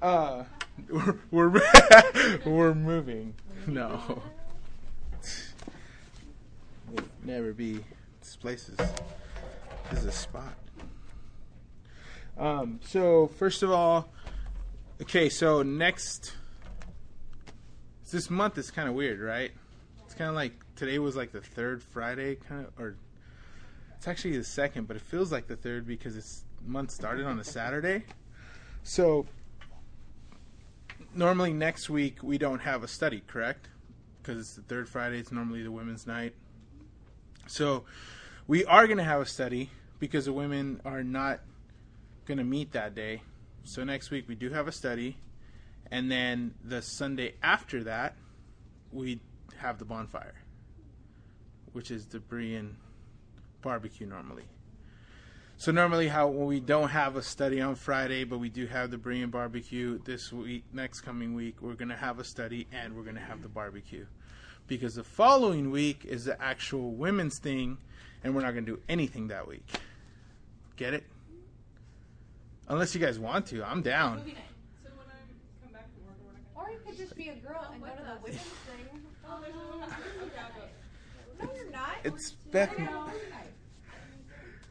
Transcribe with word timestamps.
Uh, 0.00 0.44
we're 0.90 1.18
we're, 1.30 1.62
we're 2.46 2.74
moving. 2.74 3.34
No. 3.66 4.22
We'll 6.90 7.04
never 7.24 7.52
be. 7.52 7.84
This 8.20 8.36
place 8.36 8.68
is 8.68 8.76
this 9.90 10.00
is 10.00 10.04
a 10.04 10.12
spot. 10.12 10.54
Um. 12.38 12.80
So 12.84 13.26
first 13.26 13.62
of 13.62 13.70
all, 13.70 14.08
okay. 15.02 15.28
So 15.28 15.62
next, 15.62 16.34
this 18.10 18.30
month 18.30 18.56
is 18.56 18.70
kind 18.70 18.88
of 18.88 18.94
weird, 18.94 19.20
right? 19.20 19.50
It's 20.04 20.14
kind 20.14 20.28
of 20.30 20.36
like 20.36 20.52
today 20.76 20.98
was 21.00 21.16
like 21.16 21.32
the 21.32 21.40
third 21.40 21.82
Friday, 21.82 22.36
kind 22.36 22.66
of, 22.66 22.72
or 22.78 22.96
it's 23.96 24.06
actually 24.06 24.36
the 24.38 24.44
second, 24.44 24.86
but 24.86 24.96
it 24.96 25.02
feels 25.02 25.32
like 25.32 25.48
the 25.48 25.56
third 25.56 25.86
because 25.86 26.14
this 26.14 26.44
month 26.64 26.92
started 26.92 27.26
on 27.26 27.40
a 27.40 27.44
Saturday. 27.44 28.04
So 28.84 29.26
normally 31.14 31.52
next 31.52 31.90
week 31.90 32.22
we 32.22 32.38
don't 32.38 32.60
have 32.60 32.82
a 32.82 32.88
study, 32.88 33.22
correct? 33.26 33.68
Because 34.20 34.40
it's 34.40 34.54
the 34.54 34.62
third 34.62 34.88
Friday. 34.88 35.18
It's 35.18 35.32
normally 35.32 35.62
the 35.62 35.72
women's 35.72 36.06
night. 36.06 36.34
So 37.46 37.84
we 38.46 38.64
are 38.64 38.86
going 38.86 38.98
to 38.98 39.04
have 39.04 39.20
a 39.20 39.26
study 39.26 39.70
because 39.98 40.26
the 40.26 40.32
women 40.32 40.80
are 40.84 41.02
not 41.02 41.40
going 42.26 42.38
to 42.38 42.44
meet 42.44 42.72
that 42.72 42.94
day. 42.94 43.22
So 43.64 43.84
next 43.84 44.10
week 44.10 44.28
we 44.28 44.34
do 44.34 44.50
have 44.50 44.68
a 44.68 44.72
study, 44.72 45.18
and 45.90 46.10
then 46.10 46.54
the 46.64 46.82
Sunday 46.82 47.34
after 47.42 47.84
that 47.84 48.16
we 48.92 49.20
have 49.58 49.78
the 49.78 49.84
bonfire, 49.84 50.34
which 51.72 51.90
is 51.90 52.06
the 52.06 52.18
Berean 52.18 52.74
barbecue 53.60 54.06
normally. 54.06 54.44
So 55.60 55.72
normally, 55.72 56.06
how 56.06 56.28
when 56.28 56.46
we 56.46 56.60
don't 56.60 56.88
have 56.88 57.16
a 57.16 57.22
study 57.22 57.60
on 57.60 57.74
Friday, 57.74 58.22
but 58.22 58.38
we 58.38 58.48
do 58.48 58.66
have 58.66 58.92
the 58.92 58.96
Berean 58.96 59.28
barbecue 59.28 59.98
this 60.04 60.32
week, 60.32 60.62
next 60.72 61.00
coming 61.00 61.34
week, 61.34 61.56
we're 61.60 61.74
gonna 61.74 61.96
have 61.96 62.20
a 62.20 62.24
study 62.24 62.68
and 62.70 62.94
we're 62.94 63.02
gonna 63.02 63.18
have 63.18 63.42
the 63.42 63.48
barbecue, 63.48 64.06
because 64.68 64.94
the 64.94 65.02
following 65.02 65.72
week 65.72 66.04
is 66.04 66.24
the 66.26 66.40
actual 66.40 66.92
women's 66.92 67.38
thing, 67.40 67.76
and 68.22 68.36
we're 68.36 68.42
not 68.42 68.54
gonna 68.54 68.66
do 68.66 68.78
anything 68.88 69.26
that 69.28 69.48
week. 69.48 69.66
Get 70.76 70.94
it? 70.94 71.02
Unless 72.68 72.94
you 72.94 73.00
guys 73.00 73.18
want 73.18 73.46
to, 73.46 73.64
I'm 73.64 73.82
down. 73.82 74.18
So 74.18 74.24
when 74.24 75.08
I 75.08 75.18
come 75.60 75.72
back 75.72 75.88
from 75.92 76.06
work, 76.06 76.18
we're 76.24 76.34
not 76.34 76.68
Or 76.68 76.70
you 76.70 76.78
could 76.86 76.96
just 76.96 77.16
be 77.16 77.30
a 77.30 77.34
girl 77.34 77.66
and 77.72 77.82
go 77.82 77.88
to 77.88 78.02
the 78.04 78.16
women's 78.22 78.40
thing. 78.42 79.02
Oh, 79.28 79.40
there's 79.40 79.54
no 79.56 79.76
one. 79.76 79.82
I'm 79.82 79.88
just 79.88 80.18
okay, 80.22 80.38
I'll 80.38 80.54
go. 80.54 81.52
No, 81.52 81.56
you're 81.56 81.72
not. 81.72 81.96
It's 82.04 82.30
Beth 82.52 82.78
No. 82.78 83.10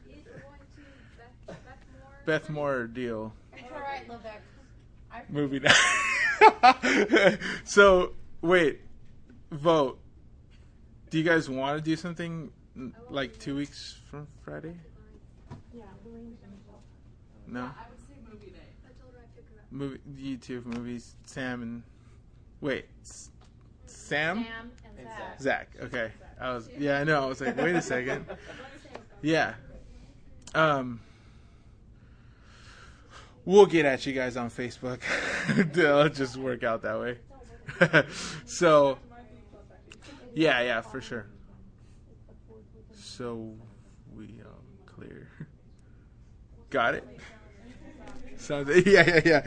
Is 0.10 0.24
going 0.24 0.60
to 0.60 0.82
Beth, 1.18 1.58
Bethmore. 1.66 2.17
Beth 2.28 2.50
Moore 2.50 2.88
deal. 2.88 3.34
It's 3.54 3.64
all 3.74 3.80
right, 3.80 4.08
Levesque. 4.10 4.42
I 5.10 5.22
movie 5.30 5.62
night. 5.62 7.40
so 7.64 8.16
wait, 8.42 8.82
vote. 9.50 9.98
Do 11.10 11.18
you 11.18 11.24
guys 11.24 11.50
want 11.50 11.78
to 11.78 11.82
do 11.82 11.96
something 11.96 12.52
like 13.10 13.40
two 13.40 13.56
weeks 13.56 13.98
from 14.12 14.28
Friday? 14.44 14.76
Yeah, 15.74 15.84
No. 17.48 17.62
I 17.62 17.64
would 17.64 18.06
say 18.06 18.16
movie 18.30 18.52
night. 18.52 18.74
I 18.86 19.02
told 19.02 19.14
her 19.14 19.22
I'd 19.22 19.34
pick 19.34 19.46
her 19.56 19.62
up. 19.62 19.72
Movie, 19.72 20.00
YouTube 20.14 20.66
movies. 20.66 21.16
Sam 21.26 21.62
and 21.62 21.84
wait, 22.60 22.88
Sam, 23.04 24.44
Sam 24.44 24.46
and 25.00 25.08
Zach. 25.08 25.42
Zach. 25.42 25.70
Okay, 25.84 26.12
I 26.42 26.54
was 26.54 26.70
yeah, 26.78 27.00
I 27.00 27.06
know. 27.06 27.24
I 27.24 27.26
was 27.28 27.40
like, 27.40 27.56
wait 27.56 27.76
a 27.76 27.82
second. 27.82 28.26
Yeah. 29.24 29.56
Um. 30.54 31.00
We'll 33.48 33.66
get 33.66 33.86
at 33.86 34.06
you 34.06 34.12
guys 34.12 34.36
on 34.36 34.50
Facebook. 34.50 35.00
It'll 35.58 36.10
just 36.10 36.36
work 36.36 36.66
out 36.66 36.82
that 36.82 37.00
way. 37.00 37.18
so, 38.46 39.00
yeah, 40.34 40.60
yeah, 40.60 40.82
for 40.82 41.00
sure. 41.00 41.28
So, 42.94 43.54
we 44.14 44.26
um, 44.26 44.86
clear. 44.86 45.30
Got 46.70 46.96
it? 46.96 47.08
Sounds 48.36 48.70
yeah, 48.86 49.08
yeah, 49.08 49.22
yeah. 49.24 49.46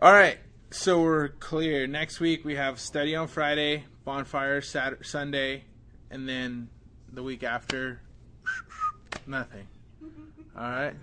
All 0.00 0.12
right. 0.12 0.38
So 0.70 1.00
we're 1.00 1.28
clear. 1.28 1.86
Next 1.86 2.20
week 2.20 2.44
we 2.44 2.56
have 2.56 2.78
study 2.78 3.16
on 3.16 3.26
Friday, 3.28 3.84
bonfire 4.04 4.60
Saturday, 4.60 5.02
Sunday, 5.02 5.64
and 6.10 6.28
then 6.28 6.68
the 7.10 7.22
week 7.22 7.42
after, 7.42 8.02
nothing. 9.26 9.66
Mm-hmm. 10.04 10.58
All 10.58 10.70
right. 10.70 10.94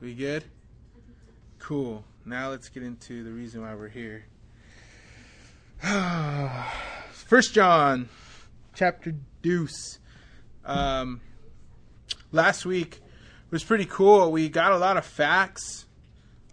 We 0.00 0.14
good? 0.14 0.44
Cool. 1.58 2.04
Now 2.24 2.50
let's 2.50 2.68
get 2.68 2.84
into 2.84 3.24
the 3.24 3.32
reason 3.32 3.62
why 3.62 3.74
we're 3.74 3.88
here. 3.88 4.26
First 7.12 7.52
John, 7.52 8.08
chapter 8.74 9.14
deuce. 9.42 9.98
Um, 10.64 11.20
last 12.32 12.64
week 12.64 13.00
was 13.50 13.64
pretty 13.64 13.86
cool. 13.86 14.30
We 14.30 14.48
got 14.48 14.72
a 14.72 14.78
lot 14.78 14.96
of 14.96 15.04
facts, 15.04 15.86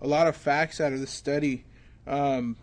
a 0.02 0.08
lot 0.08 0.28
of 0.28 0.36
facts 0.36 0.82
out 0.82 0.94
of 0.94 1.00
the 1.00 1.08
study, 1.08 1.66
um, 2.06 2.56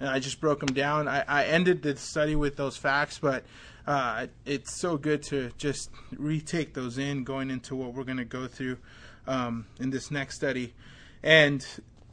and 0.00 0.08
I 0.08 0.18
just 0.18 0.40
broke 0.40 0.60
them 0.60 0.74
down. 0.74 1.08
I, 1.08 1.24
I 1.26 1.44
ended 1.44 1.82
the 1.82 1.96
study 1.96 2.36
with 2.36 2.56
those 2.56 2.76
facts, 2.76 3.18
but 3.18 3.44
uh, 3.86 4.28
it's 4.46 4.80
so 4.80 4.96
good 4.96 5.22
to 5.24 5.50
just 5.58 5.90
retake 6.16 6.74
those 6.74 6.98
in 6.98 7.24
going 7.24 7.50
into 7.50 7.76
what 7.76 7.94
we're 7.94 8.04
going 8.04 8.18
to 8.18 8.24
go 8.24 8.46
through 8.46 8.78
um, 9.26 9.66
in 9.78 9.90
this 9.90 10.10
next 10.10 10.36
study. 10.36 10.74
And 11.22 11.64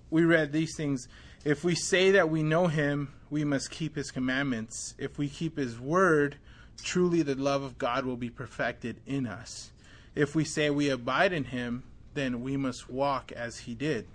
we 0.10 0.24
read 0.24 0.52
these 0.52 0.76
things. 0.76 1.08
If 1.44 1.64
we 1.64 1.76
say 1.76 2.12
that 2.12 2.30
we 2.30 2.44
know 2.44 2.68
him, 2.68 3.14
we 3.30 3.44
must 3.44 3.72
keep 3.72 3.96
his 3.96 4.12
commandments. 4.12 4.94
If 4.98 5.18
we 5.18 5.30
keep 5.30 5.58
his 5.58 5.80
word, 5.80 6.38
truly 6.82 7.22
the 7.22 7.36
love 7.36 7.64
of 7.64 7.78
God 7.78 8.06
will 8.06 8.18
be 8.18 8.30
perfected 8.30 8.98
in 9.06 9.26
us. 9.26 9.72
If 10.16 10.36
we 10.36 10.44
say 10.44 10.70
we 10.70 10.90
abide 10.90 11.34
in 11.34 11.46
him, 11.46 11.84
then 12.14 12.42
we 12.42 12.58
must 12.58 12.90
walk 12.90 13.32
as 13.32 13.60
he 13.60 13.74
did. 13.74 14.08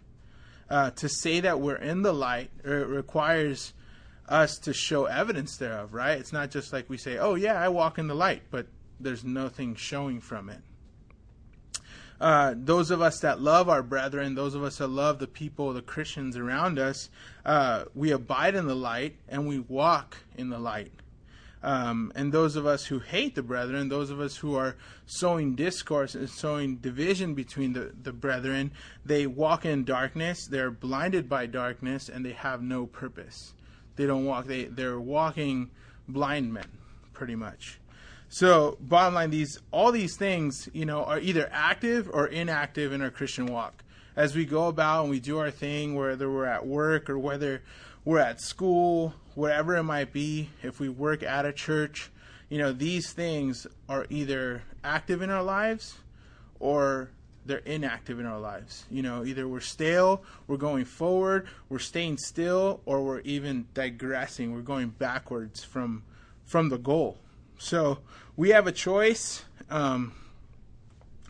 Uh, 0.69 0.91
to 0.91 1.09
say 1.09 1.41
that 1.41 1.61
we're 1.61 1.77
in 1.77 2.03
the 2.03 2.13
light 2.13 2.51
uh, 2.67 2.71
requires 2.71 3.73
us 4.29 4.59
to 4.59 4.75
show 4.75 5.05
evidence 5.05 5.57
thereof, 5.57 5.95
right? 5.95 6.19
It's 6.19 6.33
not 6.33 6.51
just 6.51 6.73
like 6.73 6.91
we 6.91 6.97
say, 6.97 7.19
oh, 7.19 7.37
yeah, 7.37 7.61
I 7.61 7.69
walk 7.69 7.99
in 7.99 8.09
the 8.09 8.15
light, 8.15 8.43
but 8.51 8.67
there's 8.99 9.25
nothing 9.25 9.75
showing 9.77 10.21
from 10.21 10.49
it. 10.49 10.61
Uh, 12.21 12.55
those 12.57 12.91
of 12.91 13.03
us 13.03 13.21
that 13.21 13.41
love 13.41 13.69
our 13.69 13.83
brethren, 13.83 14.35
those 14.35 14.55
of 14.55 14.65
us 14.65 14.79
that 14.79 14.89
love 14.89 15.19
the 15.19 15.27
people, 15.27 15.73
the 15.73 15.83
Christians 15.83 16.37
around 16.37 16.79
us, 16.79 17.11
uh, 17.45 17.85
we 17.95 18.11
abide 18.11 18.55
in 18.55 18.67
the 18.67 18.75
light 18.75 19.17
and 19.29 19.47
we 19.47 19.59
walk 19.59 20.17
in 20.37 20.49
the 20.49 20.59
light. 20.59 20.93
Um, 21.63 22.13
and 22.15 22.33
those 22.33 22.55
of 22.55 22.67
us 22.67 22.87
who 22.87 22.99
hate 22.99 23.35
the 23.35 23.43
brethren, 23.43 23.89
those 23.89 24.11
of 24.11 24.21
us 24.21 24.37
who 24.37 24.55
are 24.57 24.77
sowing 25.07 25.55
discourse 25.55 26.15
and 26.15 26.29
sowing 26.29 26.77
division 26.77 27.35
between 27.35 27.73
the, 27.73 27.93
the 28.03 28.13
brethren, 28.13 28.71
they 29.05 29.27
walk 29.27 29.65
in 29.65 29.85
darkness, 29.85 30.47
they're 30.47 30.71
blinded 30.71 31.29
by 31.29 31.47
darkness, 31.47 32.09
and 32.09 32.25
they 32.25 32.33
have 32.33 32.63
no 32.63 32.87
purpose. 32.87 33.55
They 33.97 34.07
don't 34.07 34.27
walk, 34.27 34.47
they, 34.47 34.65
they're 34.65 35.01
walking 35.01 35.71
blind 36.07 36.53
men, 36.53 36.69
pretty 37.13 37.35
much. 37.35 37.81
So, 38.29 38.77
bottom 38.81 39.15
line, 39.15 39.31
these 39.31 39.59
all 39.71 39.93
these 39.93 40.17
things, 40.17 40.69
you 40.73 40.85
know, 40.85 41.05
are 41.05 41.21
either 41.21 41.49
active 41.53 42.11
or 42.13 42.27
inactive 42.27 42.93
in 42.93 43.01
our 43.01 43.11
Christian 43.11 43.47
walk. 43.47 43.85
As 44.17 44.35
we 44.35 44.45
go 44.45 44.67
about 44.67 45.03
and 45.03 45.11
we 45.11 45.21
do 45.21 45.39
our 45.39 45.51
thing, 45.51 45.95
whether 45.95 46.31
we're 46.31 46.47
at 46.47 46.67
work 46.67 47.09
or 47.09 47.19
whether 47.19 47.63
we're 48.05 48.19
at 48.19 48.41
school, 48.41 49.15
whatever 49.37 49.77
it 49.77 49.85
might 49.85 50.13
be, 50.13 50.49
if 50.63 50.81
we 50.81 50.89
work 50.89 51.23
at 51.23 51.47
a 51.47 51.53
church, 51.53 52.11
you 52.49 52.59
know, 52.59 52.73
these 52.73 53.13
things 53.13 53.67
are 53.89 54.07
either 54.11 54.63
active 54.83 55.23
in 55.23 55.31
our 55.31 55.43
lives 55.43 55.99
or 56.59 57.11
they're 57.45 57.59
inactive 57.59 58.19
in 58.19 58.27
our 58.27 58.41
lives. 58.41 58.87
You 58.91 59.03
know, 59.03 59.25
either 59.25 59.47
we're 59.47 59.61
stale, 59.61 60.23
we're 60.47 60.57
going 60.57 60.85
forward, 60.85 61.47
we're 61.69 61.79
staying 61.79 62.19
still, 62.19 62.81
or 62.87 63.05
we're 63.05 63.21
even 63.21 63.67
digressing. 63.75 64.53
We're 64.53 64.63
going 64.63 64.89
backwards 64.89 65.63
from 65.63 66.03
from 66.45 66.71
the 66.71 66.79
goal. 66.79 67.19
So 67.59 67.99
we 68.37 68.51
have 68.51 68.67
a 68.67 68.73
choice. 68.73 69.45
Um, 69.71 70.13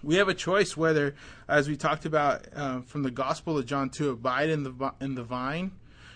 we 0.03 0.17
have 0.17 0.29
a 0.29 0.35
choice 0.35 0.77
whether, 0.77 1.15
as 1.49 1.69
we 1.69 1.77
talked 1.77 2.05
about 2.05 2.47
uh, 2.55 2.81
from 2.83 3.03
the 3.03 3.11
Gospel 3.11 3.59
of 3.59 3.67
John, 3.67 3.91
to 3.91 4.11
abide 4.11 4.49
in 4.49 4.63
the 4.63 4.93
in 5.01 5.17
the 5.17 5.25
vine, 5.25 5.73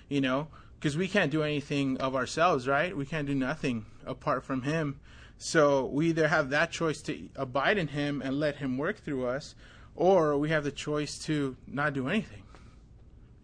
you 0.08 0.20
know, 0.20 0.48
because 0.80 0.96
we 0.96 1.08
can't 1.08 1.30
do 1.30 1.42
anything 1.42 1.98
of 1.98 2.16
ourselves, 2.16 2.66
right? 2.66 2.96
We 2.96 3.04
can't 3.04 3.26
do 3.26 3.34
nothing 3.34 3.84
apart 4.06 4.44
from 4.44 4.62
Him. 4.62 4.98
So 5.36 5.84
we 5.84 6.08
either 6.08 6.28
have 6.28 6.48
that 6.50 6.70
choice 6.70 7.02
to 7.02 7.28
abide 7.36 7.76
in 7.76 7.88
Him 7.88 8.22
and 8.22 8.40
let 8.40 8.56
Him 8.56 8.78
work 8.78 8.98
through 8.98 9.26
us, 9.26 9.54
or 9.94 10.38
we 10.38 10.48
have 10.48 10.64
the 10.64 10.72
choice 10.72 11.18
to 11.26 11.56
not 11.66 11.92
do 11.92 12.08
anything. 12.08 12.44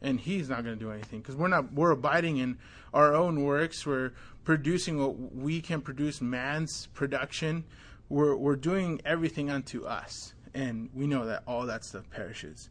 And 0.00 0.18
He's 0.18 0.48
not 0.48 0.64
going 0.64 0.78
to 0.78 0.84
do 0.84 0.90
anything 0.90 1.20
because 1.20 1.36
we're 1.36 1.48
not 1.48 1.74
we're 1.74 1.90
abiding 1.90 2.38
in 2.38 2.56
our 2.94 3.14
own 3.14 3.44
works. 3.44 3.84
We're 3.84 4.12
producing 4.44 4.98
what 4.98 5.34
we 5.34 5.60
can 5.60 5.82
produce, 5.82 6.22
man's 6.22 6.86
production. 6.94 7.64
We're 8.08 8.34
we're 8.34 8.56
doing 8.56 9.02
everything 9.04 9.50
unto 9.50 9.84
us, 9.84 10.32
and 10.54 10.88
we 10.94 11.06
know 11.06 11.26
that 11.26 11.42
all 11.46 11.66
that 11.66 11.84
stuff 11.84 12.08
perishes. 12.08 12.70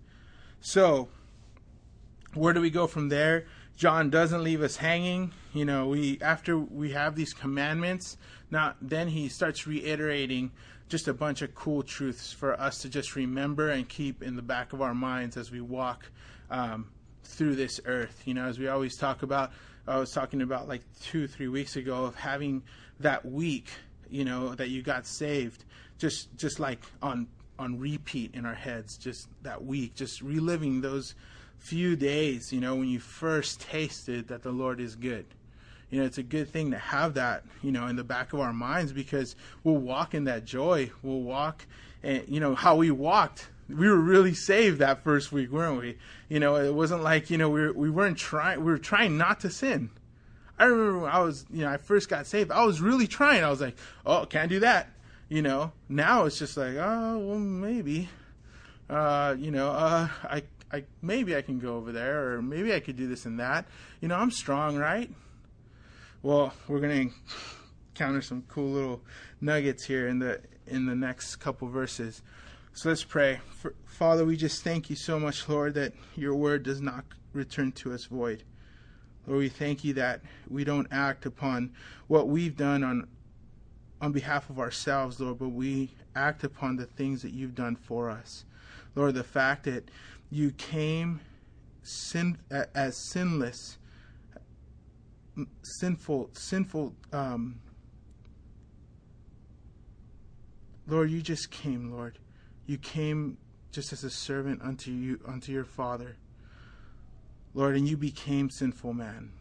So 0.60 1.10
where 2.34 2.54
do 2.54 2.62
we 2.62 2.70
go 2.70 2.88
from 2.88 3.10
there? 3.10 3.46
John 3.76 4.10
doesn't 4.10 4.44
leave 4.44 4.62
us 4.62 4.78
hanging. 4.78 5.34
You 5.54 5.66
know, 5.66 5.88
we 5.88 6.18
after 6.22 6.58
we 6.58 6.92
have 6.92 7.16
these 7.16 7.34
commandments, 7.34 8.18
now 8.50 8.76
then 8.82 9.10
he 9.10 9.28
starts 9.28 9.68
reiterating 9.68 10.52
just 10.88 11.08
a 11.08 11.14
bunch 11.14 11.42
of 11.42 11.54
cool 11.56 11.84
truths 11.84 12.32
for 12.32 12.60
us 12.60 12.80
to 12.80 12.90
just 12.90 13.16
remember 13.16 13.70
and 13.70 13.90
keep 13.90 14.22
in 14.22 14.36
the 14.36 14.42
back 14.42 14.72
of 14.72 14.82
our 14.82 14.94
minds 14.94 15.36
as 15.36 15.52
we 15.52 15.60
walk 15.60 16.10
um, 16.50 16.88
through 17.24 17.56
this 17.56 17.82
earth. 17.86 18.22
You 18.26 18.36
know, 18.36 18.46
as 18.46 18.60
we 18.60 18.68
always 18.68 18.96
talk 18.96 19.24
about, 19.24 19.52
I 19.88 19.98
was 19.98 20.12
talking 20.12 20.42
about 20.42 20.68
like 20.68 20.82
two, 21.02 21.28
three 21.28 21.48
weeks 21.48 21.76
ago 21.76 22.06
of 22.06 22.16
having 22.16 22.64
that 23.00 23.26
week, 23.26 23.70
you 24.10 24.24
know, 24.24 24.56
that 24.56 24.70
you 24.70 24.84
got 24.84 25.06
saved, 25.06 25.66
just 25.98 26.36
just 26.38 26.60
like 26.60 26.82
on 27.02 27.28
on 27.60 27.78
repeat 27.80 28.36
in 28.36 28.46
our 28.46 28.54
heads, 28.54 28.98
just 28.98 29.28
that 29.42 29.64
week, 29.64 29.96
just 29.96 30.22
reliving 30.22 30.82
those 30.82 31.16
few 31.60 31.96
days, 31.96 32.54
you 32.54 32.60
know, 32.60 32.76
when 32.76 32.88
you 32.88 33.00
first 33.00 33.62
tasted 33.62 34.28
that 34.28 34.44
the 34.44 34.52
Lord 34.52 34.80
is 34.80 34.96
good. 34.96 35.26
You 35.90 36.00
know, 36.00 36.06
it's 36.06 36.18
a 36.18 36.24
good 36.24 36.50
thing 36.50 36.72
to 36.72 36.78
have 36.78 37.14
that, 37.14 37.44
you 37.62 37.72
know, 37.72 37.88
in 37.88 37.96
the 37.96 38.04
back 38.04 38.34
of 38.34 38.40
our 38.40 38.54
minds 38.54 38.92
because 38.92 39.36
we'll 39.64 39.78
walk 39.78 40.14
in 40.14 40.26
that 40.26 40.46
joy. 40.46 40.92
We'll 41.04 41.22
walk, 41.22 41.66
and 42.04 42.24
you 42.28 42.40
know 42.40 42.56
how 42.56 42.76
we 42.76 42.92
walked. 42.92 43.48
We 43.70 43.88
were 43.88 43.96
really 43.96 44.34
saved 44.34 44.80
that 44.80 45.04
first 45.04 45.32
week, 45.32 45.52
weren't 45.52 45.80
we? 45.80 45.98
You 46.28 46.40
know, 46.40 46.56
it 46.56 46.74
wasn't 46.74 47.04
like 47.04 47.30
you 47.30 47.38
know 47.38 47.50
we 47.50 47.62
were, 47.62 47.74
we 47.74 47.90
weren't 47.90 48.18
trying. 48.18 48.60
We 48.60 48.72
were 48.72 48.78
trying 48.78 49.18
not 49.18 49.40
to 49.42 49.50
sin. 49.50 49.90
I 50.58 50.66
remember 50.66 51.00
when 51.00 51.12
I 51.12 51.20
was, 51.20 51.46
you 51.52 51.64
know, 51.64 51.70
I 51.70 51.78
first 51.78 52.10
got 52.10 52.28
saved. 52.28 52.52
I 52.52 52.64
was 52.66 52.82
really 52.82 53.08
trying. 53.08 53.44
I 53.44 53.50
was 53.50 53.62
like, 53.62 53.78
oh, 54.06 54.26
can't 54.26 54.50
do 54.50 54.60
that. 54.62 54.90
You 55.28 55.42
know, 55.42 55.72
now 55.90 56.26
it's 56.26 56.40
just 56.40 56.56
like, 56.56 56.76
oh, 56.76 57.18
well, 57.18 57.40
maybe. 57.40 58.10
Uh, 58.90 59.36
you 59.38 59.52
know, 59.52 59.70
uh, 59.70 60.08
I 60.24 60.44
I 60.76 60.84
maybe 61.02 61.36
I 61.36 61.42
can 61.42 61.60
go 61.60 61.78
over 61.78 61.92
there, 61.92 62.34
or 62.34 62.42
maybe 62.42 62.74
I 62.74 62.82
could 62.82 62.98
do 62.98 63.08
this 63.08 63.26
and 63.26 63.40
that. 63.40 63.66
You 64.02 64.10
know, 64.10 64.16
I'm 64.16 64.32
strong, 64.32 64.78
right? 64.78 65.10
Well, 66.22 66.54
we're 66.68 66.82
gonna 66.82 67.12
counter 67.94 68.22
some 68.22 68.44
cool 68.50 68.72
little 68.72 69.02
nuggets 69.40 69.86
here 69.86 70.08
in 70.08 70.20
the 70.20 70.42
in 70.68 70.86
the 70.86 70.96
next 70.96 71.38
couple 71.38 71.70
verses. 71.70 72.22
So 72.74 72.90
let's 72.90 73.06
pray. 73.06 73.40
For, 73.56 73.74
Father, 73.86 74.26
we 74.26 74.36
just 74.36 74.64
thank 74.64 74.90
you 74.90 74.98
so 74.98 75.18
much, 75.18 75.48
Lord, 75.48 75.76
that 75.76 75.94
your 76.16 76.36
word 76.36 76.64
does 76.64 76.82
not 76.82 77.06
return 77.32 77.72
to 77.74 77.94
us 77.94 78.06
void. 78.06 78.44
Lord, 79.26 79.40
we 79.40 79.50
thank 79.50 79.86
you 79.86 79.94
that 79.94 80.22
we 80.50 80.66
don't 80.66 80.88
act 80.92 81.26
upon 81.26 81.72
what 82.08 82.28
we've 82.28 82.58
done 82.58 82.84
on 82.84 83.08
on 84.02 84.12
behalf 84.12 84.50
of 84.50 84.60
ourselves, 84.60 85.22
Lord, 85.22 85.40
but 85.40 85.50
we 85.50 85.92
act 86.16 86.44
upon 86.44 86.76
the 86.76 86.86
things 86.86 87.22
that 87.22 87.32
you've 87.32 87.56
done 87.56 87.78
for 87.78 88.10
us. 88.10 88.44
Lord, 88.94 89.16
the 89.16 89.24
fact 89.24 89.64
that 89.64 89.90
you 90.30 90.52
came 90.52 91.22
sin, 91.84 92.38
as 92.50 92.98
sinless, 93.12 93.78
sinful, 95.64 96.30
sinful. 96.34 96.94
Um, 97.14 97.60
Lord, 100.88 101.10
you 101.10 101.22
just 101.22 101.52
came, 101.52 101.92
Lord. 101.92 102.20
You 102.66 102.78
came 102.78 103.38
just 103.72 103.92
as 103.92 104.04
a 104.04 104.10
servant 104.10 104.62
unto 104.62 104.92
you, 104.92 105.20
unto 105.28 105.52
your 105.52 105.66
Father, 105.66 106.16
Lord, 107.54 107.76
and 107.76 107.88
you 107.88 107.98
became 107.98 108.50
sinful 108.50 108.94
man. 108.94 109.32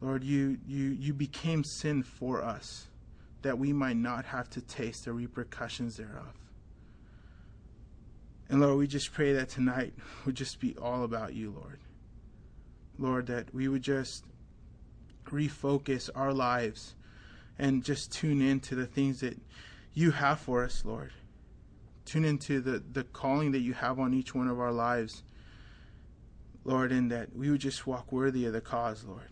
Lord, 0.00 0.22
you, 0.22 0.58
you, 0.66 0.90
you 0.90 1.14
became 1.14 1.64
sin 1.64 2.02
for 2.02 2.42
us, 2.42 2.88
that 3.42 3.58
we 3.58 3.72
might 3.72 3.96
not 3.96 4.26
have 4.26 4.50
to 4.50 4.60
taste 4.60 5.06
the 5.06 5.12
repercussions 5.12 5.96
thereof. 5.96 6.34
And 8.48 8.60
Lord, 8.60 8.78
we 8.78 8.86
just 8.86 9.12
pray 9.12 9.32
that 9.32 9.48
tonight 9.48 9.94
would 10.24 10.36
just 10.36 10.60
be 10.60 10.76
all 10.76 11.02
about 11.02 11.34
you, 11.34 11.50
Lord. 11.50 11.80
Lord, 12.98 13.26
that 13.26 13.52
we 13.52 13.68
would 13.68 13.82
just 13.82 14.24
refocus 15.24 16.08
our 16.14 16.32
lives 16.32 16.94
and 17.58 17.82
just 17.82 18.12
tune 18.12 18.40
into 18.40 18.74
the 18.74 18.86
things 18.86 19.20
that 19.20 19.38
you 19.94 20.12
have 20.12 20.38
for 20.38 20.62
us, 20.62 20.84
Lord. 20.84 21.12
Tune 22.04 22.24
into 22.24 22.60
the, 22.60 22.82
the 22.92 23.02
calling 23.02 23.52
that 23.52 23.60
you 23.60 23.74
have 23.74 23.98
on 23.98 24.14
each 24.14 24.34
one 24.34 24.48
of 24.48 24.60
our 24.60 24.72
lives, 24.72 25.24
Lord, 26.64 26.92
and 26.92 27.10
that 27.10 27.34
we 27.34 27.50
would 27.50 27.60
just 27.60 27.86
walk 27.86 28.12
worthy 28.12 28.44
of 28.46 28.52
the 28.52 28.60
cause, 28.60 29.04
Lord. 29.04 29.28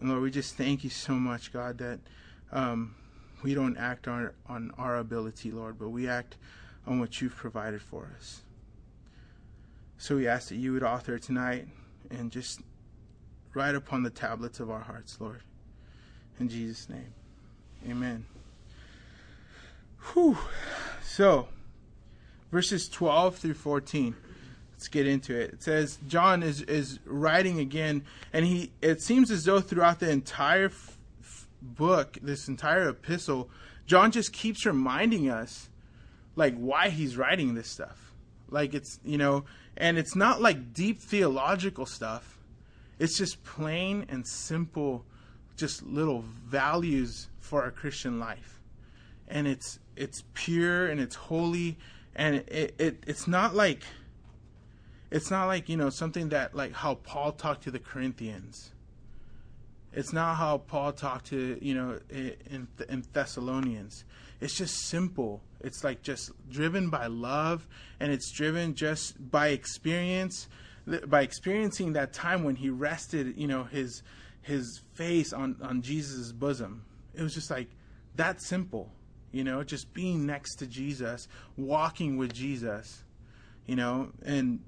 And 0.00 0.08
Lord, 0.08 0.22
we 0.22 0.30
just 0.30 0.56
thank 0.56 0.84
you 0.84 0.90
so 0.90 1.14
much, 1.14 1.52
God, 1.52 1.78
that 1.78 2.00
um, 2.52 2.94
we 3.42 3.52
don't 3.52 3.76
act 3.76 4.08
on, 4.08 4.30
on 4.46 4.72
our 4.78 4.96
ability, 4.96 5.50
Lord, 5.50 5.78
but 5.78 5.90
we 5.90 6.08
act 6.08 6.36
on 6.88 6.98
what 6.98 7.20
you've 7.20 7.36
provided 7.36 7.82
for 7.82 8.10
us. 8.16 8.42
So 9.98 10.16
we 10.16 10.26
ask 10.26 10.48
that 10.48 10.56
you 10.56 10.72
would 10.72 10.82
author 10.82 11.18
tonight 11.18 11.68
and 12.10 12.32
just 12.32 12.60
write 13.52 13.74
upon 13.74 14.02
the 14.02 14.10
tablets 14.10 14.58
of 14.58 14.70
our 14.70 14.80
hearts, 14.80 15.20
Lord. 15.20 15.42
In 16.40 16.48
Jesus' 16.48 16.88
name, 16.88 17.12
amen. 17.88 18.24
Whew. 20.12 20.38
So, 21.02 21.48
verses 22.50 22.88
12 22.88 23.36
through 23.36 23.54
14. 23.54 24.14
Let's 24.72 24.88
get 24.88 25.08
into 25.08 25.38
it. 25.38 25.54
It 25.54 25.62
says 25.64 25.98
John 26.06 26.44
is 26.44 26.62
is 26.62 27.00
writing 27.04 27.58
again, 27.58 28.04
and 28.32 28.46
he 28.46 28.70
it 28.80 29.02
seems 29.02 29.32
as 29.32 29.44
though 29.44 29.60
throughout 29.60 29.98
the 29.98 30.08
entire 30.08 30.66
f- 30.66 30.96
f- 31.20 31.48
book, 31.60 32.16
this 32.22 32.46
entire 32.46 32.88
epistle, 32.88 33.50
John 33.86 34.12
just 34.12 34.32
keeps 34.32 34.64
reminding 34.64 35.28
us 35.28 35.68
like 36.38 36.56
why 36.56 36.88
he's 36.88 37.16
writing 37.16 37.54
this 37.54 37.68
stuff. 37.68 38.14
Like 38.48 38.72
it's 38.72 39.00
you 39.04 39.18
know, 39.18 39.44
and 39.76 39.98
it's 39.98 40.14
not 40.14 40.40
like 40.40 40.72
deep 40.72 41.00
theological 41.00 41.84
stuff. 41.84 42.38
It's 42.98 43.18
just 43.18 43.44
plain 43.44 44.06
and 44.08 44.26
simple, 44.26 45.04
just 45.56 45.82
little 45.82 46.24
values 46.46 47.28
for 47.40 47.66
a 47.66 47.72
Christian 47.72 48.20
life, 48.20 48.60
and 49.26 49.48
it's 49.48 49.80
it's 49.96 50.22
pure 50.32 50.86
and 50.86 51.00
it's 51.00 51.16
holy, 51.16 51.76
and 52.14 52.36
it, 52.36 52.74
it 52.78 53.04
it's 53.06 53.26
not 53.26 53.54
like 53.54 53.82
it's 55.10 55.30
not 55.30 55.46
like 55.46 55.68
you 55.68 55.76
know 55.76 55.90
something 55.90 56.28
that 56.28 56.54
like 56.54 56.72
how 56.72 56.94
Paul 56.94 57.32
talked 57.32 57.64
to 57.64 57.72
the 57.72 57.80
Corinthians. 57.80 58.70
It's 59.92 60.12
not 60.12 60.36
how 60.36 60.58
Paul 60.58 60.92
talked 60.92 61.26
to 61.26 61.58
you 61.60 61.74
know 61.74 61.98
in 62.08 62.68
in 62.88 63.04
Thessalonians. 63.12 64.04
It's 64.40 64.56
just 64.56 64.86
simple. 64.86 65.42
It's 65.60 65.82
like 65.82 66.02
just 66.02 66.30
driven 66.50 66.88
by 66.88 67.06
love, 67.06 67.66
and 67.98 68.12
it's 68.12 68.30
driven 68.30 68.74
just 68.74 69.30
by 69.30 69.48
experience, 69.48 70.48
by 71.06 71.22
experiencing 71.22 71.94
that 71.94 72.12
time 72.12 72.44
when 72.44 72.56
he 72.56 72.70
rested, 72.70 73.36
you 73.36 73.46
know, 73.46 73.64
his 73.64 74.02
his 74.42 74.82
face 74.94 75.32
on 75.32 75.56
on 75.62 75.82
Jesus' 75.82 76.32
bosom. 76.32 76.84
It 77.14 77.22
was 77.22 77.34
just 77.34 77.50
like 77.50 77.68
that 78.14 78.40
simple, 78.40 78.92
you 79.32 79.42
know, 79.42 79.64
just 79.64 79.92
being 79.92 80.26
next 80.26 80.56
to 80.56 80.66
Jesus, 80.66 81.26
walking 81.56 82.16
with 82.16 82.32
Jesus, 82.32 83.02
you 83.66 83.74
know, 83.74 84.12
and 84.24 84.60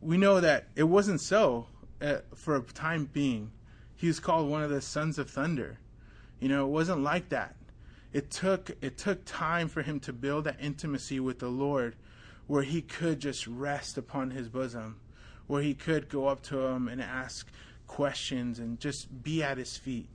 we 0.00 0.16
know 0.16 0.40
that 0.40 0.68
it 0.76 0.84
wasn't 0.84 1.20
so 1.20 1.66
uh, 2.00 2.18
for 2.34 2.56
a 2.56 2.62
time 2.62 3.10
being. 3.12 3.50
He 3.96 4.06
was 4.06 4.20
called 4.20 4.48
one 4.48 4.62
of 4.62 4.70
the 4.70 4.80
sons 4.80 5.18
of 5.18 5.28
thunder. 5.28 5.78
You 6.38 6.48
know, 6.48 6.64
it 6.64 6.70
wasn't 6.70 7.02
like 7.02 7.28
that 7.30 7.54
it 8.12 8.30
took 8.30 8.70
it 8.80 8.98
took 8.98 9.24
time 9.24 9.68
for 9.68 9.82
him 9.82 10.00
to 10.00 10.12
build 10.12 10.44
that 10.44 10.56
intimacy 10.60 11.20
with 11.20 11.38
the 11.38 11.48
Lord 11.48 11.96
where 12.46 12.62
he 12.64 12.82
could 12.82 13.20
just 13.20 13.46
rest 13.46 13.96
upon 13.96 14.32
his 14.32 14.48
bosom, 14.48 14.98
where 15.46 15.62
he 15.62 15.74
could 15.74 16.08
go 16.08 16.26
up 16.26 16.42
to 16.42 16.60
him 16.66 16.88
and 16.88 17.00
ask 17.00 17.48
questions 17.86 18.58
and 18.58 18.80
just 18.80 19.22
be 19.22 19.42
at 19.42 19.56
his 19.56 19.76
feet. 19.76 20.08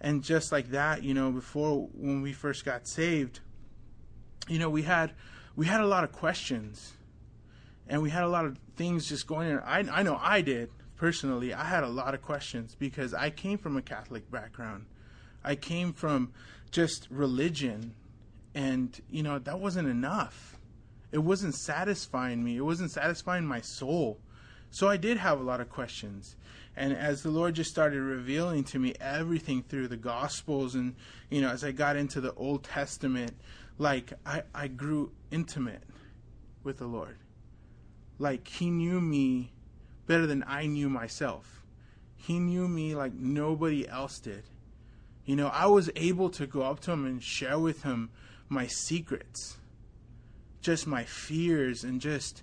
And 0.00 0.22
just 0.22 0.52
like 0.52 0.70
that, 0.70 1.02
you 1.02 1.12
know, 1.12 1.30
before 1.30 1.88
when 1.92 2.22
we 2.22 2.32
first 2.32 2.64
got 2.64 2.86
saved, 2.86 3.40
you 4.48 4.58
know, 4.58 4.70
we 4.70 4.82
had 4.82 5.12
we 5.54 5.66
had 5.66 5.80
a 5.80 5.86
lot 5.86 6.04
of 6.04 6.12
questions. 6.12 6.92
And 7.88 8.02
we 8.02 8.10
had 8.10 8.24
a 8.24 8.28
lot 8.28 8.44
of 8.44 8.58
things 8.74 9.08
just 9.08 9.26
going 9.26 9.48
in. 9.48 9.58
I 9.58 9.84
I 9.90 10.02
know 10.02 10.18
I 10.20 10.40
did 10.40 10.70
personally. 10.96 11.52
I 11.52 11.64
had 11.64 11.84
a 11.84 11.88
lot 11.88 12.14
of 12.14 12.22
questions 12.22 12.74
because 12.78 13.14
I 13.14 13.30
came 13.30 13.58
from 13.58 13.76
a 13.76 13.82
Catholic 13.82 14.30
background. 14.30 14.86
I 15.46 15.54
came 15.54 15.94
from 15.94 16.32
just 16.70 17.08
religion 17.10 17.94
and 18.54 19.00
you 19.08 19.22
know 19.22 19.38
that 19.38 19.60
wasn't 19.60 19.88
enough 19.88 20.58
it 21.12 21.18
wasn't 21.18 21.54
satisfying 21.54 22.44
me 22.44 22.56
it 22.56 22.64
wasn't 22.64 22.90
satisfying 22.90 23.46
my 23.46 23.60
soul 23.62 24.18
So 24.70 24.88
I 24.88 24.96
did 24.96 25.16
have 25.16 25.40
a 25.40 25.42
lot 25.42 25.60
of 25.60 25.70
questions. 25.70 26.36
And 26.76 26.92
as 26.92 27.22
the 27.22 27.30
Lord 27.30 27.54
just 27.54 27.70
started 27.70 28.02
revealing 28.02 28.64
to 28.64 28.78
me 28.78 28.92
everything 29.00 29.62
through 29.62 29.88
the 29.88 29.96
Gospels 29.96 30.74
and, 30.74 30.94
you 31.30 31.40
know, 31.40 31.48
as 31.48 31.64
I 31.64 31.72
got 31.72 31.96
into 31.96 32.20
the 32.20 32.34
Old 32.34 32.64
Testament, 32.64 33.32
like 33.78 34.12
I, 34.26 34.42
I 34.54 34.68
grew 34.68 35.12
intimate 35.30 35.82
with 36.62 36.78
the 36.78 36.86
Lord. 36.86 37.16
Like 38.18 38.46
He 38.46 38.68
knew 38.70 39.00
me 39.00 39.52
better 40.06 40.26
than 40.26 40.44
I 40.46 40.66
knew 40.66 40.90
myself. 40.90 41.62
He 42.16 42.38
knew 42.38 42.68
me 42.68 42.94
like 42.94 43.14
nobody 43.14 43.88
else 43.88 44.18
did. 44.18 44.44
You 45.26 45.36
know, 45.36 45.48
I 45.48 45.66
was 45.66 45.90
able 45.96 46.30
to 46.30 46.46
go 46.46 46.62
up 46.62 46.80
to 46.80 46.92
Him 46.92 47.04
and 47.04 47.22
share 47.22 47.58
with 47.58 47.82
Him 47.82 48.10
my 48.48 48.66
secrets, 48.66 49.58
just 50.62 50.86
my 50.86 51.04
fears, 51.04 51.84
and 51.84 52.00
just 52.00 52.42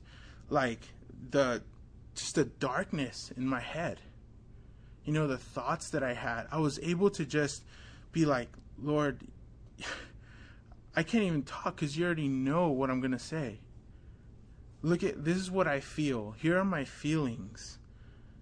like 0.50 0.90
the 1.32 1.64
just 2.14 2.36
the 2.36 2.46
darkness 2.46 3.32
in 3.36 3.48
my 3.48 3.62
head 3.62 4.00
you 5.06 5.12
know, 5.12 5.28
the 5.28 5.38
thoughts 5.38 5.90
that 5.90 6.04
I 6.04 6.14
had. 6.14 6.48
I 6.52 6.60
was 6.60 6.80
able 6.82 7.10
to 7.12 7.26
just 7.26 7.64
be 8.12 8.26
like, 8.26 8.50
Lord, 8.82 9.22
I 10.96 11.04
can't 11.04 11.24
even 11.24 11.44
talk 11.44 11.76
because 11.76 11.98
you 11.98 12.06
already 12.06 12.28
know 12.28 12.70
what 12.70 12.90
I'm 12.90 13.02
going 13.02 13.12
to 13.12 13.20
say. 13.20 13.60
Look 14.82 15.04
at 15.04 15.24
this 15.24 15.38
is 15.38 15.50
what 15.50 15.68
I 15.68 15.80
feel. 15.80 16.36
Here 16.40 16.58
are 16.58 16.66
my 16.66 16.84
feelings. 16.86 17.80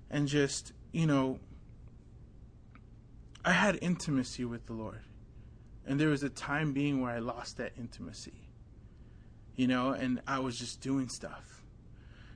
And 0.10 0.27
just, 0.27 0.74
you 0.91 1.07
know, 1.07 1.39
I 3.43 3.51
had 3.51 3.79
intimacy 3.81 4.45
with 4.45 4.65
the 4.65 4.74
Lord. 4.74 5.01
And 5.86 6.00
there 6.00 6.10
was 6.10 6.24
a 6.24 6.29
time 6.29 6.74
being 6.74 7.01
where 7.01 7.12
I 7.12 7.19
lost 7.19 7.57
that 7.57 7.74
intimacy. 7.77 8.33
You 9.55 9.67
know, 9.67 9.89
and 9.89 10.21
I 10.27 10.39
was 10.39 10.57
just 10.57 10.81
doing 10.81 11.10
stuff. 11.10 11.63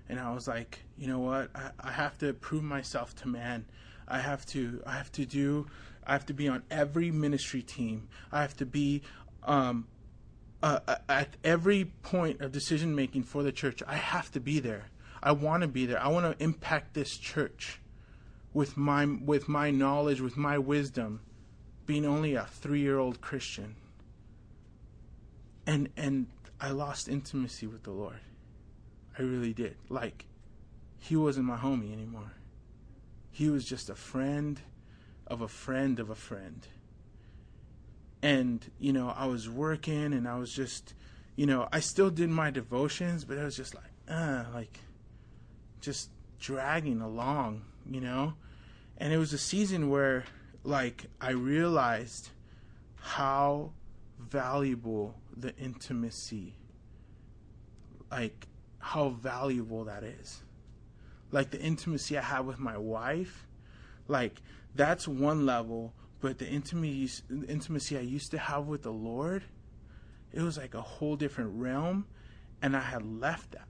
And 0.09 0.19
I 0.19 0.33
was 0.33 0.47
like, 0.47 0.79
you 0.97 1.07
know 1.07 1.19
what? 1.19 1.49
I, 1.55 1.71
I 1.79 1.91
have 1.91 2.17
to 2.19 2.33
prove 2.33 2.63
myself 2.63 3.15
to 3.17 3.27
man 3.27 3.65
I 4.07 4.19
have 4.19 4.45
to 4.47 4.81
I 4.85 4.93
have 4.93 5.11
to 5.13 5.25
do 5.25 5.67
I 6.05 6.13
have 6.13 6.25
to 6.27 6.33
be 6.33 6.47
on 6.47 6.63
every 6.69 7.11
ministry 7.11 7.61
team. 7.61 8.07
I 8.31 8.41
have 8.41 8.55
to 8.57 8.65
be 8.65 9.01
um, 9.43 9.87
uh, 10.61 10.79
uh, 10.87 10.95
at 11.09 11.35
every 11.43 11.85
point 12.03 12.41
of 12.41 12.51
decision 12.51 12.95
making 12.95 13.23
for 13.23 13.41
the 13.41 13.51
church. 13.51 13.81
I 13.87 13.95
have 13.95 14.31
to 14.33 14.39
be 14.39 14.59
there. 14.59 14.85
I 15.23 15.31
want 15.31 15.61
to 15.61 15.67
be 15.67 15.87
there. 15.87 15.99
I 15.99 16.09
want 16.09 16.37
to 16.37 16.43
impact 16.43 16.93
this 16.93 17.17
church 17.17 17.81
with 18.55 18.77
my 18.77 19.05
with 19.05 19.49
my 19.49 19.69
knowledge, 19.69 20.21
with 20.21 20.37
my 20.37 20.57
wisdom, 20.57 21.19
being 21.85 22.05
only 22.05 22.35
a 22.35 22.47
3-year-old 22.63 23.19
Christian. 23.19 23.75
And 25.67 25.89
and 25.97 26.27
I 26.59 26.69
lost 26.69 27.09
intimacy 27.09 27.67
with 27.67 27.83
the 27.83 27.91
Lord. 27.91 28.21
I 29.19 29.23
really 29.23 29.53
did. 29.53 29.75
Like 29.89 30.25
he 30.97 31.17
wasn't 31.17 31.45
my 31.45 31.57
homie 31.57 31.91
anymore. 31.91 32.31
He 33.29 33.49
was 33.49 33.65
just 33.65 33.89
a 33.89 33.95
friend 33.95 34.61
of 35.27 35.41
a 35.41 35.49
friend 35.49 35.99
of 35.99 36.09
a 36.09 36.15
friend. 36.15 36.65
And, 38.21 38.71
you 38.79 38.93
know, 38.93 39.13
I 39.15 39.25
was 39.25 39.49
working 39.49 40.13
and 40.13 40.27
I 40.27 40.39
was 40.39 40.51
just, 40.51 40.93
you 41.35 41.45
know, 41.45 41.67
I 41.73 41.81
still 41.81 42.09
did 42.09 42.29
my 42.29 42.49
devotions, 42.49 43.25
but 43.25 43.37
it 43.37 43.43
was 43.43 43.57
just 43.57 43.75
like, 43.75 43.91
uh, 44.09 44.45
like, 44.53 44.79
just 45.81 46.09
dragging 46.39 47.01
along, 47.01 47.65
you 47.89 48.01
know? 48.01 48.33
And 48.97 49.13
it 49.13 49.17
was 49.17 49.33
a 49.33 49.37
season 49.37 49.89
where, 49.89 50.25
like, 50.63 51.05
I 51.19 51.31
realized 51.31 52.29
how 52.95 53.71
valuable 54.19 55.15
the 55.35 55.55
intimacy, 55.57 56.55
like, 58.09 58.47
how 58.79 59.09
valuable 59.09 59.85
that 59.85 60.03
is 60.03 60.43
like 61.35 61.51
the 61.51 61.59
intimacy 61.59 62.17
I 62.17 62.21
have 62.21 62.45
with 62.45 62.59
my 62.59 62.77
wife, 62.77 63.45
like 64.07 64.41
that's 64.73 65.07
one 65.07 65.45
level. 65.45 65.93
But 66.21 66.39
the 66.39 66.47
intimacy, 66.47 67.21
intimacy 67.47 67.97
I 67.97 68.01
used 68.01 68.31
to 68.31 68.37
have 68.37 68.65
with 68.65 68.83
the 68.83 68.91
Lord, 68.91 69.43
it 70.31 70.41
was 70.41 70.57
like 70.57 70.73
a 70.73 70.81
whole 70.81 71.17
different 71.17 71.51
realm, 71.59 72.07
and 72.61 72.75
I 72.75 72.79
had 72.79 73.05
left 73.05 73.51
that, 73.51 73.67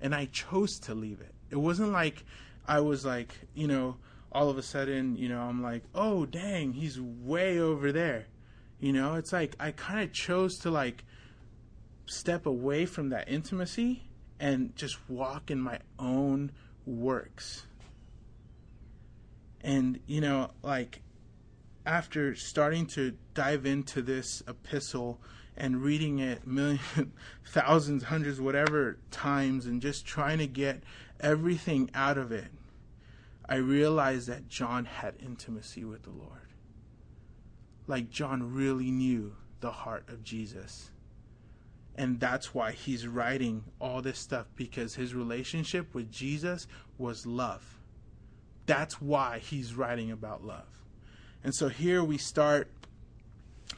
and 0.00 0.14
I 0.14 0.26
chose 0.26 0.78
to 0.80 0.94
leave 0.94 1.20
it. 1.20 1.32
It 1.48 1.56
wasn't 1.56 1.92
like 1.92 2.24
I 2.66 2.80
was 2.80 3.04
like, 3.04 3.34
you 3.54 3.66
know, 3.66 3.96
all 4.32 4.48
of 4.48 4.58
a 4.58 4.62
sudden, 4.62 5.16
you 5.16 5.28
know, 5.28 5.40
I'm 5.40 5.62
like, 5.62 5.82
oh 5.94 6.26
dang, 6.26 6.72
he's 6.72 7.00
way 7.00 7.58
over 7.58 7.92
there. 7.92 8.26
You 8.78 8.92
know, 8.92 9.14
it's 9.14 9.32
like 9.32 9.54
I 9.58 9.72
kind 9.72 10.00
of 10.00 10.12
chose 10.12 10.58
to 10.60 10.70
like 10.70 11.04
step 12.06 12.46
away 12.46 12.86
from 12.86 13.10
that 13.10 13.28
intimacy 13.28 14.04
and 14.38 14.74
just 14.74 14.98
walk 15.08 15.50
in 15.50 15.60
my 15.60 15.78
own 15.98 16.50
works. 16.86 17.66
And, 19.60 20.00
you 20.06 20.20
know, 20.20 20.50
like 20.62 21.02
after 21.84 22.34
starting 22.34 22.86
to 22.86 23.16
dive 23.34 23.66
into 23.66 24.00
this 24.00 24.42
epistle 24.48 25.20
and 25.56 25.82
reading 25.82 26.18
it 26.18 26.46
million, 26.46 26.80
thousands, 27.46 28.04
hundreds, 28.04 28.40
whatever 28.40 28.98
times, 29.10 29.66
and 29.66 29.82
just 29.82 30.06
trying 30.06 30.38
to 30.38 30.46
get 30.46 30.82
everything 31.20 31.90
out 31.94 32.18
of 32.18 32.32
it, 32.32 32.48
I 33.48 33.56
realized 33.56 34.28
that 34.28 34.48
John 34.48 34.84
had 34.84 35.14
intimacy 35.20 35.84
with 35.84 36.02
the 36.02 36.10
Lord. 36.10 36.48
Like 37.86 38.10
John 38.10 38.54
really 38.54 38.90
knew 38.90 39.34
the 39.60 39.72
heart 39.72 40.08
of 40.08 40.22
Jesus. 40.22 40.90
And 41.96 42.20
that's 42.20 42.54
why 42.54 42.72
he's 42.72 43.06
writing 43.06 43.64
all 43.80 44.00
this 44.00 44.18
stuff 44.18 44.46
because 44.56 44.94
his 44.94 45.14
relationship 45.14 45.94
with 45.94 46.10
Jesus 46.10 46.66
was 46.96 47.26
love. 47.26 47.78
That's 48.66 49.00
why 49.00 49.38
he's 49.38 49.74
writing 49.74 50.12
about 50.12 50.44
love. 50.44 50.84
And 51.42 51.54
so 51.54 51.68
here 51.68 52.04
we 52.04 52.18
start 52.18 52.70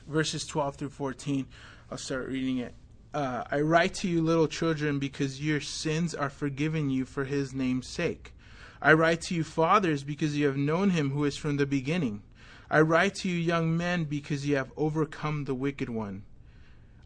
verses 0.06 0.46
12 0.46 0.76
through 0.76 0.90
14. 0.90 1.46
I'll 1.90 1.98
start 1.98 2.28
reading 2.28 2.58
it. 2.58 2.74
Uh, 3.14 3.44
I 3.50 3.60
write 3.60 3.92
to 3.94 4.08
you, 4.08 4.22
little 4.22 4.48
children, 4.48 4.98
because 4.98 5.38
your 5.38 5.60
sins 5.60 6.14
are 6.14 6.30
forgiven 6.30 6.88
you 6.88 7.04
for 7.04 7.24
his 7.24 7.52
name's 7.52 7.86
sake. 7.86 8.32
I 8.80 8.94
write 8.94 9.20
to 9.22 9.34
you, 9.34 9.44
fathers, 9.44 10.02
because 10.02 10.34
you 10.36 10.46
have 10.46 10.56
known 10.56 10.90
him 10.90 11.10
who 11.10 11.26
is 11.26 11.36
from 11.36 11.58
the 11.58 11.66
beginning. 11.66 12.22
I 12.70 12.80
write 12.80 13.14
to 13.16 13.28
you, 13.28 13.36
young 13.36 13.76
men, 13.76 14.04
because 14.04 14.46
you 14.46 14.56
have 14.56 14.72
overcome 14.78 15.44
the 15.44 15.54
wicked 15.54 15.90
one. 15.90 16.22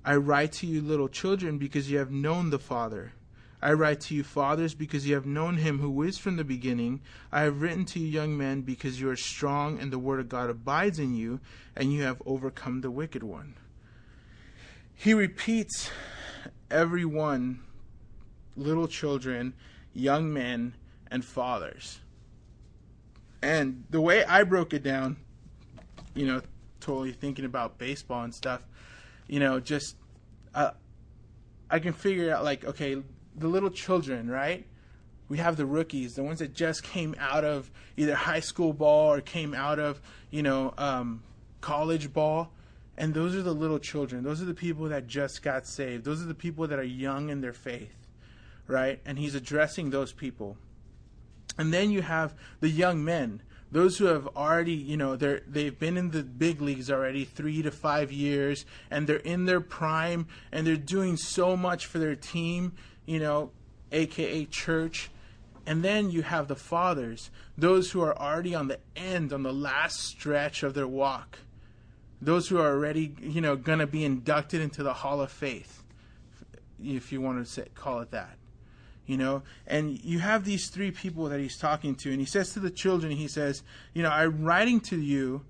I 0.04 0.14
write 0.14 0.52
to 0.52 0.66
you, 0.66 0.80
little 0.80 1.08
children, 1.08 1.58
because 1.58 1.90
you 1.90 1.98
have 1.98 2.12
known 2.12 2.50
the 2.50 2.60
Father. 2.60 3.12
I 3.60 3.72
write 3.72 4.00
to 4.02 4.14
you, 4.14 4.22
fathers, 4.22 4.74
because 4.76 5.08
you 5.08 5.16
have 5.16 5.26
known 5.26 5.56
him 5.56 5.80
who 5.80 6.04
is 6.04 6.18
from 6.18 6.36
the 6.36 6.44
beginning. 6.44 7.00
I 7.32 7.40
have 7.40 7.62
written 7.62 7.84
to 7.86 7.98
you, 7.98 8.06
young 8.06 8.36
men, 8.36 8.60
because 8.60 9.00
you 9.00 9.10
are 9.10 9.16
strong 9.16 9.80
and 9.80 9.92
the 9.92 9.98
word 9.98 10.20
of 10.20 10.28
God 10.28 10.50
abides 10.50 11.00
in 11.00 11.16
you, 11.16 11.40
and 11.74 11.92
you 11.92 12.04
have 12.04 12.22
overcome 12.24 12.82
the 12.82 12.92
wicked 12.92 13.24
one. 13.24 13.56
He 14.96 15.14
repeats 15.14 15.90
everyone, 16.70 17.60
little 18.56 18.88
children, 18.88 19.54
young 19.92 20.32
men, 20.32 20.74
and 21.10 21.24
fathers. 21.24 22.00
And 23.42 23.84
the 23.90 24.00
way 24.00 24.24
I 24.24 24.42
broke 24.42 24.72
it 24.72 24.82
down, 24.82 25.18
you 26.14 26.26
know, 26.26 26.40
totally 26.80 27.12
thinking 27.12 27.44
about 27.44 27.78
baseball 27.78 28.24
and 28.24 28.34
stuff, 28.34 28.62
you 29.28 29.38
know, 29.38 29.60
just 29.60 29.96
uh, 30.54 30.70
I 31.70 31.78
can 31.78 31.92
figure 31.92 32.34
out 32.34 32.42
like 32.42 32.64
okay, 32.64 33.02
the 33.36 33.48
little 33.48 33.70
children, 33.70 34.28
right? 34.28 34.66
We 35.28 35.38
have 35.38 35.56
the 35.56 35.66
rookies, 35.66 36.14
the 36.14 36.22
ones 36.22 36.38
that 36.38 36.54
just 36.54 36.82
came 36.82 37.14
out 37.18 37.44
of 37.44 37.70
either 37.96 38.14
high 38.14 38.40
school 38.40 38.72
ball 38.72 39.12
or 39.12 39.20
came 39.20 39.54
out 39.54 39.78
of 39.78 40.00
you 40.30 40.42
know 40.42 40.72
um, 40.78 41.22
college 41.60 42.12
ball, 42.12 42.50
and 42.98 43.12
those 43.14 43.34
are 43.34 43.42
the 43.42 43.54
little 43.54 43.78
children. 43.78 44.24
Those 44.24 44.40
are 44.40 44.46
the 44.46 44.54
people 44.54 44.88
that 44.88 45.06
just 45.06 45.42
got 45.42 45.66
saved. 45.66 46.04
Those 46.04 46.22
are 46.22 46.26
the 46.26 46.34
people 46.34 46.66
that 46.66 46.78
are 46.78 46.84
young 46.84 47.28
in 47.30 47.40
their 47.40 47.52
faith, 47.52 47.94
right? 48.66 49.00
And 49.04 49.18
he's 49.18 49.34
addressing 49.34 49.90
those 49.90 50.12
people. 50.12 50.56
And 51.58 51.72
then 51.72 51.90
you 51.90 52.02
have 52.02 52.34
the 52.60 52.68
young 52.68 53.04
men 53.04 53.42
those 53.70 53.98
who 53.98 54.06
have 54.06 54.28
already, 54.36 54.72
you 54.72 54.96
know, 54.96 55.16
they're 55.16 55.42
they've 55.46 55.76
been 55.76 55.96
in 55.96 56.10
the 56.10 56.22
big 56.22 56.60
leagues 56.60 56.90
already 56.90 57.24
3 57.24 57.62
to 57.62 57.70
5 57.70 58.12
years 58.12 58.64
and 58.90 59.06
they're 59.06 59.16
in 59.16 59.44
their 59.44 59.60
prime 59.60 60.28
and 60.52 60.66
they're 60.66 60.76
doing 60.76 61.16
so 61.16 61.56
much 61.56 61.86
for 61.86 61.98
their 61.98 62.14
team, 62.14 62.72
you 63.06 63.18
know, 63.18 63.50
aka 63.92 64.44
church. 64.46 65.10
And 65.66 65.82
then 65.82 66.10
you 66.10 66.22
have 66.22 66.46
the 66.46 66.54
fathers, 66.54 67.30
those 67.58 67.90
who 67.90 68.00
are 68.00 68.16
already 68.16 68.54
on 68.54 68.68
the 68.68 68.78
end, 68.94 69.32
on 69.32 69.42
the 69.42 69.52
last 69.52 70.00
stretch 70.00 70.62
of 70.62 70.74
their 70.74 70.86
walk. 70.86 71.40
Those 72.20 72.48
who 72.48 72.58
are 72.58 72.72
already, 72.72 73.14
you 73.20 73.40
know, 73.40 73.56
going 73.56 73.78
to 73.78 73.86
be 73.86 74.04
inducted 74.04 74.60
into 74.60 74.82
the 74.82 74.94
Hall 74.94 75.20
of 75.20 75.30
Faith, 75.30 75.82
if 76.82 77.12
you 77.12 77.20
want 77.20 77.44
to 77.44 77.50
say, 77.50 77.66
call 77.74 78.00
it 78.00 78.10
that 78.10 78.36
you 79.06 79.16
know? 79.16 79.42
And 79.66 80.02
you 80.04 80.18
have 80.18 80.44
these 80.44 80.68
three 80.68 80.90
people 80.90 81.28
that 81.28 81.38
he's 81.38 81.56
talking 81.56 81.94
to 81.96 82.10
and 82.10 82.20
he 82.20 82.26
says 82.26 82.52
to 82.52 82.60
the 82.60 82.70
children 82.70 83.12
he 83.12 83.28
says 83.28 83.62
you 83.94 84.02
know 84.02 84.10
i'm 84.10 84.42
writing 84.42 84.80
to 84.80 85.00
you 85.00 85.44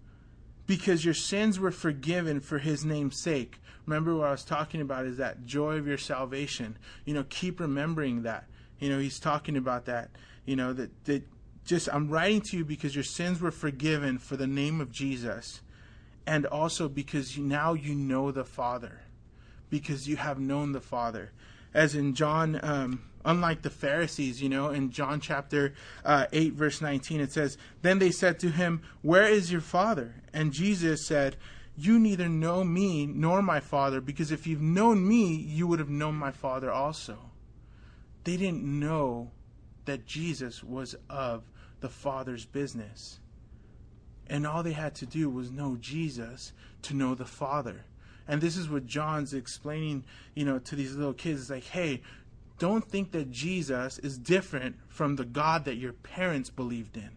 because 0.67 1.05
your 1.05 1.15
sins 1.15 1.59
were 1.59 1.71
forgiven 1.71 2.41
for 2.41 2.59
his 2.59 2.85
name's 2.85 3.21
sake. 3.23 3.61
Remember 3.87 4.17
what 4.17 4.29
i 4.29 4.33
was 4.33 4.45
talking 4.45 4.81
about 4.81 5.07
is 5.07 5.17
that 5.17 5.47
joy 5.47 5.77
of 5.77 5.87
your 5.87 5.99
salvation. 5.99 6.77
You 7.05 7.15
know 7.15 7.25
keep 7.29 7.61
remembering 7.61 8.23
that. 8.23 8.47
You 8.79 8.91
know, 8.91 8.99
he's 8.99 9.19
talking 9.19 9.57
about 9.57 9.87
that. 9.87 10.11
You 10.45 10.57
know 10.57 10.73
that 10.73 11.05
that 11.05 11.23
just 11.65 11.89
I'm 11.93 12.09
writing 12.09 12.43
to 12.43 12.59
you 12.59 12.65
because 12.65 12.95
your 12.95 13.05
sins 13.05 13.41
were 13.41 13.51
forgiven 13.51 14.19
for 14.19 14.37
the 14.37 14.47
name 14.47 14.81
of 14.81 14.93
Jesus, 14.93 15.63
and 16.27 16.45
also 16.47 16.89
because 16.89 17.39
now 17.39 17.73
you 17.73 17.95
know 17.95 18.31
the 18.31 18.45
Father, 18.45 19.03
because 19.71 20.09
you 20.09 20.17
have 20.17 20.39
known 20.39 20.73
the 20.73 20.81
Father. 20.81 21.31
As 21.73 21.95
in 21.95 22.15
John, 22.15 22.59
um, 22.63 23.03
unlike 23.25 23.63
the 23.63 23.71
Pharisees, 23.71 24.43
you 24.43 24.49
know, 24.49 24.71
in 24.71 24.91
John 24.91 25.21
chapter 25.21 25.75
uh, 26.05 26.27
8, 26.33 26.55
verse 26.55 26.81
19, 26.81 27.21
it 27.21 27.33
says, 27.33 27.59
Then 27.83 27.99
they 27.99 28.11
said 28.11 28.39
to 28.41 28.51
him, 28.51 28.83
Where 29.03 29.29
is 29.29 29.53
your 29.53 29.61
Father? 29.61 30.15
And 30.33 30.53
Jesus 30.53 31.07
said, 31.07 31.37
You 31.77 31.99
neither 31.99 32.29
know 32.29 32.65
me 32.65 33.07
nor 33.07 33.43
my 33.43 33.61
Father, 33.61 34.01
because 34.01 34.33
if 34.33 34.47
you've 34.47 34.63
known 34.63 35.07
me, 35.07 35.35
you 35.35 35.67
would 35.67 35.79
have 35.79 35.91
known 35.91 36.15
my 36.15 36.31
Father 36.31 36.73
also. 36.73 37.19
They 38.25 38.37
didn't 38.37 38.65
know 38.65 39.31
that 39.85 40.07
Jesus 40.07 40.65
was 40.65 40.97
of 41.09 41.45
the 41.81 41.89
Father's 41.89 42.45
business. 42.45 43.21
And 44.29 44.47
all 44.47 44.63
they 44.63 44.73
had 44.73 44.95
to 44.97 45.07
do 45.07 45.31
was 45.31 45.51
know 45.51 45.77
Jesus 45.81 46.53
to 46.83 46.95
know 46.95 47.15
the 47.15 47.25
Father. 47.25 47.85
And 48.29 48.41
this 48.41 48.57
is 48.57 48.69
what 48.69 48.87
John's 48.87 49.33
explaining, 49.33 50.05
you 50.35 50.45
know, 50.45 50.59
to 50.59 50.75
these 50.75 50.97
little 50.97 51.13
kids. 51.13 51.43
It's 51.43 51.51
like, 51.51 51.65
hey, 51.65 52.03
don't 52.59 52.89
think 52.89 53.13
that 53.13 53.31
Jesus 53.31 53.99
is 53.99 54.19
different 54.19 54.77
from 54.89 55.17
the 55.17 55.25
God 55.25 55.65
that 55.67 55.77
your 55.77 55.93
parents 55.93 56.51
believed 56.51 56.97
in. 56.97 57.11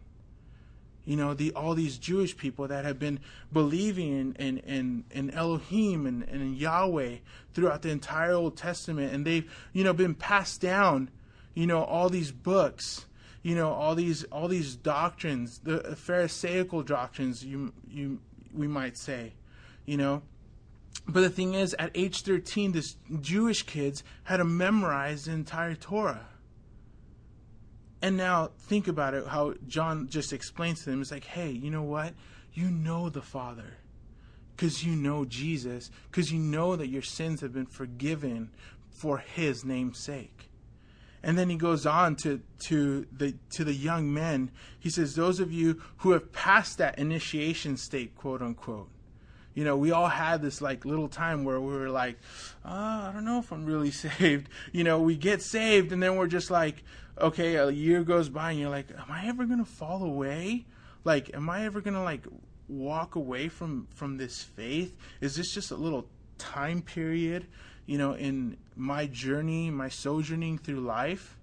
You 1.05 1.15
know, 1.15 1.33
the 1.33 1.53
all 1.53 1.73
these 1.73 1.97
Jewish 1.97 2.37
people 2.37 2.67
that 2.67 2.85
have 2.85 2.99
been 2.99 3.19
believing 3.51 4.35
in 4.35 4.35
in, 4.35 4.57
in, 4.59 5.05
in 5.09 5.29
Elohim 5.31 6.05
and, 6.05 6.23
and 6.23 6.41
in 6.41 6.53
Yahweh 6.53 7.15
throughout 7.53 7.81
the 7.81 7.89
entire 7.89 8.33
Old 8.33 8.57
Testament, 8.57 9.11
and 9.13 9.25
they've, 9.25 9.51
you 9.73 9.83
know, 9.83 9.93
been 9.93 10.13
passed 10.13 10.61
down, 10.61 11.09
you 11.55 11.65
know, 11.65 11.83
all 11.83 12.09
these 12.09 12.31
books, 12.31 13.07
you 13.41 13.55
know, 13.55 13.71
all 13.71 13.95
these 13.95 14.23
all 14.25 14.47
these 14.47 14.75
doctrines, 14.75 15.59
the 15.59 15.95
Pharisaical 15.95 16.83
doctrines, 16.83 17.43
you 17.43 17.73
you 17.89 18.19
we 18.53 18.67
might 18.67 18.97
say, 18.97 19.33
you 19.85 19.97
know. 19.97 20.21
But 21.07 21.21
the 21.21 21.29
thing 21.29 21.53
is, 21.53 21.75
at 21.79 21.91
age 21.95 22.21
13, 22.23 22.71
this 22.71 22.95
Jewish 23.21 23.63
kids 23.63 24.03
had 24.23 24.37
to 24.37 24.43
memorize 24.43 25.25
the 25.25 25.31
entire 25.31 25.75
Torah. 25.75 26.27
And 28.01 28.15
now 28.15 28.51
think 28.57 28.87
about 28.87 29.13
it, 29.13 29.27
how 29.27 29.55
John 29.67 30.07
just 30.07 30.31
explains 30.33 30.83
to 30.83 30.89
them. 30.89 31.01
It's 31.01 31.11
like, 31.11 31.25
hey, 31.25 31.51
you 31.51 31.69
know 31.69 31.83
what? 31.83 32.13
You 32.53 32.69
know 32.69 33.09
the 33.09 33.21
Father 33.21 33.77
because 34.59 34.83
you 34.83 34.93
know 34.93 35.23
Jesus, 35.23 35.89
because 36.11 36.33
you 36.33 36.39
know 36.39 36.75
that 36.75 36.89
your 36.89 37.01
sins 37.01 37.39
have 37.39 37.53
been 37.53 37.65
forgiven 37.65 38.51
for 38.89 39.19
his 39.19 39.63
name's 39.63 39.97
sake. 39.97 40.48
And 41.21 41.37
then 41.37 41.49
he 41.49 41.55
goes 41.55 41.85
on 41.85 42.15
to, 42.17 42.41
to 42.67 43.05
the 43.11 43.35
to 43.51 43.63
the 43.63 43.73
young 43.73 44.13
men. 44.13 44.51
He 44.79 44.89
says, 44.89 45.15
Those 45.15 45.39
of 45.39 45.51
you 45.51 45.81
who 45.97 46.11
have 46.11 46.31
passed 46.31 46.77
that 46.77 46.97
initiation 46.97 47.77
state, 47.77 48.15
quote 48.15 48.41
unquote. 48.41 48.89
You 49.53 49.65
know, 49.65 49.75
we 49.75 49.91
all 49.91 50.07
had 50.07 50.41
this 50.41 50.61
like 50.61 50.85
little 50.85 51.09
time 51.09 51.43
where 51.43 51.59
we 51.59 51.73
were 51.73 51.89
like, 51.89 52.17
oh, 52.63 52.69
I 52.69 53.11
don't 53.13 53.25
know 53.25 53.39
if 53.39 53.51
I'm 53.51 53.65
really 53.65 53.91
saved. 54.05 54.47
You 54.71 54.83
know, 54.85 55.01
we 55.01 55.17
get 55.17 55.41
saved 55.41 55.91
and 55.91 56.01
then 56.01 56.15
we're 56.15 56.27
just 56.27 56.49
like, 56.49 56.83
okay, 57.19 57.55
a 57.55 57.69
year 57.69 58.03
goes 58.03 58.29
by 58.29 58.51
and 58.51 58.59
you're 58.59 58.69
like, 58.69 58.89
am 58.91 59.11
I 59.11 59.27
ever 59.27 59.45
gonna 59.45 59.65
fall 59.65 60.03
away? 60.03 60.65
Like, 61.03 61.35
am 61.35 61.49
I 61.49 61.65
ever 61.65 61.81
gonna 61.81 62.03
like 62.03 62.25
walk 62.69 63.15
away 63.15 63.49
from 63.49 63.87
from 63.93 64.17
this 64.17 64.43
faith? 64.43 64.95
Is 65.19 65.35
this 65.35 65.53
just 65.53 65.71
a 65.71 65.75
little 65.75 66.07
time 66.37 66.81
period? 66.81 67.47
You 67.89 67.97
know, 67.97 68.13
in 68.13 68.55
my 68.75 69.07
journey, 69.07 69.71
my 69.71 69.89
sojourning 69.89 70.59
through 70.59 70.79
life, 70.79 71.39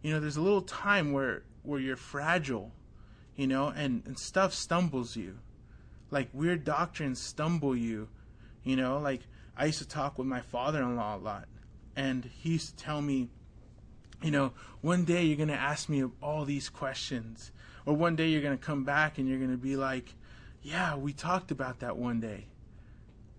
you 0.00 0.12
know, 0.12 0.20
there's 0.20 0.36
a 0.36 0.40
little 0.40 0.62
time 0.62 1.10
where 1.10 1.42
where 1.64 1.80
you're 1.80 1.96
fragile, 1.96 2.70
you 3.34 3.48
know, 3.48 3.66
and, 3.74 4.04
and 4.06 4.16
stuff 4.16 4.54
stumbles 4.54 5.16
you. 5.16 5.40
Like 6.12 6.28
weird 6.32 6.62
doctrines 6.62 7.20
stumble 7.20 7.74
you, 7.74 8.10
you 8.62 8.76
know, 8.76 8.98
like 8.98 9.22
I 9.56 9.64
used 9.64 9.80
to 9.80 9.88
talk 9.88 10.18
with 10.18 10.28
my 10.28 10.40
father 10.40 10.80
in 10.82 10.94
law 10.94 11.16
a 11.16 11.18
lot, 11.18 11.48
and 11.96 12.24
he 12.26 12.50
used 12.50 12.78
to 12.78 12.84
tell 12.84 13.02
me, 13.02 13.28
you 14.22 14.30
know, 14.30 14.52
one 14.82 15.02
day 15.04 15.24
you're 15.24 15.36
gonna 15.36 15.54
ask 15.54 15.88
me 15.88 16.04
all 16.22 16.44
these 16.44 16.68
questions. 16.68 17.50
Or 17.86 17.94
one 17.94 18.14
day 18.14 18.28
you're 18.28 18.42
gonna 18.42 18.56
come 18.56 18.84
back 18.84 19.18
and 19.18 19.28
you're 19.28 19.40
gonna 19.40 19.56
be 19.56 19.74
like, 19.74 20.14
Yeah, 20.62 20.94
we 20.94 21.12
talked 21.12 21.50
about 21.50 21.80
that 21.80 21.96
one 21.96 22.20
day 22.20 22.46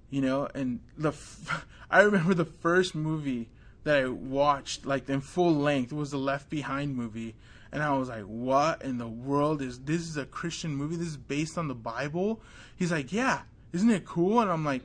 you 0.09 0.21
know 0.21 0.47
and 0.53 0.79
the 0.97 1.09
f- 1.09 1.65
i 1.91 2.01
remember 2.01 2.33
the 2.33 2.45
first 2.45 2.95
movie 2.95 3.49
that 3.83 4.03
i 4.03 4.07
watched 4.07 4.85
like 4.85 5.09
in 5.09 5.21
full 5.21 5.55
length 5.55 5.93
was 5.93 6.11
the 6.11 6.17
left 6.17 6.49
behind 6.49 6.95
movie. 6.95 7.35
And 7.71 7.83
i 7.83 7.95
was 7.95 8.09
like 8.09 8.23
what 8.23 8.81
in 8.81 8.97
the 8.97 9.07
world 9.07 9.61
is 9.61 9.79
this 9.79 10.01
is 10.01 10.17
a 10.17 10.25
christian 10.25 10.75
movie? 10.75 10.95
This 10.95 11.07
is 11.07 11.17
based 11.17 11.57
on 11.57 11.67
the 11.67 11.75
bible? 11.75 12.41
He's 12.75 12.91
like 12.91 13.13
yeah 13.13 13.41
isn't 13.73 13.89
it 13.89 14.05
cool? 14.05 14.41
And 14.41 14.51
i'm 14.51 14.65
like 14.65 14.83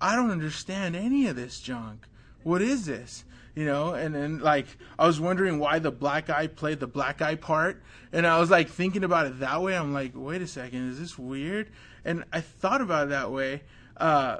i 0.00 0.14
don't 0.16 0.30
understand 0.30 0.96
any 0.96 1.28
of 1.28 1.36
this 1.36 1.60
junk. 1.60 2.06
What 2.42 2.62
is 2.62 2.86
this? 2.86 3.24
You 3.54 3.64
know 3.64 3.94
and 3.94 4.14
then 4.14 4.40
like 4.40 4.66
i 4.98 5.06
was 5.06 5.20
wondering 5.20 5.58
why 5.58 5.78
the 5.78 5.92
black 5.92 6.26
guy 6.26 6.48
played 6.48 6.80
the 6.80 6.88
black 6.88 7.18
guy 7.18 7.36
part. 7.36 7.82
And 8.12 8.26
i 8.26 8.40
was 8.40 8.50
like 8.50 8.68
thinking 8.68 9.04
about 9.04 9.26
it 9.26 9.38
that 9.38 9.62
way. 9.62 9.76
I'm 9.76 9.94
like 9.94 10.12
wait 10.14 10.42
a 10.42 10.48
second 10.48 10.90
is 10.90 10.98
this 10.98 11.16
weird? 11.16 11.70
And 12.04 12.24
i 12.32 12.40
thought 12.40 12.80
about 12.80 13.06
it 13.06 13.10
that 13.10 13.30
way 13.30 13.62
uh, 13.96 14.38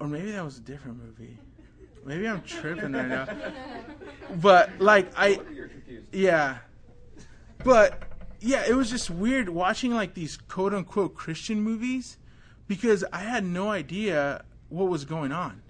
or 0.00 0.06
maybe 0.06 0.30
that 0.32 0.44
was 0.44 0.58
a 0.58 0.62
different 0.62 0.98
movie. 0.98 1.38
Maybe 2.04 2.28
I'm 2.28 2.42
tripping 2.42 2.92
right 2.92 3.08
now. 3.08 3.28
But 4.40 4.70
like 4.78 5.10
I, 5.16 5.40
yeah, 6.12 6.58
but 7.64 8.02
yeah, 8.40 8.64
it 8.66 8.74
was 8.74 8.90
just 8.90 9.10
weird 9.10 9.48
watching 9.48 9.92
like 9.92 10.14
these 10.14 10.36
quote 10.36 10.74
unquote 10.74 11.14
Christian 11.14 11.60
movies 11.60 12.18
because 12.68 13.04
I 13.12 13.20
had 13.20 13.44
no 13.44 13.70
idea 13.70 14.44
what 14.68 14.88
was 14.88 15.04
going 15.04 15.32
on, 15.32 15.62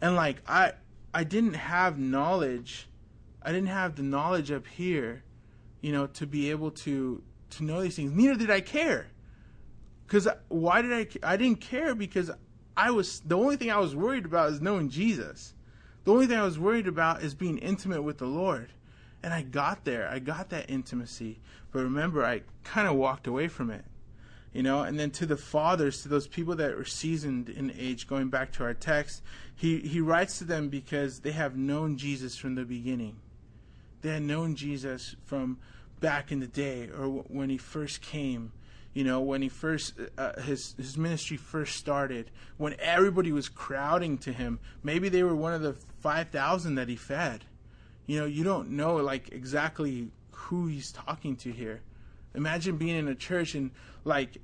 and 0.00 0.14
like 0.14 0.42
I, 0.46 0.72
I 1.12 1.24
didn't 1.24 1.54
have 1.54 1.98
knowledge, 1.98 2.88
I 3.42 3.52
didn't 3.52 3.68
have 3.68 3.96
the 3.96 4.02
knowledge 4.02 4.50
up 4.50 4.66
here, 4.66 5.24
you 5.80 5.92
know, 5.92 6.06
to 6.06 6.26
be 6.26 6.50
able 6.50 6.70
to 6.70 7.22
to 7.50 7.64
know 7.64 7.82
these 7.82 7.96
things. 7.96 8.12
Neither 8.12 8.36
did 8.36 8.50
I 8.50 8.60
care. 8.60 9.08
Because 10.06 10.28
why 10.48 10.82
did 10.82 10.92
I? 10.92 11.32
I 11.32 11.36
didn't 11.36 11.60
care 11.60 11.94
because 11.94 12.30
I 12.76 12.90
was 12.90 13.20
the 13.20 13.36
only 13.36 13.56
thing 13.56 13.70
I 13.70 13.78
was 13.78 13.94
worried 13.94 14.24
about 14.24 14.52
is 14.52 14.60
knowing 14.60 14.88
Jesus. 14.88 15.54
The 16.04 16.12
only 16.12 16.26
thing 16.26 16.38
I 16.38 16.44
was 16.44 16.58
worried 16.58 16.86
about 16.86 17.22
is 17.22 17.34
being 17.34 17.58
intimate 17.58 18.02
with 18.02 18.18
the 18.18 18.26
Lord. 18.26 18.70
And 19.22 19.32
I 19.32 19.42
got 19.42 19.84
there. 19.84 20.08
I 20.08 20.18
got 20.18 20.50
that 20.50 20.68
intimacy. 20.68 21.40
But 21.72 21.82
remember, 21.82 22.24
I 22.24 22.42
kind 22.62 22.86
of 22.86 22.96
walked 22.96 23.26
away 23.26 23.48
from 23.48 23.70
it. 23.70 23.84
You 24.52 24.62
know, 24.62 24.82
and 24.82 25.00
then 25.00 25.10
to 25.12 25.26
the 25.26 25.36
fathers, 25.36 26.02
to 26.02 26.08
those 26.08 26.28
people 26.28 26.54
that 26.56 26.76
were 26.76 26.84
seasoned 26.84 27.48
in 27.48 27.72
age, 27.76 28.06
going 28.06 28.28
back 28.28 28.52
to 28.52 28.64
our 28.64 28.74
text, 28.74 29.22
he, 29.56 29.80
he 29.80 30.00
writes 30.00 30.38
to 30.38 30.44
them 30.44 30.68
because 30.68 31.20
they 31.20 31.32
have 31.32 31.56
known 31.56 31.96
Jesus 31.96 32.36
from 32.36 32.54
the 32.54 32.64
beginning. 32.64 33.16
They 34.02 34.10
had 34.10 34.22
known 34.22 34.54
Jesus 34.54 35.16
from 35.24 35.58
back 35.98 36.30
in 36.30 36.38
the 36.38 36.46
day 36.46 36.88
or 36.88 37.08
when 37.08 37.48
he 37.48 37.56
first 37.56 38.02
came 38.02 38.52
you 38.94 39.04
know 39.04 39.20
when 39.20 39.42
he 39.42 39.48
first 39.48 39.94
uh, 40.16 40.40
his 40.40 40.74
his 40.76 40.96
ministry 40.96 41.36
first 41.36 41.76
started 41.76 42.30
when 42.56 42.74
everybody 42.78 43.32
was 43.32 43.48
crowding 43.48 44.16
to 44.16 44.32
him 44.32 44.60
maybe 44.82 45.08
they 45.08 45.22
were 45.22 45.34
one 45.34 45.52
of 45.52 45.60
the 45.60 45.74
5000 46.04 46.74
that 46.74 46.88
he 46.90 46.96
fed. 46.96 47.44
You 48.06 48.20
know 48.20 48.26
you 48.26 48.44
don't 48.44 48.70
know 48.72 48.96
like 48.96 49.32
exactly 49.32 50.10
who 50.30 50.66
he's 50.66 50.92
talking 50.92 51.36
to 51.36 51.50
here. 51.50 51.80
Imagine 52.34 52.76
being 52.76 52.96
in 52.96 53.08
a 53.08 53.14
church 53.14 53.54
and 53.54 53.70
like 54.04 54.36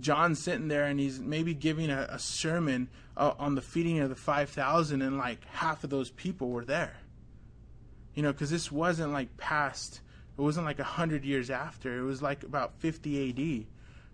John 0.00 0.34
sitting 0.34 0.68
there 0.68 0.84
and 0.84 1.00
he's 1.00 1.18
maybe 1.18 1.54
giving 1.54 1.90
a, 1.90 2.06
a 2.10 2.18
sermon 2.18 2.88
uh, 3.16 3.32
on 3.38 3.54
the 3.54 3.62
feeding 3.62 4.00
of 4.00 4.10
the 4.10 4.14
5000 4.16 5.00
and 5.00 5.16
like 5.16 5.44
half 5.46 5.82
of 5.82 5.88
those 5.88 6.10
people 6.10 6.50
were 6.50 6.64
there. 6.64 6.98
You 8.14 8.22
know 8.22 8.32
because 8.32 8.50
this 8.50 8.70
wasn't 8.70 9.12
like 9.12 9.36
past 9.38 10.02
it 10.36 10.40
wasn't 10.40 10.66
like 10.66 10.78
100 10.78 11.24
years 11.24 11.50
after. 11.50 11.98
It 11.98 12.02
was 12.02 12.22
like 12.22 12.42
about 12.42 12.74
50 12.80 13.30
AD, 13.30 13.66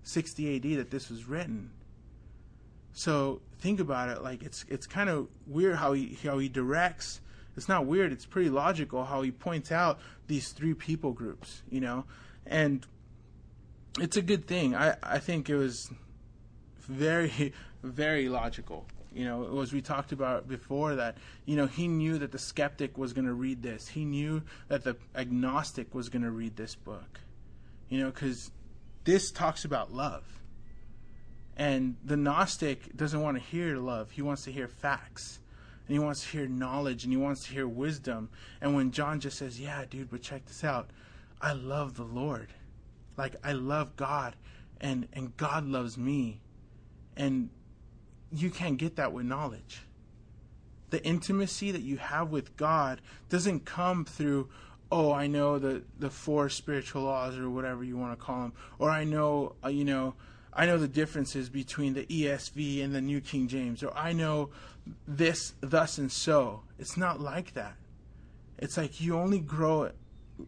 60 0.09 0.57
AD 0.57 0.79
that 0.79 0.90
this 0.90 1.11
was 1.11 1.27
written. 1.27 1.71
So 2.92 3.40
think 3.61 3.81
about 3.81 4.09
it. 4.09 4.23
Like 4.23 4.42
it's 4.42 4.64
it's 4.68 4.87
kind 4.87 5.11
of 5.11 5.29
weird 5.47 5.77
how 5.77 5.92
he 5.92 6.18
how 6.23 6.38
he 6.38 6.49
directs. 6.49 7.21
It's 7.57 7.68
not 7.68 7.87
weird. 7.87 8.12
It's 8.12 8.27
pretty 8.27 8.51
logical 8.51 9.05
how 9.05 9.23
he 9.23 9.31
points 9.31 9.73
out 9.73 9.99
these 10.27 10.51
three 10.53 10.75
people 10.75 11.12
groups. 11.12 11.62
You 11.71 11.81
know, 11.81 12.05
and 12.47 12.87
it's 13.99 14.16
a 14.16 14.23
good 14.23 14.47
thing. 14.47 14.75
I 14.75 14.97
I 15.03 15.18
think 15.18 15.49
it 15.51 15.57
was 15.57 15.90
very 16.81 17.53
very 17.83 18.29
logical 18.29 18.87
you 19.12 19.25
know, 19.25 19.61
as 19.61 19.73
we 19.73 19.81
talked 19.81 20.12
about 20.12 20.47
before, 20.49 20.94
that 20.94 21.16
you 21.44 21.57
know 21.57 21.66
he 21.66 21.88
knew 21.88 22.18
that 22.18 22.31
the 22.31 22.38
skeptic 22.38 22.97
was 22.99 23.12
going 23.12 23.27
to 23.27 23.33
read 23.33 23.62
this. 23.62 23.88
He 23.88 24.05
knew 24.05 24.42
that 24.68 24.85
the 24.85 24.97
agnostic 25.14 25.94
was 25.94 26.09
going 26.09 26.23
to 26.23 26.31
read 26.31 26.57
this 26.57 26.75
book. 26.75 27.21
You 27.88 28.01
know, 28.01 28.11
because 28.11 28.51
this 29.09 29.31
talks 29.31 29.64
about 29.64 29.90
love, 29.90 30.23
and 31.57 31.97
the 32.05 32.14
Gnostic 32.14 32.94
doesn't 32.94 33.23
want 33.23 33.38
to 33.38 33.42
hear 33.42 33.79
love. 33.79 34.11
He 34.11 34.21
wants 34.21 34.44
to 34.44 34.53
hear 34.53 34.68
facts, 34.68 35.38
and 35.87 35.94
he 35.94 35.99
wants 35.99 36.21
to 36.25 36.29
hear 36.29 36.47
knowledge 36.47 37.05
and 37.05 37.12
he 37.12 37.16
wants 37.16 37.44
to 37.44 37.55
hear 37.55 37.66
wisdom. 37.66 38.29
And 38.61 38.75
when 38.75 38.90
John 38.90 39.18
just 39.18 39.38
says, 39.38 39.59
"Yeah, 39.59 39.87
dude, 39.88 40.11
but 40.11 40.21
check 40.21 40.44
this 40.44 40.62
out. 40.62 40.90
I 41.40 41.55
love 41.55 41.97
the 41.97 42.05
Lord. 42.05 42.53
Like 43.16 43.37
I 43.42 43.53
love 43.53 43.97
God 43.97 44.37
and 44.79 45.09
and 45.14 45.35
God 45.38 45.64
loves 45.64 45.97
me." 45.97 46.42
And 47.16 47.49
you 48.31 48.51
can't 48.51 48.77
get 48.77 48.97
that 48.97 49.14
with 49.14 49.25
knowledge. 49.25 49.85
The 50.90 51.03
intimacy 51.03 51.71
that 51.71 51.81
you 51.81 51.97
have 51.97 52.29
with 52.29 52.59
God 52.59 53.01
doesn't 53.31 53.64
come 53.64 54.05
through 54.05 54.51
oh, 54.90 55.12
I 55.12 55.27
know 55.27 55.59
the 55.59 55.83
the 55.98 56.11
four 56.11 56.48
spiritual 56.48 57.03
laws 57.03 57.37
or 57.37 57.51
whatever 57.51 57.85
you 57.85 57.96
want 57.96 58.18
to 58.18 58.24
call 58.24 58.42
them, 58.42 58.53
or 58.79 58.90
I 58.90 59.05
know, 59.05 59.55
uh, 59.64 59.68
you 59.68 59.85
know, 59.85 60.14
I 60.53 60.66
know 60.66 60.79
the 60.79 60.88
differences 60.88 61.48
between 61.48 61.94
the 61.94 62.07
ESV 62.07 62.83
and 62.83 62.94
the 62.94 63.01
New 63.01 63.20
King 63.20 63.48
James, 63.48 63.83
or 63.83 63.96
I 63.96 64.12
know 64.12 64.51
this, 65.07 65.55
thus, 65.61 65.98
and 65.98 66.11
so. 66.11 66.62
It's 66.79 66.96
not 66.96 67.20
like 67.20 67.55
that. 67.55 67.77
It's 68.59 68.77
like 68.77 69.01
you 69.01 69.16
only 69.16 69.40
grow 69.40 69.90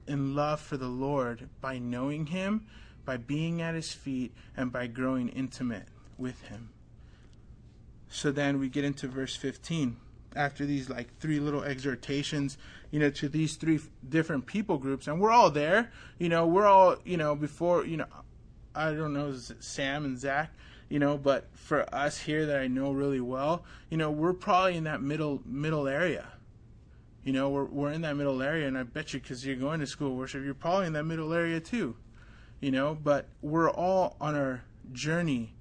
in 0.07 0.35
love 0.35 0.61
for 0.61 0.77
the 0.77 0.89
Lord 0.89 1.49
by 1.61 1.79
knowing 1.79 2.27
Him, 2.27 2.67
by 3.05 3.19
being 3.19 3.61
at 3.61 3.75
His 3.75 3.93
feet, 3.93 4.33
and 4.57 4.73
by 4.73 4.87
growing 4.87 5.29
intimate 5.29 5.89
with 6.17 6.43
Him. 6.43 6.71
So 8.09 8.33
then 8.33 8.59
we 8.59 8.69
get 8.69 8.85
into 8.85 9.07
verse 9.07 9.37
15 9.37 9.97
after 10.37 10.65
these 10.65 10.89
like 10.89 11.17
three 11.19 11.41
little 11.41 11.63
exhortations, 11.63 12.59
you 12.91 13.01
know, 13.01 13.11
to 13.11 13.29
these 13.29 13.57
three 13.57 13.77
f- 13.77 13.89
different 14.09 14.47
people 14.47 14.79
groups, 14.79 15.07
and 15.07 15.21
we're 15.21 15.31
all 15.31 15.51
there. 15.51 15.91
You 16.19 16.29
know, 16.29 16.47
we're 16.47 16.67
all, 16.67 16.97
you 17.05 17.17
know, 17.17 17.35
before, 17.35 17.85
you 17.85 17.97
know, 17.97 18.07
I 18.75 18.93
don't 18.93 19.13
know, 19.13 19.35
Sam 19.35 20.05
and 20.05 20.19
Zach, 20.19 20.53
you 20.89 20.99
know, 20.99 21.19
but 21.19 21.49
for 21.55 21.93
us 21.95 22.19
here 22.19 22.47
that 22.47 22.61
I 22.61 22.69
know 22.69 22.93
really 22.93 23.21
well, 23.21 23.65
you 23.91 23.97
know, 23.97 24.11
we're 24.11 24.33
probably 24.33 24.77
in 24.77 24.85
that 24.85 25.03
middle 25.03 25.43
middle 25.45 25.89
area. 25.89 26.27
You 27.25 27.33
know, 27.33 27.51
we're 27.51 27.65
we're 27.65 27.93
in 27.93 28.03
that 28.03 28.17
middle 28.17 28.41
area, 28.43 28.67
and 28.67 28.79
I 28.79 28.85
bet 28.85 29.13
you 29.13 29.21
because 29.21 29.45
you're 29.45 29.57
going 29.57 29.81
to 29.81 29.87
school 29.87 30.17
worship, 30.17 30.45
you're 30.45 30.55
probably 30.55 30.87
in 30.87 30.93
that 30.95 31.05
middle 31.05 31.33
area 31.33 31.61
too. 31.61 31.97
You 32.61 32.71
know, 32.71 32.97
but 33.03 33.27
we're 33.41 33.71
all 33.71 34.17
on 34.21 34.35
our 34.35 34.63
journey 34.93 35.55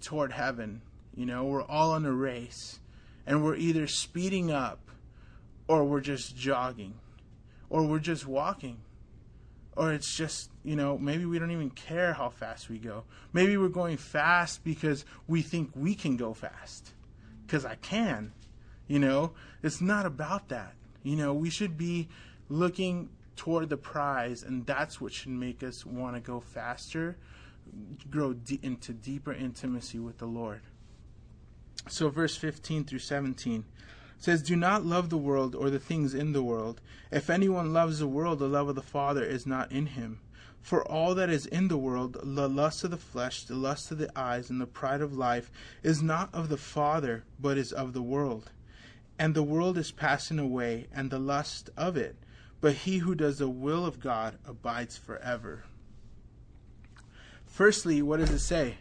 toward 0.00 0.32
heaven. 0.32 0.82
You 1.14 1.26
know, 1.26 1.44
we're 1.44 1.62
all 1.62 1.92
on 1.92 2.04
a 2.04 2.12
race 2.12 2.80
and 3.26 3.44
we're 3.44 3.56
either 3.56 3.86
speeding 3.86 4.50
up 4.50 4.90
or 5.68 5.84
we're 5.84 6.00
just 6.00 6.36
jogging 6.36 6.94
or 7.70 7.86
we're 7.86 7.98
just 7.98 8.26
walking 8.26 8.78
or 9.76 9.92
it's 9.92 10.14
just 10.14 10.50
you 10.64 10.76
know 10.76 10.98
maybe 10.98 11.24
we 11.24 11.38
don't 11.38 11.50
even 11.50 11.70
care 11.70 12.12
how 12.12 12.28
fast 12.28 12.68
we 12.68 12.78
go. 12.78 13.04
Maybe 13.32 13.56
we're 13.56 13.68
going 13.68 13.96
fast 13.96 14.64
because 14.64 15.04
we 15.26 15.42
think 15.42 15.70
we 15.74 15.94
can 15.94 16.16
go 16.16 16.34
fast 16.34 16.92
because 17.46 17.64
i 17.64 17.74
can 17.76 18.32
you 18.88 18.98
know? 18.98 19.32
It's 19.62 19.80
not 19.80 20.06
about 20.06 20.48
that 20.48 20.74
you 21.02 21.16
know? 21.16 21.34
We 21.34 21.50
should 21.50 21.76
be 21.76 22.08
looking 22.48 23.08
toward 23.36 23.70
the 23.70 23.76
prize 23.76 24.42
and 24.42 24.66
that's 24.66 25.00
what 25.00 25.12
should 25.12 25.30
make 25.30 25.62
us 25.62 25.86
want 25.86 26.14
to 26.16 26.20
go 26.20 26.40
faster 26.40 27.16
grow 28.10 28.34
into 28.62 28.92
deeper 28.92 29.32
intimacy 29.32 29.98
with 29.98 30.18
the 30.18 30.26
lord 30.26 30.60
so, 31.88 32.08
verse 32.08 32.36
15 32.36 32.84
through 32.84 33.00
17 33.00 33.64
says, 34.18 34.42
Do 34.42 34.54
not 34.54 34.86
love 34.86 35.10
the 35.10 35.16
world 35.16 35.54
or 35.54 35.68
the 35.68 35.80
things 35.80 36.14
in 36.14 36.32
the 36.32 36.42
world. 36.42 36.80
If 37.10 37.28
anyone 37.28 37.72
loves 37.72 37.98
the 37.98 38.06
world, 38.06 38.38
the 38.38 38.48
love 38.48 38.68
of 38.68 38.76
the 38.76 38.82
Father 38.82 39.24
is 39.24 39.46
not 39.46 39.72
in 39.72 39.86
him. 39.86 40.20
For 40.60 40.86
all 40.86 41.16
that 41.16 41.28
is 41.28 41.44
in 41.44 41.66
the 41.66 41.76
world, 41.76 42.16
the 42.22 42.48
lust 42.48 42.84
of 42.84 42.92
the 42.92 42.96
flesh, 42.96 43.42
the 43.42 43.56
lust 43.56 43.90
of 43.90 43.98
the 43.98 44.16
eyes, 44.16 44.48
and 44.48 44.60
the 44.60 44.66
pride 44.66 45.00
of 45.00 45.12
life, 45.12 45.50
is 45.82 46.02
not 46.02 46.32
of 46.32 46.48
the 46.48 46.56
Father, 46.56 47.24
but 47.40 47.58
is 47.58 47.72
of 47.72 47.94
the 47.94 48.02
world. 48.02 48.52
And 49.18 49.34
the 49.34 49.42
world 49.42 49.76
is 49.76 49.90
passing 49.90 50.38
away, 50.38 50.86
and 50.94 51.10
the 51.10 51.18
lust 51.18 51.70
of 51.76 51.96
it. 51.96 52.16
But 52.60 52.74
he 52.74 52.98
who 52.98 53.16
does 53.16 53.38
the 53.38 53.48
will 53.48 53.84
of 53.84 53.98
God 53.98 54.38
abides 54.46 54.96
forever. 54.96 55.64
Firstly, 57.44 58.00
what 58.00 58.20
does 58.20 58.30
it 58.30 58.38
say? 58.38 58.78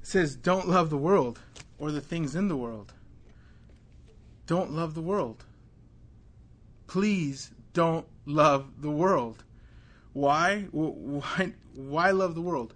It 0.00 0.06
says, 0.06 0.34
Don't 0.34 0.66
love 0.66 0.88
the 0.88 0.96
world 0.96 1.40
or 1.80 1.90
the 1.90 2.00
things 2.00 2.36
in 2.36 2.46
the 2.46 2.56
world. 2.56 2.92
Don't 4.46 4.70
love 4.70 4.94
the 4.94 5.00
world. 5.00 5.44
Please 6.86 7.50
don't 7.72 8.06
love 8.26 8.80
the 8.80 8.90
world. 8.90 9.42
Why? 10.12 10.68
Why? 10.70 11.52
Why 11.74 12.10
love 12.10 12.34
the 12.34 12.40
world? 12.40 12.74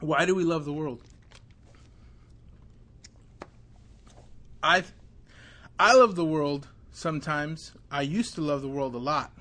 Why 0.00 0.24
do 0.26 0.34
we 0.34 0.44
love 0.44 0.64
the 0.64 0.72
world? 0.72 1.02
I 4.62 4.84
I 5.78 5.94
love 5.94 6.14
the 6.14 6.24
world 6.24 6.68
sometimes. 6.92 7.72
I 7.90 8.02
used 8.02 8.34
to 8.34 8.40
love 8.40 8.62
the 8.62 8.68
world 8.68 8.94
a 8.94 8.98
lot. 8.98 9.32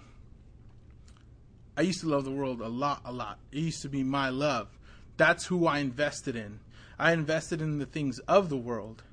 I 1.75 1.81
used 1.81 2.01
to 2.01 2.07
love 2.07 2.23
the 2.23 2.31
world 2.31 2.61
a 2.61 2.67
lot, 2.67 3.01
a 3.03 3.11
lot. 3.11 3.39
It 3.51 3.59
used 3.59 3.81
to 3.81 3.89
be 3.89 4.03
my 4.03 4.29
love. 4.29 4.69
That's 5.17 5.45
who 5.45 5.67
I 5.67 5.79
invested 5.79 6.35
in. 6.35 6.59
I 6.97 7.11
invested 7.11 7.61
in 7.61 7.79
the 7.79 7.85
things 7.85 8.19
of 8.19 8.49
the 8.49 8.57
world. 8.57 9.03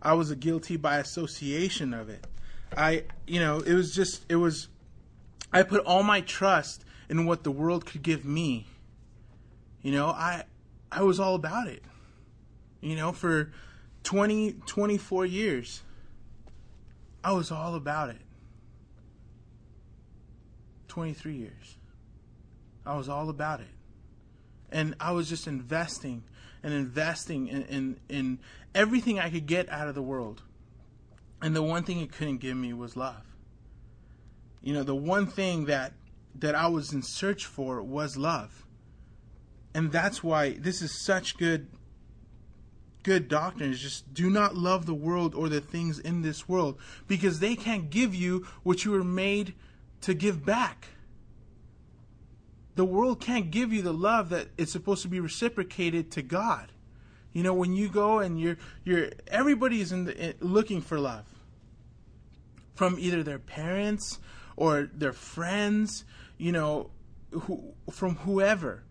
I 0.00 0.14
was 0.14 0.30
a 0.30 0.36
guilty 0.36 0.76
by 0.76 0.98
association 0.98 1.94
of 1.94 2.08
it. 2.08 2.26
I, 2.76 3.04
you 3.26 3.40
know, 3.40 3.60
it 3.60 3.74
was 3.74 3.94
just, 3.94 4.24
it 4.28 4.36
was, 4.36 4.68
I 5.52 5.62
put 5.62 5.84
all 5.84 6.02
my 6.02 6.22
trust 6.22 6.84
in 7.08 7.26
what 7.26 7.44
the 7.44 7.50
world 7.50 7.84
could 7.84 8.02
give 8.02 8.24
me. 8.24 8.66
You 9.82 9.92
know, 9.92 10.08
I, 10.08 10.44
I 10.90 11.02
was 11.02 11.20
all 11.20 11.34
about 11.34 11.68
it. 11.68 11.82
You 12.80 12.96
know, 12.96 13.12
for 13.12 13.52
20, 14.04 14.54
24 14.66 15.26
years, 15.26 15.82
I 17.22 17.32
was 17.32 17.52
all 17.52 17.74
about 17.74 18.10
it. 18.10 18.20
23 20.88 21.34
years. 21.34 21.76
I 22.84 22.96
was 22.96 23.08
all 23.08 23.28
about 23.28 23.60
it 23.60 23.68
and 24.72 24.94
I 24.98 25.12
was 25.12 25.28
just 25.28 25.46
investing 25.46 26.24
and 26.62 26.72
investing 26.72 27.48
in, 27.48 27.62
in, 27.64 28.00
in 28.08 28.38
everything 28.74 29.18
I 29.18 29.30
could 29.30 29.46
get 29.46 29.68
out 29.68 29.88
of 29.88 29.94
the 29.94 30.02
world. 30.02 30.42
And 31.40 31.56
the 31.56 31.62
one 31.62 31.82
thing 31.82 32.00
it 32.00 32.12
couldn't 32.12 32.38
give 32.38 32.56
me 32.56 32.72
was 32.72 32.96
love. 32.96 33.24
You 34.62 34.74
know, 34.74 34.84
the 34.84 34.94
one 34.94 35.26
thing 35.26 35.66
that 35.66 35.92
that 36.38 36.54
I 36.54 36.66
was 36.68 36.92
in 36.92 37.02
search 37.02 37.44
for 37.44 37.82
was 37.82 38.16
love. 38.16 38.64
And 39.74 39.92
that's 39.92 40.22
why 40.22 40.52
this 40.54 40.80
is 40.80 41.04
such 41.04 41.36
good 41.36 41.68
good 43.02 43.28
doctrine 43.28 43.70
is 43.72 43.80
just 43.80 44.14
do 44.14 44.30
not 44.30 44.54
love 44.56 44.86
the 44.86 44.94
world 44.94 45.34
or 45.34 45.48
the 45.48 45.60
things 45.60 45.98
in 45.98 46.22
this 46.22 46.48
world 46.48 46.78
because 47.08 47.40
they 47.40 47.56
can't 47.56 47.90
give 47.90 48.14
you 48.14 48.46
what 48.62 48.84
you 48.84 48.92
were 48.92 49.02
made 49.02 49.54
to 50.00 50.14
give 50.14 50.46
back 50.46 50.86
the 52.74 52.84
world 52.84 53.20
can't 53.20 53.50
give 53.50 53.72
you 53.72 53.82
the 53.82 53.92
love 53.92 54.30
that 54.30 54.48
it's 54.56 54.72
supposed 54.72 55.02
to 55.02 55.08
be 55.08 55.20
reciprocated 55.20 56.10
to 56.12 56.22
God. 56.22 56.72
You 57.32 57.42
know, 57.42 57.54
when 57.54 57.72
you 57.72 57.88
go 57.88 58.18
and 58.18 58.40
you're 58.40 58.58
you're 58.84 59.10
everybody's 59.28 59.92
in 59.92 60.04
the, 60.04 60.34
looking 60.40 60.80
for 60.80 60.98
love 60.98 61.26
from 62.74 62.96
either 62.98 63.22
their 63.22 63.38
parents 63.38 64.18
or 64.56 64.90
their 64.94 65.12
friends, 65.12 66.04
you 66.38 66.52
know, 66.52 66.90
who, 67.30 67.74
from 67.90 68.16
whoever. 68.16 68.82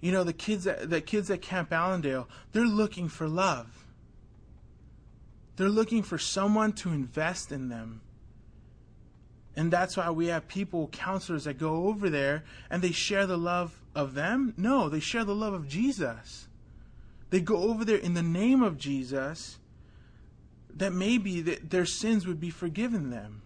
You 0.00 0.12
know, 0.12 0.24
the 0.24 0.32
kids 0.32 0.66
at, 0.66 0.88
the 0.90 1.00
kids 1.00 1.30
at 1.30 1.42
Camp 1.42 1.72
Allendale, 1.72 2.28
they're 2.52 2.64
looking 2.64 3.08
for 3.08 3.28
love. 3.28 3.86
They're 5.56 5.68
looking 5.68 6.02
for 6.02 6.18
someone 6.18 6.72
to 6.74 6.90
invest 6.90 7.50
in 7.50 7.68
them 7.68 8.02
and 9.58 9.72
that's 9.72 9.96
why 9.96 10.08
we 10.10 10.28
have 10.28 10.46
people, 10.46 10.86
counselors 10.92 11.42
that 11.42 11.58
go 11.58 11.88
over 11.88 12.08
there 12.08 12.44
and 12.70 12.80
they 12.80 12.92
share 12.92 13.26
the 13.26 13.36
love 13.36 13.82
of 13.92 14.14
them. 14.14 14.54
No, 14.56 14.88
they 14.88 15.00
share 15.00 15.24
the 15.24 15.34
love 15.34 15.52
of 15.52 15.66
Jesus. 15.66 16.46
They 17.30 17.40
go 17.40 17.64
over 17.64 17.84
there 17.84 17.96
in 17.96 18.14
the 18.14 18.22
name 18.22 18.62
of 18.62 18.78
Jesus 18.78 19.58
that 20.76 20.92
maybe 20.92 21.40
that 21.40 21.70
their 21.70 21.86
sins 21.86 22.24
would 22.24 22.38
be 22.38 22.50
forgiven 22.50 23.10
them. 23.10 23.42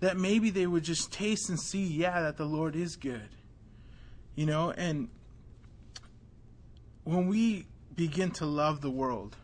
That 0.00 0.16
maybe 0.16 0.50
they 0.50 0.66
would 0.66 0.82
just 0.82 1.12
taste 1.12 1.48
and 1.48 1.60
see, 1.60 1.84
yeah, 1.84 2.22
that 2.22 2.36
the 2.36 2.44
Lord 2.44 2.74
is 2.74 2.96
good. 2.96 3.28
You 4.34 4.46
know, 4.46 4.72
and 4.72 5.08
when 7.04 7.28
we 7.28 7.66
begin 7.94 8.32
to 8.32 8.44
love 8.44 8.80
the 8.80 8.90
world, 8.90 9.36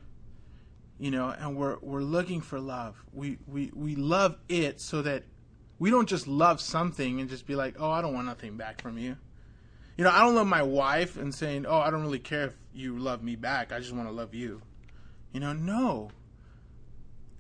you 0.99 1.13
know, 1.13 1.29
and 1.29 1.57
we're 1.57 1.79
we're 1.81 2.03
looking 2.03 2.41
for 2.41 2.59
love. 2.59 2.97
We 3.13 3.39
we 3.47 3.71
we 3.73 3.95
love 3.95 4.39
it 4.49 4.81
so 4.81 5.03
that 5.03 5.23
we 5.79 5.91
don't 5.91 6.09
just 6.09 6.27
love 6.27 6.61
something 6.61 7.21
and 7.21 7.31
just 7.31 7.47
be 7.47 7.55
like, 7.55 7.77
oh, 7.79 7.91
I 7.91 8.03
don't 8.03 8.15
want 8.15 8.27
nothing 8.27 8.57
back 8.57 8.81
from 8.81 8.99
you. 8.99 9.17
You 9.97 10.05
know, 10.05 10.11
I 10.11 10.21
don't 10.21 10.35
love 10.35 10.47
my 10.47 10.63
wife 10.63 11.17
and 11.17 11.35
saying, 11.35 11.67
oh, 11.67 11.79
I 11.79 11.91
don't 11.91 12.03
really 12.03 12.19
care 12.19 12.45
if 12.45 12.57
you 12.73 12.99
love 12.99 13.23
me 13.23 13.37
back. 13.37 13.73
I 13.73 13.79
just 13.81 13.93
want 13.93 14.09
to 14.09 14.13
love 14.13 14.35
you. 14.35 14.63
You 15.33 15.41
know, 15.41 15.53
no. 15.53 16.11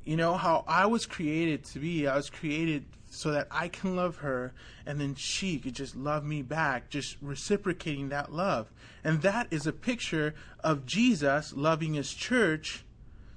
You 0.05 0.17
know, 0.17 0.35
how 0.35 0.65
I 0.67 0.87
was 0.87 1.07
created 1.07 1.65
to 1.67 1.79
be, 1.79 2.07
I 2.07 2.17
was 2.17 2.31
created 2.31 2.85
so 3.11 3.31
that 3.33 3.49
I 3.51 3.69
can 3.69 3.97
love 3.97 4.17
her 4.17 4.53
and 4.87 5.01
then 5.01 5.15
she 5.15 5.59
could 5.59 5.75
just 5.75 5.97
love 5.97 6.25
me 6.25 6.43
back, 6.43 6.91
just 6.91 7.17
reciprocating 7.21 8.09
that 8.09 8.33
love. 8.33 8.73
And 9.05 9.23
that 9.23 9.49
is 9.51 9.67
a 9.67 9.73
picture 9.73 10.35
of 10.61 10.87
Jesus 10.87 11.53
loving 11.55 11.95
his 11.95 12.13
church 12.13 12.85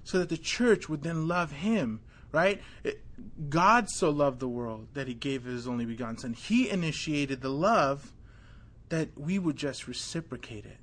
so 0.04 0.20
that 0.20 0.30
the 0.30 0.38
church 0.38 0.90
would 0.90 1.04
then 1.04 1.28
love 1.28 1.52
him, 1.52 2.02
right? 2.32 2.62
It, 2.84 3.04
God 3.50 3.90
so 3.90 4.10
loved 4.10 4.40
the 4.40 4.48
world 4.48 4.88
that 4.94 5.08
he 5.08 5.14
gave 5.14 5.44
his 5.44 5.68
only 5.68 5.86
begotten 5.86 6.18
son. 6.18 6.34
He 6.34 6.70
initiated 6.70 7.42
the 7.42 7.50
love 7.50 8.14
that 8.90 9.10
we 9.18 9.40
would 9.40 9.56
just 9.56 9.88
reciprocate 9.88 10.66
it. 10.66 10.78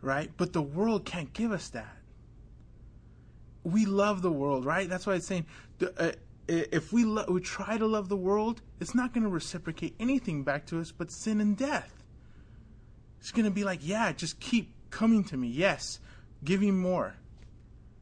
Right? 0.00 0.30
But 0.36 0.52
the 0.52 0.62
world 0.62 1.04
can't 1.04 1.32
give 1.32 1.52
us 1.52 1.68
that. 1.70 1.96
We 3.64 3.84
love 3.84 4.22
the 4.22 4.30
world, 4.30 4.64
right? 4.64 4.88
That's 4.88 5.06
why 5.06 5.14
it's 5.14 5.26
saying 5.26 5.46
uh, 5.98 6.12
if 6.48 6.92
we, 6.92 7.04
lo- 7.04 7.24
we 7.28 7.40
try 7.40 7.76
to 7.76 7.86
love 7.86 8.08
the 8.08 8.16
world, 8.16 8.62
it's 8.80 8.94
not 8.94 9.12
going 9.12 9.24
to 9.24 9.30
reciprocate 9.30 9.94
anything 9.98 10.44
back 10.44 10.66
to 10.66 10.80
us 10.80 10.92
but 10.92 11.10
sin 11.10 11.40
and 11.40 11.56
death. 11.56 11.92
It's 13.18 13.32
going 13.32 13.44
to 13.44 13.50
be 13.50 13.64
like, 13.64 13.80
yeah, 13.82 14.12
just 14.12 14.38
keep 14.38 14.72
coming 14.90 15.24
to 15.24 15.36
me. 15.36 15.48
Yes, 15.48 15.98
give 16.44 16.60
me 16.60 16.70
more. 16.70 17.14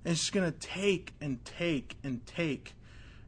And 0.05 0.13
it's 0.13 0.21
just 0.21 0.33
going 0.33 0.51
to 0.51 0.59
take 0.59 1.15
and 1.21 1.45
take 1.45 1.97
and 2.05 2.25
take. 2.27 2.75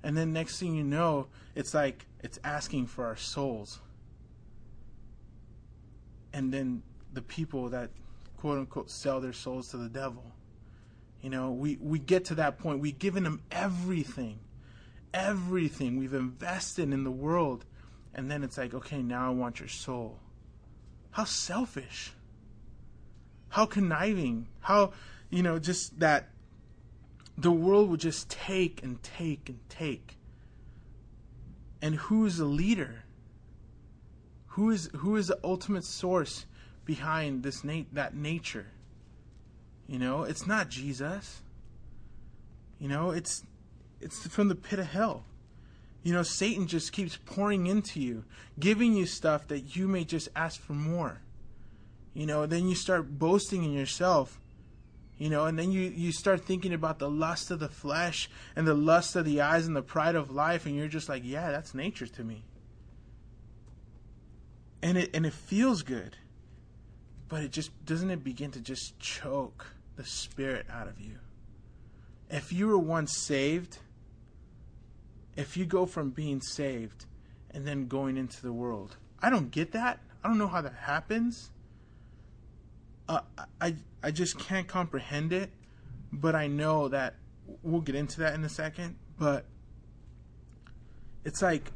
And 0.02 0.16
then 0.16 0.32
next 0.32 0.60
thing 0.60 0.74
you 0.74 0.84
know, 0.84 1.28
it's 1.54 1.74
like 1.74 2.06
it's 2.22 2.38
asking 2.44 2.86
for 2.86 3.06
our 3.06 3.16
souls. 3.16 3.80
And 6.32 6.52
then 6.52 6.82
the 7.12 7.22
people 7.22 7.70
that 7.70 7.90
quote 8.36 8.58
unquote 8.58 8.90
sell 8.90 9.20
their 9.20 9.32
souls 9.32 9.68
to 9.70 9.78
the 9.78 9.88
devil. 9.88 10.22
You 11.22 11.30
know, 11.30 11.50
we, 11.50 11.78
we 11.80 11.98
get 11.98 12.26
to 12.26 12.36
that 12.36 12.58
point. 12.58 12.80
We've 12.80 12.98
given 12.98 13.24
them 13.24 13.40
everything. 13.50 14.38
Everything. 15.14 15.96
We've 15.96 16.14
invested 16.14 16.92
in 16.92 17.04
the 17.04 17.10
world. 17.10 17.64
And 18.14 18.30
then 18.30 18.44
it's 18.44 18.58
like, 18.58 18.74
okay, 18.74 19.02
now 19.02 19.26
I 19.26 19.30
want 19.30 19.58
your 19.58 19.68
soul. 19.68 20.20
How 21.10 21.24
selfish. 21.24 22.12
How 23.48 23.66
conniving. 23.66 24.48
How, 24.60 24.92
you 25.30 25.42
know, 25.42 25.58
just 25.58 25.98
that 26.00 26.28
the 27.38 27.50
world 27.50 27.90
would 27.90 28.00
just 28.00 28.30
take 28.30 28.82
and 28.82 29.02
take 29.02 29.48
and 29.48 29.58
take. 29.68 30.16
And 31.82 31.94
who's 31.96 32.38
the 32.38 32.44
leader? 32.44 33.04
Who 34.48 34.70
is 34.70 34.88
who 34.96 35.16
is 35.16 35.28
the 35.28 35.38
ultimate 35.44 35.84
source 35.84 36.46
behind 36.84 37.42
this 37.42 37.62
na- 37.62 37.82
that 37.92 38.14
nature? 38.14 38.68
You 39.86 39.98
know, 39.98 40.22
it's 40.22 40.46
not 40.46 40.70
Jesus. 40.70 41.42
You 42.78 42.88
know, 42.88 43.10
it's 43.10 43.44
it's 44.00 44.26
from 44.26 44.48
the 44.48 44.54
pit 44.54 44.78
of 44.78 44.86
hell. 44.86 45.24
You 46.02 46.12
know, 46.12 46.22
Satan 46.22 46.66
just 46.66 46.92
keeps 46.92 47.18
pouring 47.26 47.66
into 47.66 48.00
you, 48.00 48.24
giving 48.58 48.94
you 48.94 49.06
stuff 49.06 49.48
that 49.48 49.76
you 49.76 49.88
may 49.88 50.04
just 50.04 50.28
ask 50.36 50.60
for 50.60 50.72
more. 50.72 51.20
You 52.14 52.26
know, 52.26 52.46
then 52.46 52.68
you 52.68 52.74
start 52.74 53.18
boasting 53.18 53.64
in 53.64 53.72
yourself 53.72 54.40
you 55.18 55.30
know, 55.30 55.46
and 55.46 55.58
then 55.58 55.72
you, 55.72 55.82
you 55.82 56.12
start 56.12 56.44
thinking 56.44 56.74
about 56.74 56.98
the 56.98 57.08
lust 57.08 57.50
of 57.50 57.58
the 57.58 57.68
flesh 57.68 58.28
and 58.54 58.66
the 58.66 58.74
lust 58.74 59.16
of 59.16 59.24
the 59.24 59.40
eyes 59.40 59.66
and 59.66 59.74
the 59.74 59.82
pride 59.82 60.14
of 60.14 60.30
life, 60.30 60.66
and 60.66 60.76
you're 60.76 60.88
just 60.88 61.08
like, 61.08 61.22
yeah, 61.24 61.50
that's 61.50 61.74
nature 61.74 62.06
to 62.06 62.24
me. 62.24 62.44
And 64.82 64.98
it 64.98 65.10
and 65.14 65.24
it 65.24 65.32
feels 65.32 65.82
good. 65.82 66.16
But 67.28 67.42
it 67.42 67.50
just 67.50 67.70
doesn't 67.84 68.10
it 68.10 68.22
begin 68.22 68.52
to 68.52 68.60
just 68.60 68.98
choke 69.00 69.66
the 69.96 70.04
spirit 70.04 70.66
out 70.70 70.86
of 70.86 71.00
you. 71.00 71.18
If 72.30 72.52
you 72.52 72.68
were 72.68 72.78
once 72.78 73.16
saved, 73.16 73.78
if 75.34 75.56
you 75.56 75.64
go 75.64 75.86
from 75.86 76.10
being 76.10 76.40
saved 76.40 77.06
and 77.50 77.66
then 77.66 77.88
going 77.88 78.16
into 78.16 78.42
the 78.42 78.52
world, 78.52 78.96
I 79.20 79.30
don't 79.30 79.50
get 79.50 79.72
that. 79.72 80.00
I 80.22 80.28
don't 80.28 80.38
know 80.38 80.46
how 80.46 80.60
that 80.60 80.74
happens 80.74 81.50
uh, 83.08 83.20
I 83.60 83.76
I 84.02 84.10
just 84.10 84.38
can't 84.38 84.66
comprehend 84.66 85.32
it, 85.32 85.50
but 86.12 86.34
I 86.34 86.46
know 86.46 86.88
that 86.88 87.14
we'll 87.62 87.80
get 87.80 87.94
into 87.94 88.20
that 88.20 88.34
in 88.34 88.44
a 88.44 88.48
second. 88.48 88.96
But 89.18 89.44
it's 91.24 91.42
like 91.42 91.72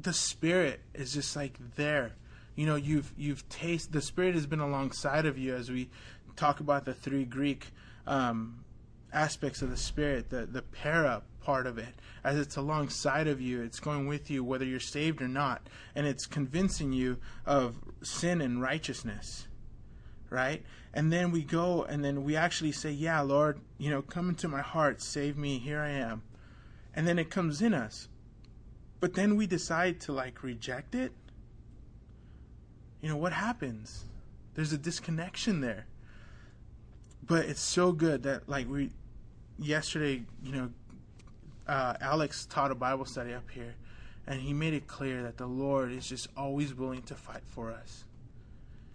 the 0.00 0.12
spirit 0.12 0.80
is 0.94 1.12
just 1.12 1.36
like 1.36 1.58
there. 1.76 2.12
You 2.56 2.66
know, 2.66 2.76
you've 2.76 3.12
you've 3.16 3.48
tasted 3.48 3.92
the 3.92 4.02
spirit 4.02 4.34
has 4.34 4.46
been 4.46 4.60
alongside 4.60 5.26
of 5.26 5.38
you 5.38 5.54
as 5.54 5.70
we 5.70 5.90
talk 6.36 6.60
about 6.60 6.84
the 6.84 6.94
three 6.94 7.24
Greek 7.24 7.68
um, 8.06 8.64
aspects 9.12 9.62
of 9.62 9.70
the 9.70 9.76
spirit, 9.76 10.30
the 10.30 10.46
the 10.46 10.62
para 10.62 11.22
part 11.44 11.66
of 11.66 11.76
it, 11.76 11.94
as 12.24 12.38
it's 12.38 12.56
alongside 12.56 13.28
of 13.28 13.40
you, 13.40 13.60
it's 13.60 13.78
going 13.78 14.06
with 14.06 14.30
you 14.30 14.42
whether 14.42 14.64
you're 14.64 14.80
saved 14.80 15.20
or 15.20 15.28
not, 15.28 15.68
and 15.94 16.06
it's 16.06 16.24
convincing 16.24 16.92
you 16.92 17.18
of 17.44 17.76
sin 18.02 18.40
and 18.40 18.62
righteousness, 18.62 19.46
right? 20.30 20.64
And 20.94 21.12
then 21.12 21.30
we 21.30 21.42
go 21.42 21.82
and 21.84 22.02
then 22.02 22.24
we 22.24 22.34
actually 22.34 22.72
say, 22.72 22.90
"Yeah, 22.90 23.20
Lord, 23.20 23.60
you 23.76 23.90
know, 23.90 24.00
come 24.00 24.30
into 24.30 24.48
my 24.48 24.62
heart, 24.62 25.02
save 25.02 25.36
me, 25.36 25.58
here 25.58 25.80
I 25.80 25.90
am," 25.90 26.22
and 26.94 27.06
then 27.06 27.18
it 27.18 27.30
comes 27.30 27.60
in 27.60 27.74
us, 27.74 28.08
but 29.00 29.12
then 29.14 29.36
we 29.36 29.46
decide 29.46 30.00
to 30.00 30.12
like 30.12 30.42
reject 30.42 30.94
it. 30.94 31.12
You 33.02 33.10
know 33.10 33.18
what 33.18 33.34
happens? 33.34 34.06
There's 34.54 34.72
a 34.72 34.78
disconnection 34.78 35.60
there. 35.60 35.86
But 37.26 37.46
it's 37.46 37.60
so 37.60 37.92
good 37.92 38.22
that 38.22 38.48
like 38.48 38.68
we 38.68 38.90
yesterday 39.58 40.22
you 40.42 40.52
know 40.52 40.70
uh, 41.66 41.94
Alex 42.00 42.46
taught 42.46 42.70
a 42.70 42.74
Bible 42.74 43.04
study 43.04 43.32
up 43.32 43.50
here, 43.50 43.74
and 44.26 44.40
he 44.40 44.52
made 44.52 44.74
it 44.74 44.86
clear 44.86 45.22
that 45.22 45.36
the 45.36 45.46
Lord 45.46 45.92
is 45.92 46.08
just 46.08 46.28
always 46.36 46.74
willing 46.74 47.02
to 47.02 47.14
fight 47.14 47.42
for 47.46 47.70
us. 47.70 48.04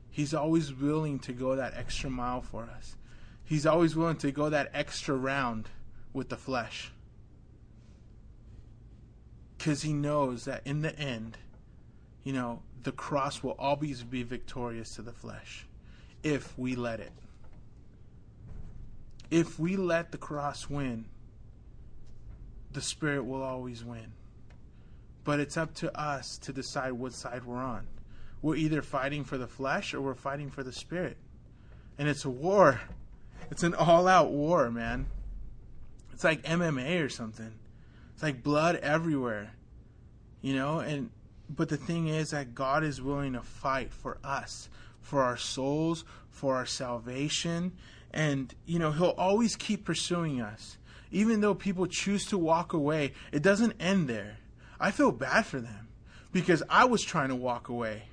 He's 0.09 0.33
always 0.33 0.73
willing 0.73 1.19
to 1.19 1.33
go 1.33 1.55
that 1.55 1.73
extra 1.75 2.09
mile 2.09 2.41
for 2.41 2.63
us. 2.63 2.95
He's 3.43 3.65
always 3.65 3.95
willing 3.95 4.17
to 4.17 4.31
go 4.31 4.49
that 4.49 4.69
extra 4.73 5.15
round 5.15 5.69
with 6.13 6.29
the 6.29 6.37
flesh. 6.37 6.91
Because 9.57 9.81
he 9.81 9.93
knows 9.93 10.45
that 10.45 10.61
in 10.65 10.81
the 10.81 10.97
end, 10.97 11.37
you 12.23 12.33
know, 12.33 12.61
the 12.83 12.91
cross 12.91 13.43
will 13.43 13.55
always 13.59 14.03
be 14.03 14.23
victorious 14.23 14.95
to 14.95 15.01
the 15.01 15.11
flesh 15.11 15.65
if 16.23 16.57
we 16.57 16.75
let 16.75 16.99
it. 16.99 17.11
If 19.31 19.59
we 19.59 19.75
let 19.75 20.11
the 20.11 20.17
cross 20.17 20.69
win, 20.69 21.05
the 22.71 22.81
Spirit 22.81 23.25
will 23.25 23.41
always 23.41 23.83
win. 23.83 24.13
But 25.23 25.39
it's 25.39 25.57
up 25.57 25.73
to 25.75 25.99
us 25.99 26.37
to 26.39 26.53
decide 26.53 26.93
what 26.93 27.13
side 27.13 27.45
we're 27.45 27.57
on. 27.57 27.87
We're 28.41 28.55
either 28.55 28.81
fighting 28.81 29.23
for 29.23 29.37
the 29.37 29.47
flesh 29.47 29.93
or 29.93 30.01
we're 30.01 30.15
fighting 30.15 30.49
for 30.49 30.63
the 30.63 30.71
Spirit. 30.71 31.17
And 31.97 32.07
it's 32.07 32.25
a 32.25 32.29
war. 32.29 32.81
It's 33.51 33.63
an 33.63 33.73
all 33.73 34.07
out 34.07 34.31
war, 34.31 34.69
man. 34.71 35.07
It's 36.13 36.23
like 36.23 36.43
MMA 36.43 37.03
or 37.03 37.09
something. 37.09 37.53
It's 38.13 38.23
like 38.23 38.43
blood 38.43 38.77
everywhere. 38.77 39.51
You 40.41 40.55
know, 40.55 40.79
and 40.79 41.09
but 41.49 41.69
the 41.69 41.77
thing 41.77 42.07
is 42.07 42.31
that 42.31 42.53
God 42.53 42.83
is 42.83 43.01
willing 43.01 43.33
to 43.33 43.41
fight 43.41 43.91
for 43.91 44.17
us, 44.23 44.69
for 45.01 45.23
our 45.23 45.35
souls, 45.35 46.05
for 46.29 46.55
our 46.55 46.65
salvation, 46.65 47.73
and 48.11 48.53
you 48.65 48.79
know, 48.79 48.91
he'll 48.91 49.15
always 49.17 49.55
keep 49.55 49.83
pursuing 49.83 50.41
us 50.41 50.77
even 51.11 51.41
though 51.41 51.55
people 51.55 51.87
choose 51.87 52.25
to 52.27 52.37
walk 52.37 52.73
away, 52.73 53.13
it 53.31 53.41
doesn't 53.41 53.75
end 53.79 54.07
there. 54.07 54.37
I 54.79 54.91
feel 54.91 55.11
bad 55.11 55.45
for 55.45 55.59
them 55.59 55.87
because 56.31 56.63
I 56.69 56.85
was 56.85 57.03
trying 57.03 57.29
to 57.29 57.35
walk 57.35 57.69
away. 57.69 58.03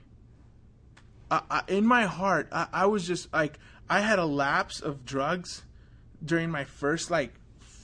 I, 1.30 1.42
I, 1.50 1.62
in 1.68 1.86
my 1.86 2.04
heart, 2.04 2.48
I, 2.52 2.66
I 2.72 2.86
was 2.86 3.06
just 3.06 3.32
like, 3.32 3.58
I 3.88 4.00
had 4.00 4.18
a 4.18 4.24
lapse 4.24 4.80
of 4.80 5.04
drugs 5.04 5.62
during 6.24 6.50
my 6.50 6.64
first 6.64 7.10
like 7.10 7.34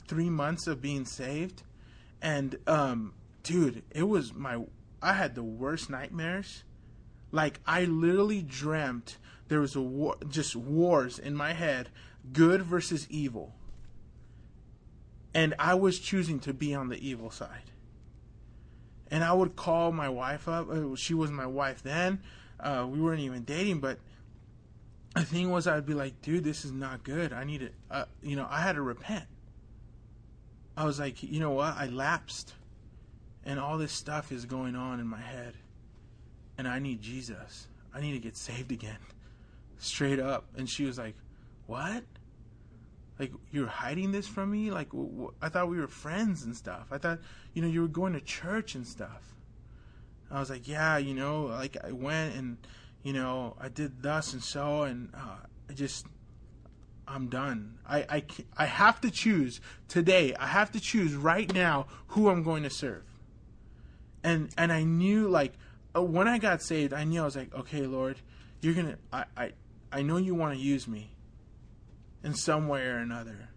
three 0.06 0.30
months 0.30 0.66
of 0.66 0.80
being 0.80 1.04
saved. 1.04 1.62
And, 2.20 2.56
um, 2.66 3.14
dude, 3.42 3.82
it 3.90 4.04
was 4.04 4.32
my, 4.32 4.64
I 5.00 5.12
had 5.14 5.34
the 5.34 5.42
worst 5.42 5.90
nightmares. 5.90 6.64
Like, 7.30 7.60
I 7.66 7.84
literally 7.84 8.42
dreamt 8.42 9.18
there 9.48 9.60
was 9.60 9.74
a 9.74 9.80
war, 9.80 10.16
just 10.28 10.56
wars 10.56 11.18
in 11.18 11.34
my 11.34 11.52
head, 11.52 11.90
good 12.32 12.62
versus 12.62 13.06
evil 13.10 13.54
and 15.34 15.54
I 15.58 15.74
was 15.74 15.98
choosing 15.98 16.40
to 16.40 16.52
be 16.52 16.74
on 16.74 16.88
the 16.88 17.06
evil 17.06 17.30
side. 17.30 17.70
And 19.10 19.22
I 19.22 19.32
would 19.32 19.56
call 19.56 19.92
my 19.92 20.08
wife 20.08 20.48
up. 20.48 20.70
Uh, 20.70 20.94
she 20.96 21.14
was 21.14 21.30
my 21.30 21.46
wife 21.46 21.82
then. 21.82 22.20
Uh, 22.58 22.86
we 22.88 23.00
weren't 23.00 23.20
even 23.20 23.44
dating, 23.44 23.80
but 23.80 23.98
the 25.14 25.24
thing 25.24 25.50
was, 25.50 25.66
I'd 25.66 25.84
be 25.84 25.94
like, 25.94 26.22
dude, 26.22 26.44
this 26.44 26.64
is 26.64 26.72
not 26.72 27.04
good. 27.04 27.32
I 27.32 27.44
need 27.44 27.60
to, 27.60 27.70
uh, 27.90 28.04
you 28.22 28.36
know, 28.36 28.46
I 28.48 28.60
had 28.60 28.76
to 28.76 28.82
repent. 28.82 29.24
I 30.76 30.84
was 30.84 30.98
like, 30.98 31.22
you 31.22 31.40
know 31.40 31.50
what? 31.50 31.76
I 31.76 31.86
lapsed. 31.86 32.54
And 33.44 33.58
all 33.58 33.76
this 33.76 33.92
stuff 33.92 34.32
is 34.32 34.46
going 34.46 34.76
on 34.76 35.00
in 35.00 35.06
my 35.06 35.20
head. 35.20 35.54
And 36.56 36.66
I 36.66 36.78
need 36.78 37.02
Jesus. 37.02 37.66
I 37.94 38.00
need 38.00 38.12
to 38.12 38.18
get 38.18 38.36
saved 38.36 38.72
again. 38.72 38.98
Straight 39.78 40.20
up. 40.20 40.44
And 40.56 40.68
she 40.68 40.84
was 40.84 40.96
like, 40.96 41.16
what? 41.66 42.04
Like 43.22 43.32
you're 43.52 43.68
hiding 43.68 44.10
this 44.10 44.26
from 44.26 44.50
me? 44.50 44.72
Like 44.72 44.88
I 45.40 45.48
thought 45.48 45.68
we 45.68 45.78
were 45.78 45.86
friends 45.86 46.42
and 46.42 46.56
stuff. 46.56 46.88
I 46.90 46.98
thought 46.98 47.20
you 47.54 47.62
know 47.62 47.68
you 47.68 47.82
were 47.82 47.88
going 47.88 48.14
to 48.14 48.20
church 48.20 48.74
and 48.74 48.84
stuff. 48.84 49.32
I 50.28 50.40
was 50.40 50.50
like 50.50 50.66
yeah 50.66 50.96
you 50.96 51.14
know 51.14 51.42
like 51.44 51.76
i 51.84 51.92
went 51.92 52.34
and 52.36 52.56
you 53.02 53.12
know 53.12 53.54
i 53.60 53.68
did 53.68 54.02
thus 54.02 54.32
and 54.32 54.42
so 54.42 54.82
and 54.82 55.10
uh, 55.14 55.36
i 55.68 55.72
just 55.74 56.06
i'm 57.06 57.28
done. 57.28 57.78
I, 57.86 57.98
I 58.08 58.24
i 58.56 58.66
have 58.66 59.00
to 59.02 59.10
choose 59.10 59.60
today. 59.88 60.34
I 60.34 60.46
have 60.46 60.72
to 60.72 60.80
choose 60.80 61.14
right 61.14 61.52
now 61.52 61.86
who 62.08 62.28
i'm 62.30 62.42
going 62.42 62.62
to 62.62 62.70
serve. 62.70 63.04
And 64.24 64.50
and 64.56 64.72
i 64.72 64.82
knew 64.84 65.28
like 65.28 65.52
uh, 65.94 66.02
when 66.02 66.26
i 66.26 66.38
got 66.38 66.62
saved 66.62 66.92
i 66.92 67.04
knew 67.04 67.20
i 67.20 67.24
was 67.24 67.36
like 67.36 67.54
okay 67.54 67.86
lord 67.86 68.16
you're 68.62 68.74
gonna 68.74 68.96
i 69.12 69.24
i, 69.36 69.52
I 69.92 70.02
know 70.02 70.16
you 70.16 70.34
want 70.34 70.54
to 70.54 70.60
use 70.60 70.88
me 70.88 71.12
in 72.22 72.34
some 72.34 72.68
way 72.68 72.86
or 72.86 72.98
another. 72.98 73.48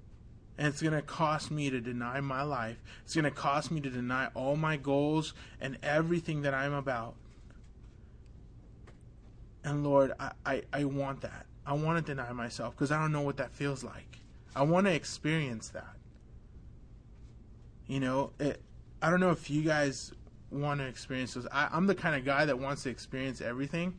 And 0.58 0.68
it's 0.68 0.82
going 0.82 0.94
to 0.94 1.02
cost 1.02 1.52
me 1.52 1.70
to 1.70 1.82
deny 1.82 2.22
my 2.22 2.42
life. 2.44 2.82
It's 3.04 3.14
going 3.14 3.26
to 3.26 3.32
cost 3.32 3.72
me 3.72 3.82
to 3.82 3.90
deny 3.90 4.28
all 4.34 4.56
my 4.56 4.78
goals 4.78 5.34
and 5.60 5.78
everything 5.84 6.44
that 6.44 6.54
I'm 6.54 6.74
about. 6.74 7.16
And 9.64 9.84
Lord, 9.84 10.14
I, 10.20 10.32
I, 10.46 10.62
I 10.72 10.84
want 10.86 11.22
that. 11.22 11.46
I 11.66 11.74
want 11.74 12.06
to 12.06 12.14
deny 12.14 12.32
myself 12.32 12.76
because 12.76 12.92
I 12.92 13.00
don't 13.00 13.12
know 13.12 13.22
what 13.22 13.38
that 13.38 13.52
feels 13.52 13.84
like. 13.84 14.20
I 14.56 14.64
want 14.64 14.86
to 14.88 14.94
experience 14.94 15.70
that. 15.70 15.96
You 17.88 18.00
know, 18.00 18.32
it, 18.40 18.62
I 19.02 19.10
don't 19.10 19.20
know 19.20 19.32
if 19.32 19.50
you 19.50 19.64
guys 19.64 20.14
want 20.52 20.80
to 20.80 20.86
experience 20.86 21.34
this. 21.34 21.46
I, 21.52 21.68
I'm 21.72 21.88
the 21.88 21.96
kind 21.96 22.16
of 22.16 22.24
guy 22.24 22.46
that 22.46 22.60
wants 22.60 22.84
to 22.84 22.90
experience 22.90 23.42
everything 23.42 23.98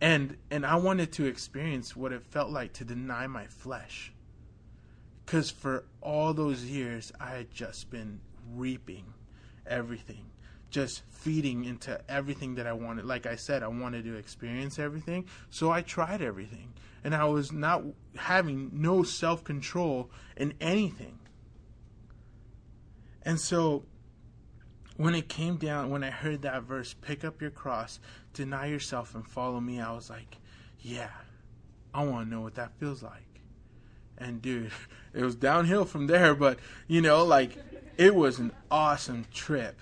and 0.00 0.36
and 0.50 0.64
I 0.64 0.76
wanted 0.76 1.12
to 1.12 1.26
experience 1.26 1.94
what 1.94 2.12
it 2.12 2.22
felt 2.22 2.50
like 2.50 2.72
to 2.74 2.84
deny 2.84 3.26
my 3.26 3.46
flesh. 3.46 4.12
Cuz 5.26 5.50
for 5.50 5.84
all 6.00 6.34
those 6.34 6.64
years 6.64 7.12
I 7.20 7.30
had 7.30 7.50
just 7.50 7.90
been 7.90 8.20
reaping 8.52 9.14
everything, 9.66 10.30
just 10.70 11.02
feeding 11.08 11.64
into 11.64 12.00
everything 12.10 12.54
that 12.54 12.66
I 12.66 12.72
wanted. 12.72 13.04
Like 13.04 13.26
I 13.26 13.36
said, 13.36 13.62
I 13.62 13.68
wanted 13.68 14.04
to 14.04 14.16
experience 14.16 14.78
everything, 14.78 15.26
so 15.50 15.70
I 15.70 15.82
tried 15.82 16.22
everything. 16.22 16.72
And 17.02 17.14
I 17.14 17.24
was 17.24 17.50
not 17.50 17.82
having 18.16 18.70
no 18.74 19.02
self-control 19.02 20.10
in 20.36 20.54
anything. 20.60 21.18
And 23.22 23.40
so 23.40 23.84
when 25.00 25.14
it 25.14 25.30
came 25.30 25.56
down, 25.56 25.88
when 25.88 26.04
I 26.04 26.10
heard 26.10 26.42
that 26.42 26.64
verse, 26.64 26.92
pick 26.92 27.24
up 27.24 27.40
your 27.40 27.50
cross, 27.50 27.98
deny 28.34 28.66
yourself, 28.66 29.14
and 29.14 29.26
follow 29.26 29.58
me, 29.58 29.80
I 29.80 29.92
was 29.92 30.10
like, 30.10 30.36
yeah, 30.82 31.08
I 31.94 32.04
want 32.04 32.26
to 32.26 32.30
know 32.30 32.42
what 32.42 32.56
that 32.56 32.78
feels 32.78 33.02
like. 33.02 33.40
And 34.18 34.42
dude, 34.42 34.72
it 35.14 35.24
was 35.24 35.36
downhill 35.36 35.86
from 35.86 36.06
there, 36.06 36.34
but 36.34 36.58
you 36.86 37.00
know, 37.00 37.24
like, 37.24 37.56
it 37.96 38.14
was 38.14 38.38
an 38.40 38.52
awesome 38.70 39.24
trip. 39.32 39.80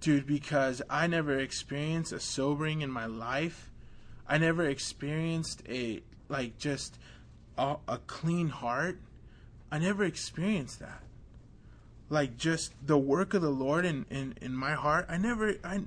Dude, 0.00 0.26
because 0.26 0.82
I 0.90 1.06
never 1.06 1.38
experienced 1.38 2.12
a 2.12 2.20
sobering 2.20 2.82
in 2.82 2.90
my 2.90 3.06
life. 3.06 3.70
I 4.28 4.36
never 4.36 4.68
experienced 4.68 5.62
a, 5.66 6.02
like, 6.28 6.58
just 6.58 6.98
a, 7.56 7.76
a 7.88 7.96
clean 8.06 8.50
heart. 8.50 9.00
I 9.72 9.78
never 9.78 10.04
experienced 10.04 10.80
that 10.80 11.00
like 12.10 12.36
just 12.36 12.74
the 12.84 12.98
work 12.98 13.32
of 13.32 13.40
the 13.40 13.50
Lord 13.50 13.86
in, 13.86 14.04
in, 14.10 14.34
in 14.42 14.54
my 14.54 14.72
heart. 14.72 15.06
I 15.08 15.16
never 15.16 15.54
I 15.64 15.80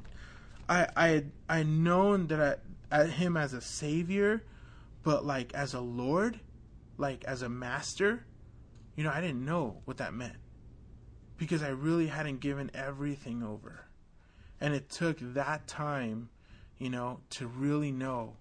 I 0.68 0.88
I 0.96 1.08
had 1.10 1.32
I 1.48 1.64
known 1.64 2.28
that 2.28 2.40
I 2.40 2.56
at 2.94 3.10
him 3.10 3.36
as 3.36 3.54
a 3.54 3.62
savior, 3.62 4.44
but 5.04 5.26
like 5.26 5.54
as 5.54 5.74
a 5.74 5.82
Lord, 5.82 6.40
like 6.98 7.24
as 7.26 7.42
a 7.42 7.50
master, 7.50 8.26
you 8.96 9.04
know, 9.04 9.12
I 9.12 9.20
didn't 9.20 9.44
know 9.44 9.82
what 9.86 9.98
that 9.98 10.14
meant. 10.14 10.38
Because 11.38 11.64
I 11.64 11.70
really 11.70 12.08
hadn't 12.08 12.40
given 12.40 12.70
everything 12.74 13.42
over. 13.42 13.86
And 14.62 14.74
it 14.76 14.90
took 14.90 15.18
that 15.34 15.68
time, 15.68 16.30
you 16.78 16.90
know, 16.90 17.20
to 17.32 17.48
really 17.48 17.92
know 17.92 18.38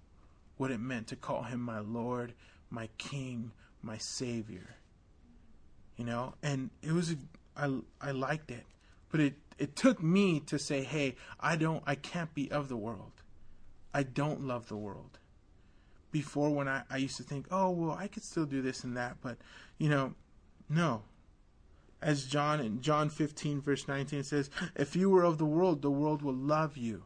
what 0.57 0.69
it 0.69 0.79
meant 0.79 1.07
to 1.07 1.15
call 1.15 1.41
him 1.41 1.59
my 1.59 1.79
Lord, 1.79 2.33
my 2.69 2.87
King, 2.99 3.51
my 3.81 3.97
Savior. 3.97 4.75
You 5.97 6.05
know, 6.05 6.35
and 6.43 6.69
it 6.81 6.91
was 6.91 7.11
a 7.11 7.15
I 7.55 7.79
I 8.01 8.11
liked 8.11 8.51
it, 8.51 8.65
but 9.09 9.19
it 9.19 9.35
it 9.57 9.75
took 9.75 10.01
me 10.01 10.39
to 10.41 10.57
say, 10.57 10.83
"Hey, 10.83 11.15
I 11.39 11.55
don't 11.55 11.83
I 11.85 11.95
can't 11.95 12.33
be 12.33 12.51
of 12.51 12.69
the 12.69 12.77
world. 12.77 13.11
I 13.93 14.03
don't 14.03 14.41
love 14.41 14.67
the 14.67 14.77
world." 14.77 15.19
Before 16.11 16.53
when 16.53 16.67
I 16.67 16.83
I 16.89 16.97
used 16.97 17.17
to 17.17 17.23
think, 17.23 17.47
"Oh, 17.51 17.69
well, 17.71 17.91
I 17.91 18.07
could 18.07 18.23
still 18.23 18.45
do 18.45 18.61
this 18.61 18.83
and 18.83 18.95
that," 18.97 19.17
but 19.21 19.37
you 19.77 19.89
know, 19.89 20.15
no. 20.69 21.03
As 22.01 22.25
John 22.25 22.59
in 22.59 22.81
John 22.81 23.09
15 23.09 23.61
verse 23.61 23.87
19 23.87 24.23
says, 24.23 24.49
"If 24.75 24.95
you 24.95 25.09
were 25.09 25.23
of 25.23 25.37
the 25.37 25.45
world, 25.45 25.81
the 25.81 25.91
world 25.91 26.21
will 26.21 26.35
love 26.35 26.75
you. 26.75 27.05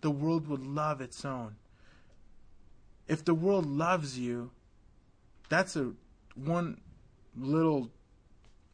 The 0.00 0.10
world 0.10 0.46
would 0.46 0.64
love 0.64 1.00
its 1.00 1.24
own." 1.24 1.56
If 3.08 3.24
the 3.24 3.34
world 3.34 3.66
loves 3.66 4.18
you, 4.18 4.50
that's 5.48 5.76
a 5.76 5.94
one 6.34 6.80
little 7.36 7.90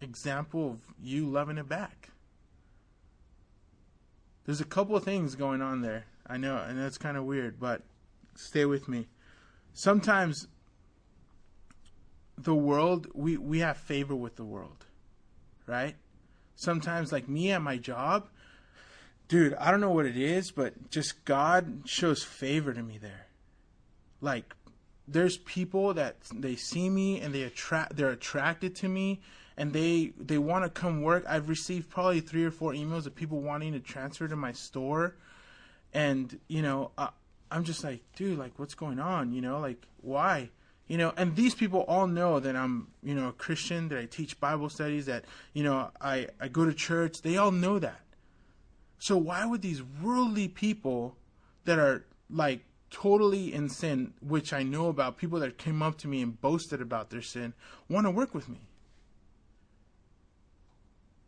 example 0.03 0.71
of 0.71 0.81
you 1.03 1.27
loving 1.27 1.59
it 1.59 1.69
back. 1.69 2.11
There's 4.45 4.61
a 4.61 4.65
couple 4.65 4.97
of 4.97 5.05
things 5.05 5.35
going 5.35 5.63
on 5.63 5.83
there. 5.83 6.07
I 6.27 6.37
know, 6.37 6.57
and 6.57 6.79
that's 6.79 6.99
kind 6.99 7.17
of 7.17 7.25
weird, 7.25 7.61
but 7.61 7.83
stay 8.35 8.65
with 8.65 8.89
me. 8.89 9.09
Sometimes 9.75 10.49
the 12.37 12.55
world, 12.55 13.07
we, 13.15 13.37
we 13.37 13.61
have 13.61 13.77
favor 13.77 14.15
with 14.15 14.37
the 14.37 14.45
world, 14.45 14.87
right? 15.67 15.97
Sometimes, 16.57 17.13
like 17.13 17.29
me 17.29 17.51
at 17.51 17.63
my 17.63 17.77
job, 17.77 18.29
dude, 19.29 19.55
I 19.55 19.71
don't 19.71 19.81
know 19.81 19.91
what 19.91 20.07
it 20.07 20.17
is, 20.17 20.51
but 20.51 20.91
just 20.91 21.25
God 21.25 21.83
shows 21.85 22.23
favor 22.23 22.73
to 22.73 22.83
me 22.83 22.99
there. 22.99 23.27
Like, 24.21 24.55
there's 25.09 25.39
people 25.39 25.95
that 25.95 26.17
they 26.35 26.57
see 26.57 26.89
me 26.89 27.21
and 27.21 27.35
they 27.35 27.43
attract, 27.43 27.97
they're 27.97 28.11
attracted 28.11 28.75
to 28.77 28.89
me 28.89 29.21
and 29.63 29.73
they 29.73 30.13
they 30.19 30.39
want 30.39 30.65
to 30.65 30.69
come 30.69 31.03
work. 31.03 31.25
I've 31.29 31.49
received 31.49 31.89
probably 31.89 32.19
three 32.19 32.43
or 32.43 32.51
four 32.51 32.73
emails 32.73 33.07
of 33.07 33.15
people 33.15 33.41
wanting 33.41 33.75
to 33.75 33.79
transfer 33.79 34.27
to 34.27 34.35
my 34.35 34.51
store, 34.51 35.15
and 35.95 36.37
you 36.49 36.63
know, 36.63 36.91
uh, 36.99 37.11
I'm 37.49 37.63
just 37.63 37.85
like, 37.85 38.01
dude, 38.17 38.41
like, 38.41 38.59
what's 38.59 38.75
going 38.75 38.99
on? 38.99 39.33
You 39.33 39.41
know, 39.41 39.61
like, 39.61 39.87
why? 40.01 40.51
You 40.89 40.99
know, 40.99 41.13
and 41.17 41.37
these 41.37 41.55
people 41.55 41.83
all 41.83 42.09
know 42.09 42.41
that 42.41 42.57
I'm, 42.57 42.89
you 43.05 43.15
know, 43.15 43.29
a 43.29 43.33
Christian, 43.33 43.89
that 43.91 43.99
I 44.01 44.07
teach 44.07 44.41
Bible 44.41 44.69
studies, 44.69 45.07
that 45.07 45.27
you 45.53 45.63
know, 45.63 45.93
I 46.01 46.27
I 46.41 46.49
go 46.49 46.65
to 46.65 46.75
church. 46.75 47.23
They 47.23 47.37
all 47.37 47.53
know 47.53 47.79
that. 47.79 48.01
So 48.99 49.17
why 49.17 49.47
would 49.47 49.63
these 49.63 49.81
worldly 49.81 50.49
people 50.49 51.17
that 51.67 51.79
are 51.79 52.05
like 52.29 52.65
totally 52.91 53.55
in 53.55 53.69
sin, 53.69 54.15
which 54.21 54.53
I 54.53 54.65
know 54.65 54.89
about, 54.89 55.19
people 55.19 55.39
that 55.39 55.57
came 55.57 55.83
up 55.83 55.99
to 55.99 56.09
me 56.09 56.21
and 56.21 56.41
boasted 56.41 56.81
about 56.83 57.11
their 57.11 57.23
sin, 57.23 57.55
want 57.89 58.09
to 58.09 58.11
work 58.11 58.35
with 58.35 58.49
me? 58.49 58.59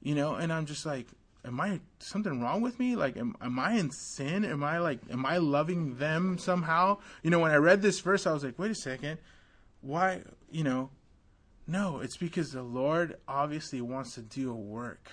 You 0.05 0.15
know 0.15 0.35
and 0.37 0.53
i'm 0.53 0.67
just 0.67 0.87
like 0.87 1.09
am 1.45 1.61
i 1.61 1.81
something 1.99 2.41
wrong 2.41 2.61
with 2.61 2.79
me? 2.79 2.97
Like 2.97 3.17
am, 3.17 3.37
am 3.41 3.59
i 3.59 3.75
in 3.75 3.91
sin? 3.91 4.45
Am 4.45 4.65
i 4.65 4.79
like 4.79 5.01
am 5.11 5.27
i 5.27 5.37
loving 5.39 5.97
them 5.97 6.39
somehow? 6.39 6.99
You 7.23 7.31
know 7.31 7.39
when 7.39 7.51
i 7.51 7.57
read 7.57 7.83
this 7.83 8.01
verse 8.01 8.27
i 8.27 8.33
was 8.33 8.45
like 8.45 8.59
wait 8.59 8.71
a 8.71 8.75
second. 8.75 9.19
Why 9.81 10.23
you 10.51 10.65
know 10.65 10.91
no 11.67 12.01
it's 12.01 12.17
because 12.17 12.53
the 12.53 12.63
lord 12.63 13.17
obviously 13.27 13.81
wants 13.81 14.15
to 14.15 14.23
do 14.23 14.51
a 14.51 14.55
work 14.55 15.11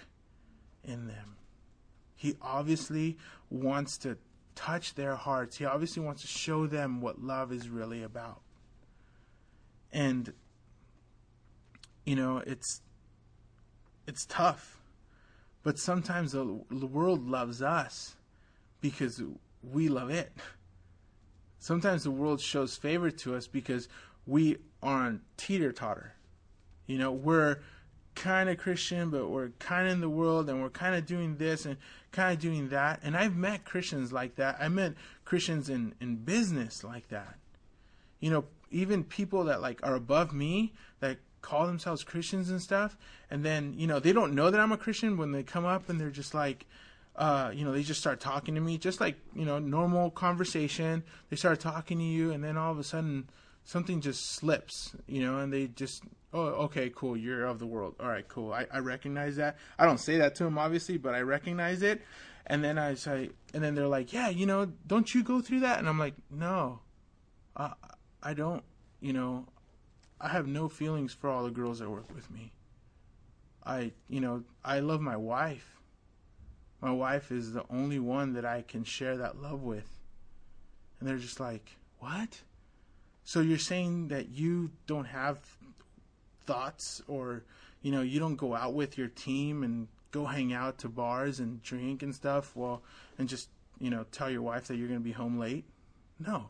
in 0.83 1.07
them. 1.07 1.35
He 2.15 2.35
obviously 2.41 3.17
wants 3.49 3.97
to 3.99 4.17
touch 4.53 4.93
their 4.93 5.15
hearts. 5.15 5.57
He 5.57 5.65
obviously 5.65 6.03
wants 6.03 6.21
to 6.21 6.27
show 6.27 6.67
them 6.67 7.01
what 7.01 7.21
love 7.21 7.51
is 7.51 7.67
really 7.67 8.03
about. 8.03 8.41
And 9.91 10.33
you 12.05 12.15
know 12.15 12.37
it's 12.45 12.81
it's 14.07 14.25
tough 14.25 14.80
but 15.63 15.77
sometimes 15.77 16.31
the, 16.31 16.59
the 16.69 16.87
world 16.87 17.27
loves 17.27 17.61
us 17.61 18.15
because 18.79 19.21
we 19.63 19.89
love 19.89 20.09
it. 20.09 20.31
Sometimes 21.59 22.03
the 22.03 22.11
world 22.11 22.41
shows 22.41 22.75
favor 22.75 23.11
to 23.11 23.35
us 23.35 23.45
because 23.47 23.87
we 24.25 24.57
are 24.81 25.05
on 25.05 25.21
teeter 25.37 25.71
totter. 25.71 26.13
You 26.87 26.97
know, 26.97 27.11
we're 27.11 27.59
kind 28.15 28.49
of 28.49 28.57
Christian, 28.57 29.09
but 29.09 29.29
we're 29.29 29.49
kind 29.59 29.87
of 29.87 29.93
in 29.93 30.01
the 30.01 30.09
world 30.09 30.49
and 30.49 30.61
we're 30.61 30.69
kind 30.69 30.95
of 30.95 31.05
doing 31.05 31.37
this 31.37 31.65
and 31.65 31.77
kind 32.11 32.33
of 32.33 32.39
doing 32.39 32.69
that. 32.69 32.99
And 33.03 33.15
I've 33.15 33.35
met 33.35 33.63
Christians 33.63 34.11
like 34.11 34.35
that. 34.35 34.57
I 34.59 34.67
met 34.67 34.93
Christians 35.23 35.69
in, 35.69 35.93
in 36.01 36.17
business 36.17 36.83
like 36.83 37.09
that. 37.09 37.37
You 38.19 38.31
know, 38.31 38.45
even 38.71 39.03
people 39.03 39.45
that 39.45 39.61
like 39.61 39.79
are 39.83 39.95
above 39.95 40.33
me 40.33 40.73
call 41.41 41.67
themselves 41.67 42.03
Christians 42.03 42.49
and 42.49 42.61
stuff, 42.61 42.97
and 43.29 43.43
then 43.43 43.73
you 43.77 43.87
know 43.87 43.99
they 43.99 44.13
don't 44.13 44.33
know 44.33 44.49
that 44.51 44.59
I'm 44.59 44.71
a 44.71 44.77
Christian 44.77 45.17
when 45.17 45.31
they 45.31 45.43
come 45.43 45.65
up 45.65 45.89
and 45.89 45.99
they're 45.99 46.09
just 46.09 46.33
like, 46.33 46.65
uh, 47.15 47.51
you 47.53 47.65
know, 47.65 47.71
they 47.71 47.83
just 47.83 47.99
start 47.99 48.19
talking 48.19 48.55
to 48.55 48.61
me, 48.61 48.77
just 48.77 49.01
like 49.01 49.15
you 49.35 49.45
know 49.45 49.59
normal 49.59 50.11
conversation. 50.11 51.03
They 51.29 51.35
start 51.35 51.59
talking 51.59 51.97
to 51.99 52.03
you, 52.03 52.31
and 52.31 52.43
then 52.43 52.57
all 52.57 52.71
of 52.71 52.79
a 52.79 52.83
sudden, 52.83 53.29
something 53.63 54.01
just 54.01 54.31
slips, 54.31 54.95
you 55.07 55.21
know, 55.21 55.39
and 55.39 55.51
they 55.51 55.67
just, 55.67 56.03
oh, 56.33 56.45
okay, 56.45 56.91
cool, 56.93 57.15
you're 57.15 57.45
of 57.45 57.59
the 57.59 57.65
world. 57.65 57.95
All 57.99 58.07
right, 58.07 58.27
cool. 58.27 58.53
I, 58.53 58.65
I 58.71 58.79
recognize 58.79 59.35
that. 59.37 59.57
I 59.77 59.85
don't 59.85 59.99
say 59.99 60.17
that 60.17 60.35
to 60.35 60.43
them, 60.43 60.57
obviously, 60.57 60.97
but 60.97 61.13
I 61.13 61.21
recognize 61.21 61.81
it. 61.81 62.01
And 62.47 62.63
then 62.63 62.77
I 62.77 62.95
say, 62.95 63.29
and 63.53 63.63
then 63.63 63.75
they're 63.75 63.87
like, 63.87 64.13
yeah, 64.13 64.29
you 64.29 64.45
know, 64.45 64.65
don't 64.87 65.13
you 65.13 65.23
go 65.23 65.41
through 65.41 65.61
that? 65.61 65.79
And 65.79 65.87
I'm 65.87 65.99
like, 65.99 66.15
no, 66.29 66.79
I, 67.55 67.73
I 68.21 68.33
don't, 68.33 68.63
you 68.99 69.13
know, 69.13 69.45
I 70.21 70.29
have 70.29 70.47
no 70.47 70.69
feelings 70.69 71.13
for 71.13 71.29
all 71.29 71.43
the 71.43 71.49
girls 71.49 71.79
that 71.79 71.89
work 71.89 72.13
with 72.13 72.29
me. 72.29 72.53
I, 73.65 73.91
you 74.07 74.21
know, 74.21 74.43
I 74.63 74.79
love 74.79 75.01
my 75.01 75.17
wife. 75.17 75.79
My 76.79 76.91
wife 76.91 77.31
is 77.31 77.53
the 77.53 77.65
only 77.71 77.99
one 77.99 78.33
that 78.33 78.45
I 78.45 78.63
can 78.67 78.83
share 78.83 79.17
that 79.17 79.41
love 79.41 79.63
with. 79.63 79.89
And 80.99 81.09
they're 81.09 81.17
just 81.17 81.39
like, 81.39 81.77
what? 81.99 82.41
So 83.23 83.41
you're 83.41 83.57
saying 83.57 84.09
that 84.09 84.29
you 84.29 84.71
don't 84.85 85.05
have 85.05 85.39
thoughts 86.45 87.01
or, 87.07 87.43
you 87.81 87.91
know, 87.91 88.01
you 88.01 88.19
don't 88.19 88.35
go 88.35 88.55
out 88.55 88.73
with 88.75 88.97
your 88.97 89.07
team 89.07 89.63
and 89.63 89.87
go 90.11 90.25
hang 90.25 90.53
out 90.53 90.77
to 90.79 90.89
bars 90.89 91.39
and 91.39 91.63
drink 91.63 92.03
and 92.03 92.13
stuff, 92.13 92.55
well, 92.55 92.83
and 93.17 93.27
just, 93.27 93.49
you 93.79 93.89
know, 93.89 94.05
tell 94.11 94.29
your 94.29 94.41
wife 94.41 94.67
that 94.67 94.75
you're 94.75 94.87
going 94.87 94.99
to 94.99 95.03
be 95.03 95.13
home 95.13 95.39
late? 95.39 95.65
No. 96.19 96.49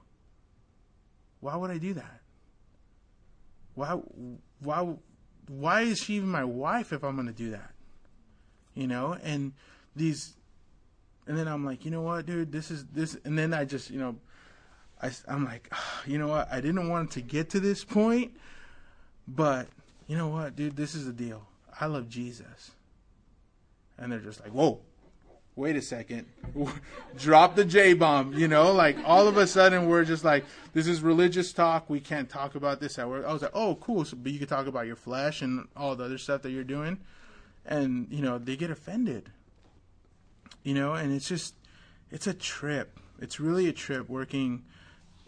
Why 1.40 1.56
would 1.56 1.72
I 1.72 1.78
do 1.78 1.94
that? 1.94 2.21
Why 3.76 4.00
why 4.60 4.94
why 5.48 5.82
is 5.82 6.00
she 6.00 6.16
even 6.16 6.30
my 6.30 6.44
wife 6.44 6.94
if 6.94 7.04
I'm 7.04 7.16
going 7.16 7.28
to 7.28 7.34
do 7.34 7.52
that? 7.52 7.72
You 8.74 8.88
know, 8.88 9.18
and 9.22 9.54
these 9.96 10.36
and 11.28 11.38
then 11.38 11.48
I'm 11.48 11.66
like, 11.66 11.86
you 11.86 11.92
know 11.92 12.02
what, 12.02 12.26
dude, 12.26 12.52
this 12.52 12.72
is 12.72 12.86
this 12.88 13.18
and 13.26 13.38
then 13.38 13.54
I 13.54 13.66
just, 13.66 13.90
you 13.90 14.00
know, 14.00 14.16
I 15.02 15.12
I'm 15.28 15.46
like, 15.46 15.70
oh, 15.72 16.02
you 16.06 16.18
know 16.18 16.28
what? 16.28 16.52
I 16.52 16.62
didn't 16.62 16.90
want 16.90 17.12
to 17.12 17.22
get 17.22 17.50
to 17.52 17.60
this 17.60 17.84
point, 17.84 18.34
but 19.28 19.68
you 20.08 20.18
know 20.18 20.28
what, 20.28 20.56
dude, 20.56 20.76
this 20.76 20.96
is 20.96 21.06
the 21.06 21.14
deal. 21.14 21.48
I 21.80 21.86
love 21.86 22.10
Jesus. 22.10 22.72
And 23.98 24.12
they're 24.12 24.20
just 24.20 24.42
like, 24.42 24.52
"Whoa, 24.52 24.80
wait 25.56 25.76
a 25.76 25.82
second, 25.82 26.26
drop 27.18 27.56
the 27.56 27.66
J 27.66 27.94
bomb, 27.94 28.34
you 28.34 28.48
know, 28.48 28.72
like 28.72 28.98
all 29.06 29.28
of 29.28 29.38
a 29.38 29.46
sudden 29.46 29.88
we're 29.88 30.06
just 30.06 30.24
like, 30.24 30.46
this 30.74 30.88
is 30.88 31.02
religious 31.02 31.52
talk. 31.54 31.90
We 31.90 32.00
can't 32.00 32.30
talk 32.30 32.56
about 32.56 32.80
this 32.80 32.98
at 32.98 33.08
work. 33.08 33.26
I 33.26 33.34
was 33.34 33.42
like, 33.42 33.52
oh, 33.54 33.76
cool. 33.76 34.06
So, 34.06 34.18
but 34.18 34.32
you 34.32 34.40
can 34.40 34.48
talk 34.48 34.68
about 34.68 34.88
your 34.88 34.96
flesh 34.96 35.42
and 35.42 35.68
all 35.76 35.96
the 35.96 36.06
other 36.06 36.18
stuff 36.18 36.42
that 36.44 36.52
you're 36.52 36.64
doing. 36.64 37.00
And, 37.66 38.08
you 38.10 38.22
know, 38.22 38.38
they 38.38 38.56
get 38.56 38.72
offended, 38.72 39.30
you 40.64 40.74
know, 40.74 40.94
and 40.94 41.14
it's 41.14 41.28
just, 41.28 41.54
it's 42.10 42.28
a 42.28 42.34
trip. 42.34 43.00
It's 43.20 43.40
really 43.40 43.68
a 43.68 43.74
trip 43.74 44.10
working, 44.10 44.64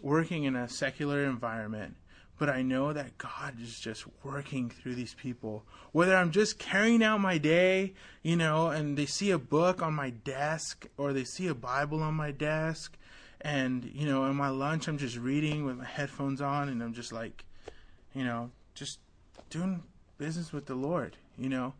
working 0.00 0.44
in 0.44 0.56
a 0.56 0.68
secular 0.68 1.24
environment 1.24 1.96
but 2.38 2.48
I 2.48 2.62
know 2.62 2.92
that 2.92 3.16
God 3.18 3.60
is 3.62 3.78
just 3.78 4.04
working 4.24 4.68
through 4.68 4.96
these 4.96 5.14
people. 5.14 5.64
Whether 5.92 6.16
I'm 6.16 6.32
just 6.32 6.58
carrying 6.58 7.02
out 7.02 7.20
my 7.20 7.38
day, 7.38 7.94
you 8.22 8.36
know, 8.36 8.68
and 8.68 8.96
they 8.96 9.06
see 9.06 9.30
a 9.30 9.38
book 9.38 9.82
on 9.82 9.94
my 9.94 10.10
desk 10.10 10.86
or 10.96 11.12
they 11.12 11.24
see 11.24 11.46
a 11.46 11.54
Bible 11.54 12.02
on 12.02 12.14
my 12.14 12.32
desk, 12.32 12.96
and, 13.40 13.84
you 13.94 14.06
know, 14.06 14.24
in 14.24 14.36
my 14.36 14.48
lunch, 14.48 14.88
I'm 14.88 14.98
just 14.98 15.18
reading 15.18 15.64
with 15.64 15.76
my 15.76 15.84
headphones 15.84 16.40
on, 16.40 16.70
and 16.70 16.82
I'm 16.82 16.94
just 16.94 17.12
like, 17.12 17.44
you 18.14 18.24
know, 18.24 18.50
just 18.74 18.98
doing 19.50 19.82
business 20.16 20.52
with 20.52 20.66
the 20.66 20.74
Lord, 20.74 21.16
you 21.36 21.48
know, 21.48 21.74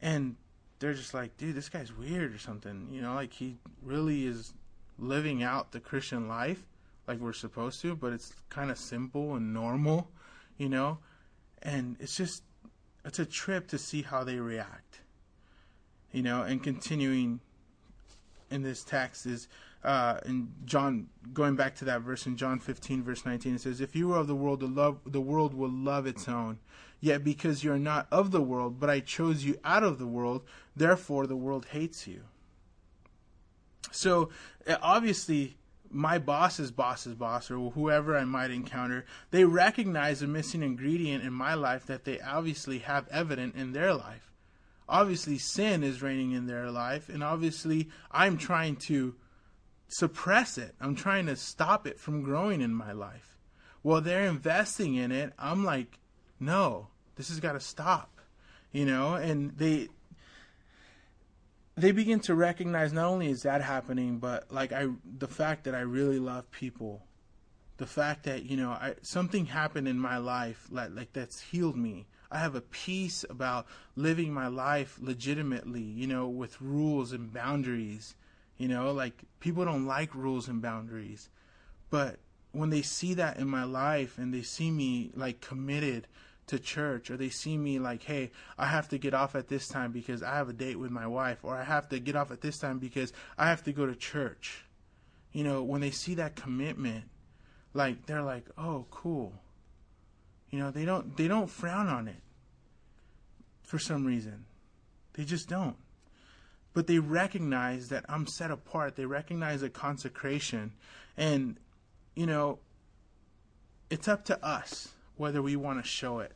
and 0.00 0.36
they're 0.78 0.94
just 0.94 1.12
like, 1.12 1.36
dude, 1.36 1.54
this 1.54 1.68
guy's 1.68 1.96
weird 1.96 2.34
or 2.34 2.38
something, 2.38 2.88
you 2.90 3.02
know, 3.02 3.14
like 3.14 3.34
he 3.34 3.56
really 3.82 4.26
is 4.26 4.54
living 4.98 5.42
out 5.42 5.72
the 5.72 5.80
Christian 5.80 6.28
life 6.28 6.62
like 7.10 7.18
we're 7.18 7.32
supposed 7.32 7.80
to, 7.82 7.96
but 7.96 8.12
it's 8.12 8.32
kind 8.50 8.70
of 8.70 8.78
simple 8.78 9.34
and 9.34 9.52
normal, 9.52 10.08
you 10.58 10.68
know? 10.68 10.98
And 11.60 11.96
it's 11.98 12.16
just, 12.16 12.44
it's 13.04 13.18
a 13.18 13.26
trip 13.26 13.66
to 13.68 13.78
see 13.78 14.02
how 14.02 14.22
they 14.22 14.36
react, 14.36 15.00
you 16.12 16.22
know? 16.22 16.42
And 16.42 16.62
continuing 16.62 17.40
in 18.48 18.62
this 18.62 18.84
text 18.84 19.26
is, 19.26 19.48
uh, 19.82 20.20
in 20.24 20.52
John, 20.64 21.08
going 21.32 21.56
back 21.56 21.74
to 21.76 21.84
that 21.86 22.02
verse 22.02 22.26
in 22.26 22.36
John 22.36 22.60
15, 22.60 23.02
verse 23.02 23.26
19, 23.26 23.56
it 23.56 23.60
says, 23.60 23.80
If 23.80 23.96
you 23.96 24.08
were 24.08 24.16
of 24.16 24.28
the 24.28 24.36
world, 24.36 24.60
the, 24.60 24.68
love, 24.68 25.00
the 25.04 25.20
world 25.20 25.52
will 25.52 25.72
love 25.72 26.06
its 26.06 26.28
own. 26.28 26.60
Yet 27.00 27.24
because 27.24 27.64
you're 27.64 27.78
not 27.78 28.06
of 28.12 28.30
the 28.30 28.42
world, 28.42 28.78
but 28.78 28.88
I 28.88 29.00
chose 29.00 29.42
you 29.42 29.58
out 29.64 29.82
of 29.82 29.98
the 29.98 30.06
world, 30.06 30.44
therefore 30.76 31.26
the 31.26 31.34
world 31.34 31.66
hates 31.72 32.06
you. 32.06 32.22
So 33.90 34.28
obviously, 34.80 35.56
my 35.90 36.18
boss's 36.18 36.70
boss's 36.70 37.14
boss 37.14 37.50
or 37.50 37.70
whoever 37.72 38.16
I 38.16 38.24
might 38.24 38.50
encounter, 38.50 39.04
they 39.30 39.44
recognize 39.44 40.22
a 40.22 40.26
missing 40.26 40.62
ingredient 40.62 41.24
in 41.24 41.32
my 41.32 41.54
life 41.54 41.86
that 41.86 42.04
they 42.04 42.20
obviously 42.20 42.78
have 42.80 43.08
evident 43.08 43.56
in 43.56 43.72
their 43.72 43.92
life. 43.94 44.32
Obviously, 44.88 45.38
sin 45.38 45.82
is 45.82 46.02
reigning 46.02 46.32
in 46.32 46.46
their 46.46 46.70
life, 46.70 47.08
and 47.08 47.22
obviously, 47.22 47.88
I'm 48.10 48.36
trying 48.36 48.76
to 48.76 49.14
suppress 49.86 50.58
it. 50.58 50.74
I'm 50.80 50.96
trying 50.96 51.26
to 51.26 51.36
stop 51.36 51.86
it 51.86 51.98
from 51.98 52.22
growing 52.22 52.60
in 52.60 52.74
my 52.74 52.92
life. 52.92 53.38
While 53.82 54.00
they're 54.00 54.26
investing 54.26 54.96
in 54.96 55.12
it, 55.12 55.32
I'm 55.38 55.64
like, 55.64 55.98
no, 56.40 56.88
this 57.16 57.28
has 57.28 57.40
got 57.40 57.52
to 57.52 57.60
stop. 57.60 58.20
You 58.72 58.86
know, 58.86 59.14
and 59.14 59.56
they 59.56 59.88
they 61.76 61.92
begin 61.92 62.20
to 62.20 62.34
recognize 62.34 62.92
not 62.92 63.06
only 63.06 63.28
is 63.28 63.42
that 63.42 63.62
happening, 63.62 64.18
but 64.18 64.50
like 64.50 64.72
I, 64.72 64.88
the 65.18 65.28
fact 65.28 65.64
that 65.64 65.74
I 65.74 65.80
really 65.80 66.18
love 66.18 66.50
people, 66.50 67.02
the 67.76 67.86
fact 67.86 68.24
that 68.24 68.44
you 68.44 68.56
know 68.56 68.70
I, 68.70 68.94
something 69.02 69.46
happened 69.46 69.88
in 69.88 69.98
my 69.98 70.18
life 70.18 70.66
like 70.70 70.90
like 70.92 71.12
that's 71.12 71.40
healed 71.40 71.76
me. 71.76 72.06
I 72.30 72.38
have 72.38 72.54
a 72.54 72.60
peace 72.60 73.24
about 73.28 73.66
living 73.96 74.32
my 74.32 74.46
life 74.46 74.98
legitimately, 75.00 75.82
you 75.82 76.06
know, 76.06 76.28
with 76.28 76.60
rules 76.60 77.12
and 77.12 77.32
boundaries. 77.32 78.14
You 78.56 78.68
know, 78.68 78.92
like 78.92 79.24
people 79.40 79.64
don't 79.64 79.86
like 79.86 80.14
rules 80.14 80.48
and 80.48 80.60
boundaries, 80.60 81.28
but 81.88 82.18
when 82.52 82.70
they 82.70 82.82
see 82.82 83.14
that 83.14 83.38
in 83.38 83.48
my 83.48 83.64
life 83.64 84.18
and 84.18 84.34
they 84.34 84.42
see 84.42 84.70
me 84.70 85.12
like 85.14 85.40
committed 85.40 86.06
to 86.50 86.58
church 86.58 87.10
or 87.10 87.16
they 87.16 87.28
see 87.28 87.56
me 87.56 87.78
like, 87.78 88.02
hey, 88.02 88.30
I 88.58 88.66
have 88.66 88.88
to 88.90 88.98
get 88.98 89.14
off 89.14 89.34
at 89.34 89.48
this 89.48 89.66
time 89.66 89.92
because 89.92 90.22
I 90.22 90.34
have 90.34 90.48
a 90.48 90.52
date 90.52 90.78
with 90.78 90.90
my 90.90 91.06
wife, 91.06 91.38
or 91.42 91.56
I 91.56 91.64
have 91.64 91.88
to 91.88 91.98
get 91.98 92.16
off 92.16 92.30
at 92.30 92.40
this 92.40 92.58
time 92.58 92.78
because 92.78 93.12
I 93.38 93.48
have 93.48 93.64
to 93.64 93.72
go 93.72 93.86
to 93.86 93.94
church. 93.94 94.64
You 95.32 95.44
know, 95.44 95.62
when 95.62 95.80
they 95.80 95.90
see 95.90 96.14
that 96.14 96.36
commitment, 96.36 97.04
like 97.72 98.06
they're 98.06 98.22
like, 98.22 98.44
oh, 98.58 98.86
cool. 98.90 99.32
You 100.50 100.58
know, 100.58 100.70
they 100.70 100.84
don't 100.84 101.16
they 101.16 101.28
don't 101.28 101.48
frown 101.48 101.86
on 101.86 102.08
it 102.08 102.22
for 103.62 103.78
some 103.78 104.04
reason. 104.04 104.44
They 105.14 105.24
just 105.24 105.48
don't. 105.48 105.76
But 106.72 106.86
they 106.86 106.98
recognize 106.98 107.88
that 107.88 108.04
I'm 108.08 108.26
set 108.26 108.50
apart. 108.50 108.96
They 108.96 109.06
recognize 109.06 109.62
a 109.62 109.70
consecration. 109.70 110.72
And, 111.16 111.56
you 112.14 112.26
know, 112.26 112.58
it's 113.90 114.08
up 114.08 114.24
to 114.26 114.44
us 114.44 114.88
whether 115.16 115.42
we 115.42 115.56
want 115.56 115.82
to 115.82 115.88
show 115.88 116.20
it 116.20 116.32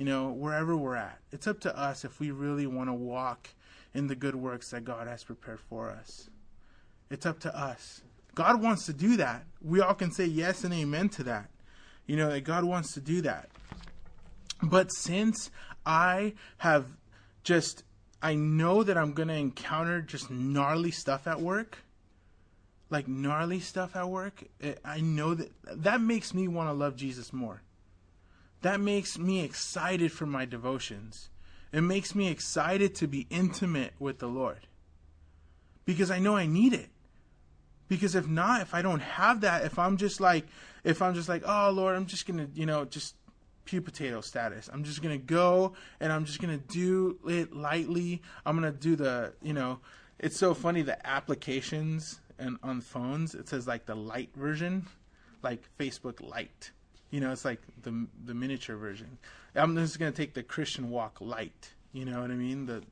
you 0.00 0.06
know, 0.06 0.30
wherever 0.30 0.74
we're 0.74 0.96
at. 0.96 1.18
It's 1.30 1.46
up 1.46 1.60
to 1.60 1.78
us 1.78 2.06
if 2.06 2.20
we 2.20 2.30
really 2.30 2.66
want 2.66 2.88
to 2.88 2.94
walk 2.94 3.50
in 3.92 4.06
the 4.06 4.14
good 4.14 4.34
works 4.34 4.70
that 4.70 4.82
God 4.82 5.06
has 5.06 5.22
prepared 5.22 5.60
for 5.60 5.90
us. 5.90 6.30
It's 7.10 7.26
up 7.26 7.38
to 7.40 7.54
us. 7.54 8.00
God 8.34 8.62
wants 8.62 8.86
to 8.86 8.94
do 8.94 9.18
that. 9.18 9.44
We 9.60 9.82
all 9.82 9.92
can 9.92 10.10
say 10.10 10.24
yes 10.24 10.64
and 10.64 10.72
amen 10.72 11.10
to 11.10 11.24
that. 11.24 11.50
You 12.06 12.16
know, 12.16 12.30
that 12.30 12.44
God 12.44 12.64
wants 12.64 12.94
to 12.94 13.00
do 13.02 13.20
that. 13.20 13.50
But 14.62 14.90
since 14.90 15.50
I 15.84 16.32
have 16.56 16.86
just, 17.44 17.84
I 18.22 18.36
know 18.36 18.82
that 18.82 18.96
I'm 18.96 19.12
going 19.12 19.28
to 19.28 19.34
encounter 19.34 20.00
just 20.00 20.30
gnarly 20.30 20.92
stuff 20.92 21.26
at 21.26 21.42
work, 21.42 21.76
like 22.88 23.06
gnarly 23.06 23.60
stuff 23.60 23.94
at 23.94 24.08
work, 24.08 24.44
eh, 24.62 24.76
I 24.82 25.02
know 25.02 25.34
that 25.34 25.50
that 25.66 26.00
makes 26.00 26.32
me 26.32 26.48
want 26.48 26.70
to 26.70 26.72
love 26.72 26.96
Jesus 26.96 27.34
more 27.34 27.60
that 28.62 28.80
makes 28.80 29.18
me 29.18 29.42
excited 29.42 30.12
for 30.12 30.26
my 30.26 30.44
devotions. 30.44 31.30
It 31.72 31.82
makes 31.82 32.14
me 32.14 32.28
excited 32.28 32.94
to 32.96 33.06
be 33.06 33.26
intimate 33.30 33.92
with 33.98 34.18
the 34.18 34.26
Lord. 34.26 34.66
Because 35.84 36.10
I 36.10 36.18
know 36.18 36.36
I 36.36 36.46
need 36.46 36.72
it. 36.72 36.90
Because 37.88 38.14
if 38.14 38.28
not, 38.28 38.60
if 38.60 38.74
I 38.74 38.82
don't 38.82 39.00
have 39.00 39.40
that, 39.40 39.64
if 39.64 39.78
I'm 39.78 39.96
just 39.96 40.20
like, 40.20 40.46
if 40.84 41.02
I'm 41.02 41.14
just 41.14 41.28
like, 41.28 41.42
oh 41.46 41.70
Lord, 41.70 41.96
I'm 41.96 42.06
just 42.06 42.26
gonna, 42.26 42.48
you 42.54 42.66
know, 42.66 42.84
just 42.84 43.16
pew 43.64 43.80
potato 43.80 44.20
status. 44.20 44.68
I'm 44.72 44.84
just 44.84 45.02
gonna 45.02 45.18
go 45.18 45.74
and 45.98 46.12
I'm 46.12 46.24
just 46.24 46.40
gonna 46.40 46.58
do 46.58 47.18
it 47.26 47.54
lightly. 47.54 48.22
I'm 48.46 48.56
gonna 48.56 48.72
do 48.72 48.94
the, 48.94 49.32
you 49.42 49.52
know, 49.52 49.80
it's 50.18 50.36
so 50.36 50.54
funny 50.54 50.82
the 50.82 51.04
applications 51.06 52.20
and 52.38 52.58
on 52.62 52.80
phones 52.80 53.34
it 53.34 53.48
says 53.48 53.66
like 53.66 53.86
the 53.86 53.94
light 53.94 54.30
version, 54.36 54.86
like 55.42 55.62
Facebook 55.78 56.20
Lite 56.20 56.72
you 57.10 57.20
know, 57.20 57.32
it's 57.32 57.44
like 57.44 57.60
the 57.82 58.06
the 58.24 58.34
miniature 58.34 58.76
version. 58.76 59.18
I'm 59.54 59.76
just 59.76 59.98
gonna 59.98 60.12
take 60.12 60.34
the 60.34 60.42
Christian 60.42 60.90
walk 60.90 61.20
light. 61.20 61.72
You 61.92 62.04
know 62.04 62.20
what 62.20 62.30
I 62.30 62.34
mean? 62.34 62.66
The 62.66 62.82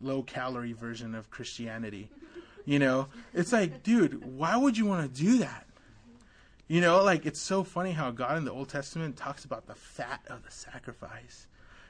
low 0.00 0.22
calorie 0.22 0.72
version 0.72 1.14
of 1.14 1.30
Christianity. 1.30 2.10
You 2.64 2.78
know, 2.78 3.08
it's 3.34 3.52
like, 3.52 3.82
dude, 3.82 4.24
why 4.24 4.56
would 4.56 4.76
you 4.76 4.86
want 4.86 5.14
to 5.14 5.22
do 5.22 5.38
that? 5.38 5.66
You 6.68 6.80
know, 6.80 7.02
like 7.02 7.26
it's 7.26 7.40
so 7.40 7.64
funny 7.64 7.92
how 7.92 8.10
God 8.10 8.38
in 8.38 8.44
the 8.44 8.52
Old 8.52 8.68
Testament 8.68 9.16
talks 9.16 9.44
about 9.44 9.66
the 9.66 9.74
fat 9.74 10.20
of 10.28 10.44
the 10.44 10.50
sacrifice 10.50 11.46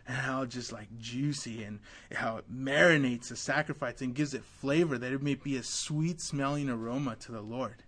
and 0.06 0.16
how 0.16 0.44
just 0.44 0.72
like 0.72 0.88
juicy 0.98 1.62
and 1.62 1.80
how 2.12 2.38
it 2.38 2.52
marinates 2.52 3.28
the 3.28 3.36
sacrifice 3.36 4.00
and 4.00 4.14
gives 4.14 4.34
it 4.34 4.42
flavor 4.42 4.98
that 4.98 5.12
it 5.12 5.22
may 5.22 5.34
be 5.34 5.56
a 5.56 5.62
sweet 5.62 6.20
smelling 6.20 6.70
aroma 6.70 7.16
to 7.16 7.32
the 7.32 7.42
Lord. 7.42 7.82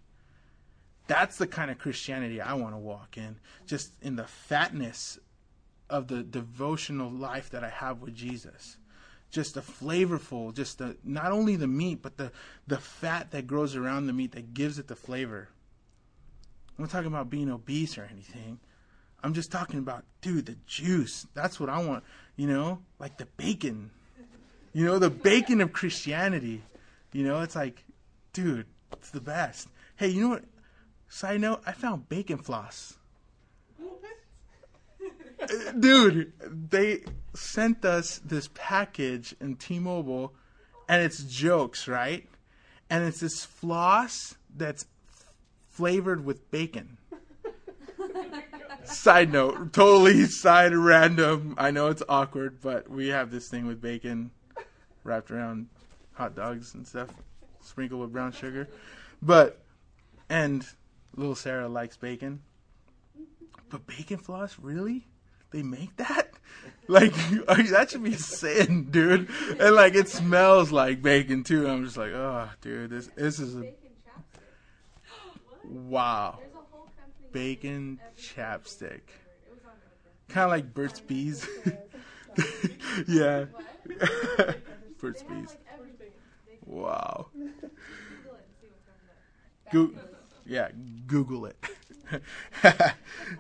That's 1.13 1.37
the 1.37 1.47
kind 1.47 1.71
of 1.71 1.79
Christianity 1.79 2.41
I 2.41 2.55
want 2.55 2.73
to 2.73 2.79
walk 2.79 3.19
in, 3.19 3.37
just 3.67 3.93
in 4.01 4.17
the 4.17 4.25
fatness 4.25 5.19
of 5.91 6.09
the 6.09 6.23
devotional 6.23 7.11
life 7.11 7.51
that 7.51 7.63
I 7.63 7.69
have 7.69 8.01
with 8.01 8.15
Jesus. 8.15 8.79
Just 9.31 9.53
the 9.53 9.61
flavorful, 9.61 10.55
just 10.55 10.79
the 10.79 10.97
not 11.05 11.31
only 11.31 11.57
the 11.57 11.67
meat, 11.67 12.01
but 12.01 12.17
the 12.17 12.33
the 12.67 12.79
fat 12.79 13.31
that 13.33 13.47
grows 13.47 13.77
around 13.77 14.07
the 14.07 14.15
meat 14.15 14.33
that 14.33 14.55
gives 14.55 14.79
it 14.79 14.89
the 14.89 14.97
flavor. 14.97 15.51
I'm 16.79 16.85
not 16.85 16.91
talking 16.91 17.09
about 17.09 17.29
being 17.29 17.51
obese 17.51 17.99
or 17.99 18.09
anything. 18.11 18.59
I'm 19.23 19.35
just 19.35 19.53
talking 19.53 19.81
about, 19.81 20.05
dude, 20.23 20.47
the 20.47 20.57
juice. 20.67 21.27
That's 21.35 21.61
what 21.61 21.69
I 21.69 21.85
want. 21.85 22.05
You 22.37 22.47
know, 22.47 22.79
like 22.99 23.19
the 23.19 23.27
bacon. 23.37 23.91
You 24.73 24.87
know, 24.87 24.99
the 24.99 25.11
bacon 25.11 25.61
of 25.61 25.75
Christianity. 25.75 26.63
You 27.13 27.25
know, 27.25 27.43
it's 27.43 27.55
like, 27.55 27.85
dude, 28.33 28.65
it's 28.95 29.11
the 29.11 29.21
best. 29.21 29.69
Hey, 29.97 30.09
you 30.09 30.23
know 30.23 30.29
what? 30.31 30.45
Side 31.13 31.43
note, 31.43 31.63
I 31.67 31.73
found 31.73 32.09
bacon 32.09 32.39
floss. 32.39 32.97
Uh, 35.43 35.73
dude, 35.79 36.33
they 36.71 37.03
sent 37.35 37.85
us 37.85 38.19
this 38.25 38.49
package 38.55 39.35
in 39.39 39.57
T-Mobile, 39.57 40.33
and 40.89 41.03
it's 41.03 41.23
jokes, 41.25 41.87
right? 41.87 42.27
And 42.89 43.05
it's 43.05 43.21
this 43.21 43.45
floss 43.45 44.37
that's 44.57 44.87
f- 45.11 45.27
flavored 45.69 46.25
with 46.25 46.51
bacon. 46.51 46.97
side 48.85 49.31
note, 49.31 49.75
totally 49.75 50.25
side 50.25 50.75
random. 50.75 51.55
I 51.59 51.73
know 51.73 51.89
it's 51.89 52.03
awkward, 52.09 52.63
but 52.63 52.89
we 52.89 53.09
have 53.09 53.31
this 53.31 53.51
thing 53.51 53.67
with 53.67 53.83
bacon 53.83 54.31
wrapped 55.05 55.31
around 55.31 55.69
hot 56.15 56.35
dogs 56.35 56.73
and 56.73 56.89
stuff, 56.89 57.11
sprinkled 57.61 58.01
with 58.01 58.13
brown 58.15 58.33
sugar. 58.33 58.67
But 59.21 59.59
and 60.31 60.67
little 61.17 61.35
Sarah 61.35 61.69
likes 61.69 61.97
bacon. 61.97 62.41
But 63.69 63.87
bacon 63.87 64.19
floss, 64.19 64.57
really? 64.61 65.07
They 65.51 65.63
make 65.63 65.97
that? 65.97 66.29
Like 66.87 67.15
that 67.47 67.89
should 67.91 68.03
be 68.05 68.13
a 68.15 68.19
sin, 68.19 68.89
dude. 68.91 69.29
And 69.59 69.75
like 69.75 69.95
it 69.95 70.09
smells 70.09 70.71
like 70.71 71.01
bacon 71.01 71.45
too. 71.45 71.67
I'm 71.67 71.85
just 71.85 71.97
like, 71.97 72.13
oh, 72.13 72.51
dude, 72.61 72.91
this 72.91 73.07
this 73.17 73.39
is 73.41 73.57
a 73.57 73.61
Bacon 73.61 73.91
chapstick. 74.05 75.65
wow. 75.65 76.39
There's 76.39 76.53
a 76.53 76.57
whole 76.57 76.91
company. 76.97 77.29
Bacon 77.33 78.01
chapstick. 78.19 79.01
It 79.01 79.51
was 79.51 79.61
on 79.65 79.71
Oprah. 79.73 80.29
Kind 80.35 80.45
of 80.45 80.51
like 80.51 80.75
Burt's 80.75 81.01
Bees. 81.01 81.49
yeah. 83.09 83.47
Burt's 85.01 85.23
Bees. 85.23 85.49
like 85.49 85.61
everything. 85.73 86.11
They 86.47 86.57
can 86.65 86.75
Wow. 86.75 87.27
Google 87.33 87.49
it 87.49 87.63
and 87.63 87.71
see 88.61 88.67
what's 88.69 88.89
on 88.89 88.95
there. 89.73 90.03
Go- 90.03 90.12
yeah, 90.47 90.69
Google 91.07 91.47
it. 91.47 91.57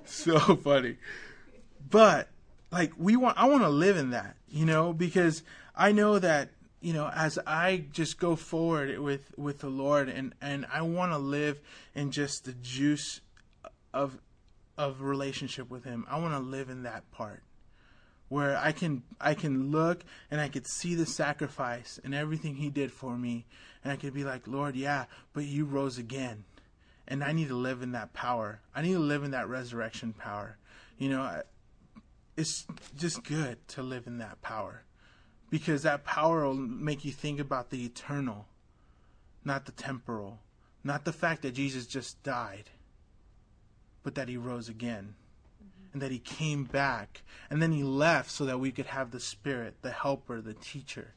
so 0.04 0.38
funny. 0.56 0.96
But 1.90 2.28
like 2.70 2.92
we 2.96 3.16
want 3.16 3.38
I 3.38 3.48
want 3.48 3.62
to 3.62 3.68
live 3.68 3.96
in 3.96 4.10
that, 4.10 4.36
you 4.48 4.64
know, 4.64 4.92
because 4.92 5.42
I 5.76 5.92
know 5.92 6.18
that, 6.18 6.50
you 6.80 6.92
know, 6.92 7.10
as 7.14 7.38
I 7.46 7.84
just 7.92 8.18
go 8.18 8.36
forward 8.36 8.98
with 8.98 9.32
with 9.36 9.60
the 9.60 9.68
Lord 9.68 10.08
and 10.08 10.34
and 10.40 10.66
I 10.72 10.82
want 10.82 11.12
to 11.12 11.18
live 11.18 11.60
in 11.94 12.10
just 12.10 12.44
the 12.44 12.52
juice 12.52 13.20
of 13.92 14.18
of 14.78 15.02
relationship 15.02 15.70
with 15.70 15.84
him. 15.84 16.06
I 16.08 16.18
want 16.18 16.34
to 16.34 16.40
live 16.40 16.70
in 16.70 16.84
that 16.84 17.10
part 17.10 17.42
where 18.28 18.56
I 18.56 18.72
can 18.72 19.02
I 19.20 19.34
can 19.34 19.70
look 19.70 20.04
and 20.30 20.40
I 20.40 20.48
could 20.48 20.66
see 20.66 20.94
the 20.94 21.04
sacrifice 21.04 22.00
and 22.02 22.14
everything 22.14 22.56
he 22.56 22.70
did 22.70 22.90
for 22.90 23.18
me 23.18 23.44
and 23.84 23.92
I 23.92 23.96
could 23.96 24.14
be 24.14 24.24
like, 24.24 24.46
"Lord, 24.46 24.76
yeah, 24.76 25.04
but 25.34 25.44
you 25.44 25.66
rose 25.66 25.98
again." 25.98 26.44
And 27.12 27.22
I 27.22 27.32
need 27.32 27.48
to 27.48 27.54
live 27.54 27.82
in 27.82 27.92
that 27.92 28.14
power. 28.14 28.62
I 28.74 28.80
need 28.80 28.94
to 28.94 28.98
live 28.98 29.22
in 29.22 29.32
that 29.32 29.46
resurrection 29.46 30.14
power. 30.14 30.56
You 30.96 31.10
know, 31.10 31.42
it's 32.38 32.66
just 32.96 33.22
good 33.24 33.58
to 33.68 33.82
live 33.82 34.06
in 34.06 34.16
that 34.16 34.40
power 34.40 34.84
because 35.50 35.82
that 35.82 36.04
power 36.04 36.46
will 36.46 36.54
make 36.54 37.04
you 37.04 37.12
think 37.12 37.38
about 37.38 37.68
the 37.68 37.84
eternal, 37.84 38.46
not 39.44 39.66
the 39.66 39.72
temporal, 39.72 40.38
not 40.82 41.04
the 41.04 41.12
fact 41.12 41.42
that 41.42 41.52
Jesus 41.52 41.84
just 41.86 42.22
died, 42.22 42.70
but 44.02 44.14
that 44.14 44.30
he 44.30 44.38
rose 44.38 44.70
again 44.70 45.14
and 45.92 46.00
that 46.00 46.12
he 46.12 46.18
came 46.18 46.64
back 46.64 47.20
and 47.50 47.60
then 47.60 47.72
he 47.72 47.82
left 47.82 48.30
so 48.30 48.46
that 48.46 48.58
we 48.58 48.72
could 48.72 48.86
have 48.86 49.10
the 49.10 49.20
spirit, 49.20 49.74
the 49.82 49.90
helper, 49.90 50.40
the 50.40 50.54
teacher. 50.54 51.12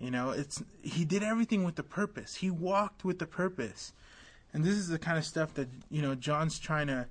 You 0.00 0.10
know, 0.10 0.30
it's 0.30 0.64
he 0.82 1.04
did 1.04 1.22
everything 1.22 1.62
with 1.62 1.76
the 1.76 1.84
purpose. 1.84 2.34
He 2.34 2.50
walked 2.50 3.04
with 3.04 3.20
the 3.20 3.26
purpose. 3.28 3.92
And 4.52 4.64
this 4.64 4.74
is 4.74 4.88
the 4.88 4.98
kind 4.98 5.18
of 5.18 5.24
stuff 5.24 5.54
that, 5.54 5.68
you 5.90 6.02
know, 6.02 6.14
John's 6.14 6.58
trying 6.58 6.88
to 6.88 7.06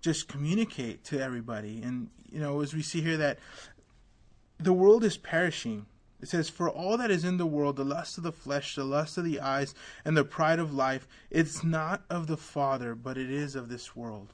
just 0.00 0.28
communicate 0.28 1.04
to 1.04 1.20
everybody. 1.20 1.82
And, 1.82 2.08
you 2.30 2.40
know, 2.40 2.60
as 2.62 2.74
we 2.74 2.82
see 2.82 3.00
here 3.00 3.16
that 3.18 3.38
the 4.58 4.72
world 4.72 5.04
is 5.04 5.16
perishing. 5.16 5.86
It 6.20 6.28
says, 6.28 6.48
For 6.48 6.70
all 6.70 6.96
that 6.96 7.10
is 7.10 7.24
in 7.24 7.36
the 7.36 7.46
world, 7.46 7.76
the 7.76 7.84
lust 7.84 8.16
of 8.16 8.24
the 8.24 8.32
flesh, 8.32 8.74
the 8.74 8.84
lust 8.84 9.18
of 9.18 9.24
the 9.24 9.40
eyes, 9.40 9.74
and 10.04 10.16
the 10.16 10.24
pride 10.24 10.58
of 10.58 10.72
life, 10.72 11.06
it's 11.30 11.62
not 11.62 12.02
of 12.08 12.26
the 12.26 12.36
Father, 12.36 12.94
but 12.94 13.18
it 13.18 13.30
is 13.30 13.54
of 13.54 13.68
this 13.68 13.94
world. 13.94 14.32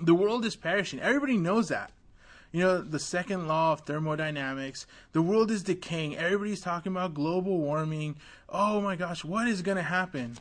The 0.00 0.14
world 0.14 0.44
is 0.44 0.56
perishing. 0.56 1.00
Everybody 1.00 1.36
knows 1.36 1.68
that. 1.68 1.90
You 2.50 2.60
know, 2.60 2.82
the 2.82 2.98
second 2.98 3.48
law 3.48 3.72
of 3.72 3.80
thermodynamics, 3.80 4.86
the 5.12 5.22
world 5.22 5.50
is 5.50 5.62
decaying. 5.62 6.16
Everybody's 6.16 6.60
talking 6.60 6.92
about 6.92 7.14
global 7.14 7.58
warming. 7.58 8.16
Oh 8.46 8.82
my 8.82 8.94
gosh, 8.94 9.24
what 9.24 9.48
is 9.48 9.62
going 9.62 9.78
to 9.78 9.82
happen? 9.82 10.36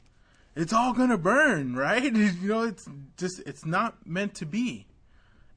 It's 0.55 0.73
all 0.73 0.93
to 0.93 1.17
burn, 1.17 1.75
right? 1.75 2.03
You 2.15 2.31
know, 2.41 2.63
it's 2.63 2.87
just, 3.17 3.39
it's 3.45 3.65
not 3.65 4.05
meant 4.05 4.35
to 4.35 4.45
be. 4.45 4.87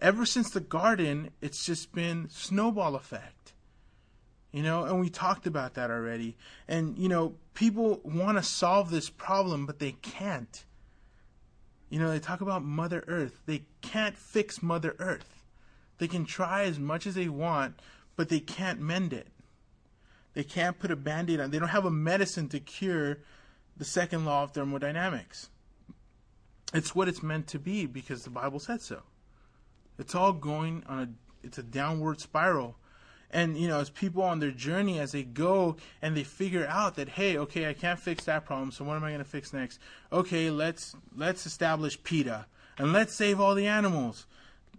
Ever 0.00 0.26
since 0.26 0.50
the 0.50 0.60
garden, 0.60 1.30
it's 1.40 1.64
just 1.64 1.92
been 1.92 2.28
snowball 2.28 2.94
effect. 2.94 3.54
You 4.52 4.62
know, 4.62 4.84
and 4.84 5.00
we 5.00 5.10
talked 5.10 5.46
about 5.46 5.74
that 5.74 5.90
already. 5.90 6.36
And, 6.68 6.96
you 6.96 7.08
know, 7.08 7.34
people 7.54 8.00
want 8.04 8.38
to 8.38 8.42
solve 8.44 8.90
this 8.90 9.10
problem, 9.10 9.66
but 9.66 9.80
they 9.80 9.92
can't. 9.92 10.64
You 11.90 11.98
know, 11.98 12.10
they 12.10 12.20
talk 12.20 12.40
about 12.40 12.64
Mother 12.64 13.04
Earth. 13.08 13.40
They 13.46 13.64
can't 13.80 14.16
fix 14.16 14.62
Mother 14.62 14.94
Earth. 14.98 15.42
They 15.98 16.06
can 16.06 16.24
try 16.24 16.64
as 16.64 16.78
much 16.78 17.06
as 17.06 17.14
they 17.14 17.28
want, 17.28 17.80
but 18.16 18.28
they 18.28 18.40
can't 18.40 18.80
mend 18.80 19.12
it. 19.12 19.28
They 20.34 20.44
can't 20.44 20.78
put 20.78 20.90
a 20.90 20.96
band 20.96 21.30
aid 21.30 21.40
on. 21.40 21.50
They 21.50 21.58
don't 21.58 21.68
have 21.68 21.84
a 21.84 21.90
medicine 21.90 22.48
to 22.50 22.60
cure 22.60 23.18
the 23.76 23.84
second 23.84 24.24
law 24.24 24.44
of 24.44 24.52
thermodynamics. 24.52 25.50
It's 26.72 26.94
what 26.94 27.08
it's 27.08 27.22
meant 27.22 27.46
to 27.48 27.58
be 27.58 27.86
because 27.86 28.24
the 28.24 28.30
Bible 28.30 28.58
said 28.58 28.82
so. 28.82 29.02
It's 29.98 30.14
all 30.14 30.32
going 30.32 30.82
on 30.88 30.98
a 30.98 31.08
it's 31.46 31.58
a 31.58 31.62
downward 31.62 32.20
spiral. 32.20 32.76
And 33.30 33.56
you 33.58 33.68
know, 33.68 33.80
as 33.80 33.90
people 33.90 34.22
on 34.22 34.38
their 34.38 34.50
journey 34.50 34.98
as 34.98 35.12
they 35.12 35.24
go 35.24 35.76
and 36.00 36.16
they 36.16 36.24
figure 36.24 36.66
out 36.66 36.96
that 36.96 37.10
hey, 37.10 37.36
okay, 37.38 37.68
I 37.68 37.74
can't 37.74 37.98
fix 37.98 38.24
that 38.24 38.44
problem, 38.44 38.72
so 38.72 38.84
what 38.84 38.96
am 38.96 39.04
I 39.04 39.10
going 39.10 39.18
to 39.18 39.24
fix 39.24 39.52
next? 39.52 39.78
Okay, 40.12 40.50
let's 40.50 40.94
let's 41.16 41.46
establish 41.46 42.02
PETA 42.02 42.46
and 42.78 42.92
let's 42.92 43.14
save 43.14 43.40
all 43.40 43.54
the 43.54 43.66
animals. 43.66 44.26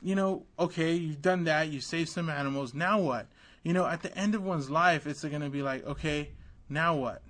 You 0.01 0.15
know, 0.15 0.43
okay, 0.59 0.93
you've 0.93 1.21
done 1.21 1.45
that, 1.45 1.69
you 1.69 1.81
saved 1.81 2.09
some 2.09 2.29
animals. 2.29 2.73
Now 2.73 2.99
what? 2.99 3.27
You 3.63 3.73
know, 3.73 3.87
at 3.87 4.03
the 4.03 4.15
end 4.15 4.35
of 4.35 4.43
one's 4.43 4.69
life, 4.69 5.07
it's 5.07 5.23
going 5.23 5.41
to 5.41 5.49
be 5.49 5.63
like, 5.63 5.85
okay, 5.87 6.29
now 6.69 6.95
what? 6.95 7.23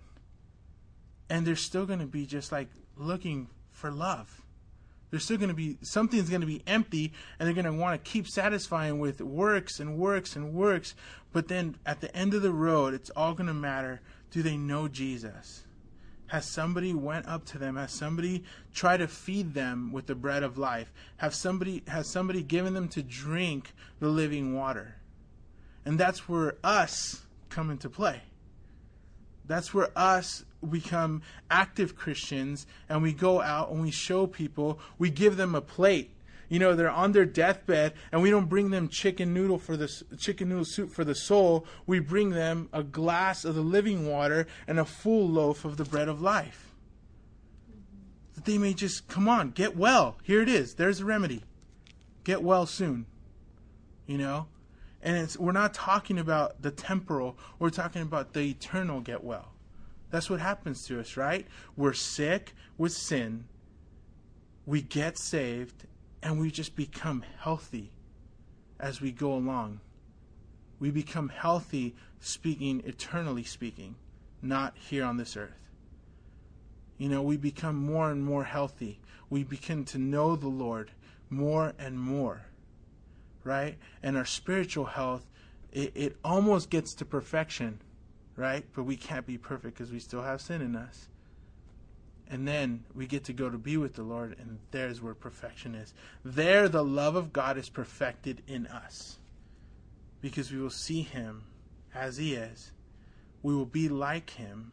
And 1.30 1.46
they're 1.46 1.56
still 1.56 1.86
going 1.86 2.00
to 2.00 2.06
be 2.06 2.26
just 2.26 2.52
like 2.52 2.70
looking 2.98 3.48
for 3.72 3.92
love. 3.92 4.42
They're 5.12 5.20
still 5.20 5.38
going 5.38 5.50
to 5.50 5.56
be 5.56 5.78
something's 5.82 6.30
going 6.30 6.42
to 6.42 6.48
be 6.48 6.62
empty, 6.68 7.14
and 7.40 7.48
they're 7.48 7.54
going 7.54 7.66
to 7.66 7.82
want 7.82 8.04
to 8.04 8.12
keep 8.12 8.28
satisfying 8.28 9.00
with 9.00 9.22
works 9.22 9.80
and 9.80 9.98
works 9.98 10.36
and 10.36 10.54
works. 10.54 10.94
But 11.32 11.48
then 11.48 11.78
at 11.86 12.02
the 12.02 12.14
end 12.16 12.34
of 12.34 12.42
the 12.42 12.52
road, 12.52 12.94
it's 12.94 13.10
all 13.12 13.34
going 13.34 13.48
to 13.48 13.54
matter. 13.54 14.02
Do 14.32 14.42
they 14.42 14.58
know 14.58 14.88
Jesus? 14.88 15.64
Has 16.28 16.46
somebody 16.46 16.94
went 16.94 17.28
up 17.28 17.46
to 17.46 17.60
them? 17.60 17.76
Has 17.76 17.92
somebody 17.92 18.44
tried 18.74 18.98
to 18.98 19.08
feed 19.08 19.54
them 19.54 19.92
with 19.94 20.08
the 20.08 20.16
bread 20.16 20.44
of 20.44 20.58
life? 20.58 20.92
Have 21.18 21.36
somebody 21.36 21.84
has 21.88 22.10
somebody 22.10 22.42
given 22.42 22.74
them 22.74 22.90
to 22.90 23.04
drink 23.04 23.74
the 24.00 24.10
living 24.10 24.56
water? 24.56 24.96
And 25.86 26.00
that's 26.00 26.28
where 26.28 26.56
us 26.64 27.22
come 27.50 27.70
into 27.70 27.90
play. 27.90 28.22
That's 29.46 29.74
where 29.74 29.90
us 29.96 30.44
become 30.66 31.22
active 31.50 31.96
Christians 31.96 32.68
and 32.90 33.02
we 33.02 33.14
go 33.14 33.42
out 33.42 33.72
and 33.72 33.82
we 33.82 33.92
show 33.92 34.28
people, 34.28 34.80
we 34.98 35.10
give 35.10 35.38
them 35.38 35.56
a 35.56 35.62
plate. 35.62 36.12
You 36.48 36.60
know, 36.60 36.76
they're 36.76 36.90
on 36.90 37.12
their 37.12 37.26
deathbed 37.26 37.94
and 38.12 38.22
we 38.22 38.30
don't 38.30 38.48
bring 38.50 38.70
them 38.70 38.88
chicken 38.88 39.34
noodle 39.34 39.58
for 39.58 39.76
the 39.76 39.88
chicken 40.18 40.50
noodle 40.50 40.66
soup 40.66 40.92
for 40.92 41.04
the 41.04 41.16
soul. 41.16 41.66
We 41.88 42.00
bring 42.00 42.30
them 42.30 42.70
a 42.72 42.84
glass 42.84 43.46
of 43.46 43.56
the 43.56 43.62
living 43.62 44.08
water 44.08 44.46
and 44.68 44.80
a 44.80 44.86
full 44.86 45.28
loaf 45.28 45.66
of 45.66 45.78
the 45.78 45.86
bread 45.86 46.08
of 46.08 46.22
life. 46.22 46.74
that 48.36 48.46
they 48.46 48.58
may 48.58 48.74
just 48.74 49.08
come 49.08 49.28
on, 49.28 49.52
get 49.52 49.76
well. 49.76 50.18
Here 50.22 50.42
it 50.42 50.50
is. 50.50 50.76
There's 50.76 51.00
a 51.00 51.06
remedy. 51.06 51.44
Get 52.24 52.44
well 52.44 52.66
soon. 52.66 53.06
You 54.06 54.18
know? 54.20 54.48
And 55.02 55.36
we're 55.40 55.52
not 55.52 55.74
talking 55.74 56.18
about 56.18 56.62
the 56.62 56.72
temporal, 56.72 57.38
we're 57.60 57.70
talking 57.70 58.02
about 58.02 58.34
the 58.34 58.42
eternal 58.42 59.02
get 59.02 59.24
well. 59.24 59.55
That's 60.10 60.30
what 60.30 60.40
happens 60.40 60.86
to 60.88 61.00
us, 61.00 61.18
right? 61.18 61.48
We're 61.76 61.94
sick 61.94 62.54
with 62.78 62.92
sin. 62.92 63.46
We 64.66 64.82
get 64.82 65.18
saved 65.18 65.86
and 66.24 66.40
we 66.40 66.50
just 66.52 66.76
become 66.76 67.24
healthy 67.40 67.92
as 68.80 69.02
we 69.02 69.12
go 69.12 69.34
along. 69.34 69.80
We 70.80 70.92
become 70.92 71.30
healthy 71.30 71.96
speaking 72.20 72.82
eternally 72.86 73.44
speaking, 73.44 73.96
not 74.42 74.76
here 74.78 75.06
on 75.06 75.18
this 75.18 75.38
earth. 75.38 75.70
You 76.98 77.10
know, 77.10 77.22
we 77.22 77.38
become 77.38 77.76
more 77.76 78.10
and 78.10 78.24
more 78.24 78.46
healthy. 78.46 79.00
We 79.30 79.44
begin 79.44 79.86
to 79.86 79.98
know 79.98 80.36
the 80.36 80.48
Lord 80.48 80.92
more 81.30 81.74
and 81.78 82.00
more, 82.00 82.46
right? 83.44 83.78
And 84.02 84.18
our 84.18 84.26
spiritual 84.26 84.86
health, 84.86 85.26
it, 85.72 85.92
it 85.96 86.18
almost 86.24 86.70
gets 86.70 86.94
to 86.96 87.06
perfection, 87.06 87.82
right? 88.36 88.66
But 88.74 88.84
we 88.84 88.98
can't 88.98 89.26
be 89.26 89.38
perfect 89.38 89.78
because 89.78 89.92
we 89.92 90.00
still 90.00 90.22
have 90.22 90.42
sin 90.42 90.62
in 90.62 90.76
us. 90.76 91.08
And 92.28 92.48
then 92.48 92.84
we 92.96 93.06
get 93.06 93.26
to 93.26 93.34
go 93.34 93.50
to 93.50 93.58
be 93.58 93.78
with 93.78 93.94
the 93.94 94.04
Lord, 94.04 94.36
and 94.40 94.58
there's 94.72 95.02
where 95.02 95.14
perfection 95.14 95.76
is. 95.76 95.94
There, 96.24 96.68
the 96.68 96.84
love 96.84 97.16
of 97.16 97.32
God 97.32 97.58
is 97.58 97.70
perfected 97.70 98.42
in 98.48 98.66
us 98.68 99.20
because 100.22 100.52
we 100.52 100.60
will 100.60 100.72
see 100.72 101.04
Him 101.04 101.44
as 101.94 102.18
He 102.18 102.34
is. 102.34 102.72
We 103.44 103.54
will 103.54 103.68
be 103.68 103.90
like 103.90 104.32
Him, 104.32 104.72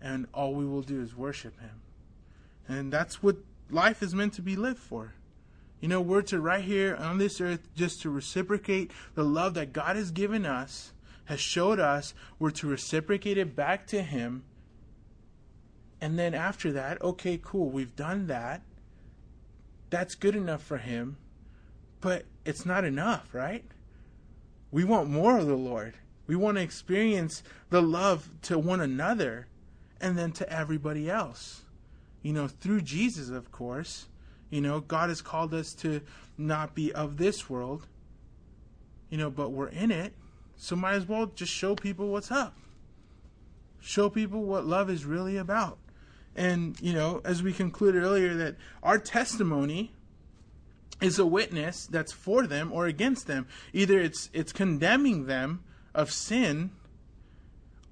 and 0.00 0.28
all 0.32 0.54
we 0.54 0.64
will 0.64 0.82
do 0.82 1.00
is 1.02 1.16
worship 1.16 1.60
Him. 1.60 1.82
And 2.68 2.92
that's 2.92 3.22
what 3.22 3.38
life 3.70 4.02
is 4.02 4.14
meant 4.14 4.34
to 4.34 4.42
be 4.42 4.54
lived 4.54 4.78
for. 4.78 5.14
You 5.80 5.88
know, 5.88 6.00
we're 6.00 6.22
to 6.22 6.40
right 6.40 6.62
here 6.62 6.96
on 6.96 7.18
this 7.18 7.40
earth 7.40 7.68
just 7.74 8.02
to 8.02 8.10
reciprocate 8.10 8.90
the 9.14 9.24
love 9.24 9.54
that 9.54 9.72
God 9.72 9.96
has 9.96 10.10
given 10.10 10.44
us, 10.44 10.92
has 11.28 11.40
showed 11.40 11.78
us. 11.78 12.14
We're 12.38 12.50
to 12.52 12.66
reciprocate 12.66 13.36
it 13.36 13.54
back 13.54 13.86
to 13.88 14.02
Him. 14.02 14.44
And 16.00 16.18
then 16.18 16.32
after 16.32 16.72
that, 16.72 17.00
okay, 17.02 17.38
cool, 17.42 17.68
we've 17.68 17.94
done 17.94 18.28
that. 18.28 18.62
That's 19.90 20.14
good 20.14 20.34
enough 20.34 20.62
for 20.62 20.78
Him. 20.78 21.18
But 22.00 22.24
it's 22.46 22.64
not 22.64 22.84
enough, 22.84 23.34
right? 23.34 23.64
We 24.70 24.84
want 24.84 25.10
more 25.10 25.38
of 25.38 25.46
the 25.46 25.54
Lord. 25.54 25.94
We 26.26 26.34
want 26.34 26.56
to 26.56 26.62
experience 26.62 27.42
the 27.68 27.82
love 27.82 28.30
to 28.42 28.58
one 28.58 28.80
another 28.80 29.48
and 30.00 30.16
then 30.16 30.32
to 30.32 30.50
everybody 30.50 31.10
else. 31.10 31.62
You 32.22 32.32
know, 32.32 32.48
through 32.48 32.82
Jesus, 32.82 33.28
of 33.28 33.52
course. 33.52 34.06
You 34.48 34.62
know, 34.62 34.80
God 34.80 35.10
has 35.10 35.20
called 35.20 35.52
us 35.52 35.74
to 35.74 36.00
not 36.38 36.74
be 36.74 36.90
of 36.94 37.18
this 37.18 37.50
world, 37.50 37.86
you 39.10 39.18
know, 39.18 39.28
but 39.28 39.50
we're 39.50 39.68
in 39.68 39.90
it. 39.90 40.14
So 40.58 40.76
might 40.76 40.94
as 40.94 41.06
well 41.06 41.26
just 41.26 41.52
show 41.52 41.74
people 41.74 42.08
what's 42.08 42.30
up. 42.30 42.54
Show 43.80 44.10
people 44.10 44.42
what 44.42 44.66
love 44.66 44.90
is 44.90 45.04
really 45.04 45.36
about. 45.36 45.78
And, 46.34 46.78
you 46.80 46.92
know, 46.92 47.20
as 47.24 47.42
we 47.42 47.52
concluded 47.52 48.02
earlier, 48.02 48.34
that 48.34 48.56
our 48.82 48.98
testimony 48.98 49.92
is 51.00 51.18
a 51.18 51.24
witness 51.24 51.86
that's 51.86 52.12
for 52.12 52.46
them 52.46 52.72
or 52.72 52.86
against 52.86 53.28
them. 53.28 53.46
Either 53.72 54.00
it's 54.00 54.28
it's 54.32 54.52
condemning 54.52 55.26
them 55.26 55.62
of 55.94 56.10
sin 56.10 56.70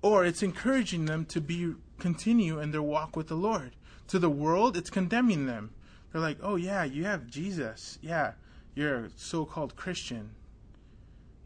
or 0.03 0.25
it's 0.25 0.43
encouraging 0.43 1.05
them 1.05 1.25
to 1.27 1.41
be 1.41 1.75
continue 1.99 2.59
in 2.59 2.73
their 2.73 2.83
walk 2.83 3.17
with 3.17 3.29
the 3.29 3.37
Lord. 3.37 3.77
To 4.09 4.19
the 4.19 4.31
world, 4.31 4.77
it's 4.77 4.91
condemning 4.91 5.47
them. 5.47 5.71
They're 6.13 6.21
like, 6.21 6.39
"Oh 6.43 6.57
yeah, 6.57 6.83
you 6.85 7.05
have 7.05 7.29
Jesus. 7.29 7.99
Yeah, 8.03 8.33
you're 8.75 9.07
a 9.07 9.11
so-called 9.17 9.77
Christian. 9.77 10.31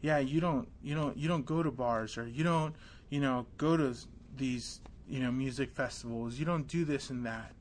Yeah, 0.01 0.17
you 0.19 0.41
don't 0.41 0.67
you 0.81 0.95
don't 0.95 1.15
you 1.17 1.27
don't 1.27 1.45
go 1.45 1.61
to 1.61 1.71
bars 1.71 2.17
or 2.17 2.27
you 2.27 2.43
don't, 2.43 2.75
you 3.09 3.19
know, 3.19 3.45
go 3.57 3.77
to 3.77 3.95
these, 4.35 4.81
you 5.07 5.19
know, 5.19 5.31
music 5.31 5.71
festivals. 5.71 6.39
You 6.39 6.45
don't 6.45 6.67
do 6.67 6.85
this 6.85 7.09
and 7.09 7.25
that." 7.25 7.53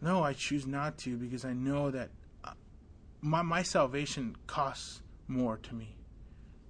No, 0.00 0.22
I 0.22 0.34
choose 0.34 0.66
not 0.66 0.98
to 0.98 1.16
because 1.16 1.44
I 1.44 1.52
know 1.52 1.90
that 1.90 2.10
uh, 2.44 2.52
my, 3.22 3.42
my 3.42 3.62
salvation 3.62 4.36
costs 4.46 5.00
more 5.26 5.56
to 5.58 5.74
me 5.74 5.96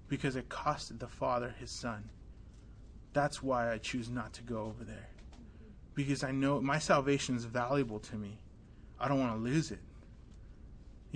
because 0.08 0.36
it 0.36 0.48
costed 0.48 1.00
the 1.00 1.08
Father 1.08 1.54
his 1.58 1.70
Son. 1.70 2.10
That's 3.12 3.42
why 3.42 3.72
I 3.72 3.78
choose 3.78 4.08
not 4.08 4.32
to 4.34 4.42
go 4.42 4.60
over 4.60 4.84
there. 4.84 5.08
Because 5.94 6.22
I 6.22 6.30
know 6.30 6.60
my 6.60 6.78
salvation 6.78 7.34
is 7.34 7.44
valuable 7.46 7.98
to 8.00 8.16
me. 8.16 8.38
I 9.00 9.08
don't 9.08 9.18
want 9.18 9.32
to 9.32 9.42
lose 9.42 9.70
it. 9.70 9.80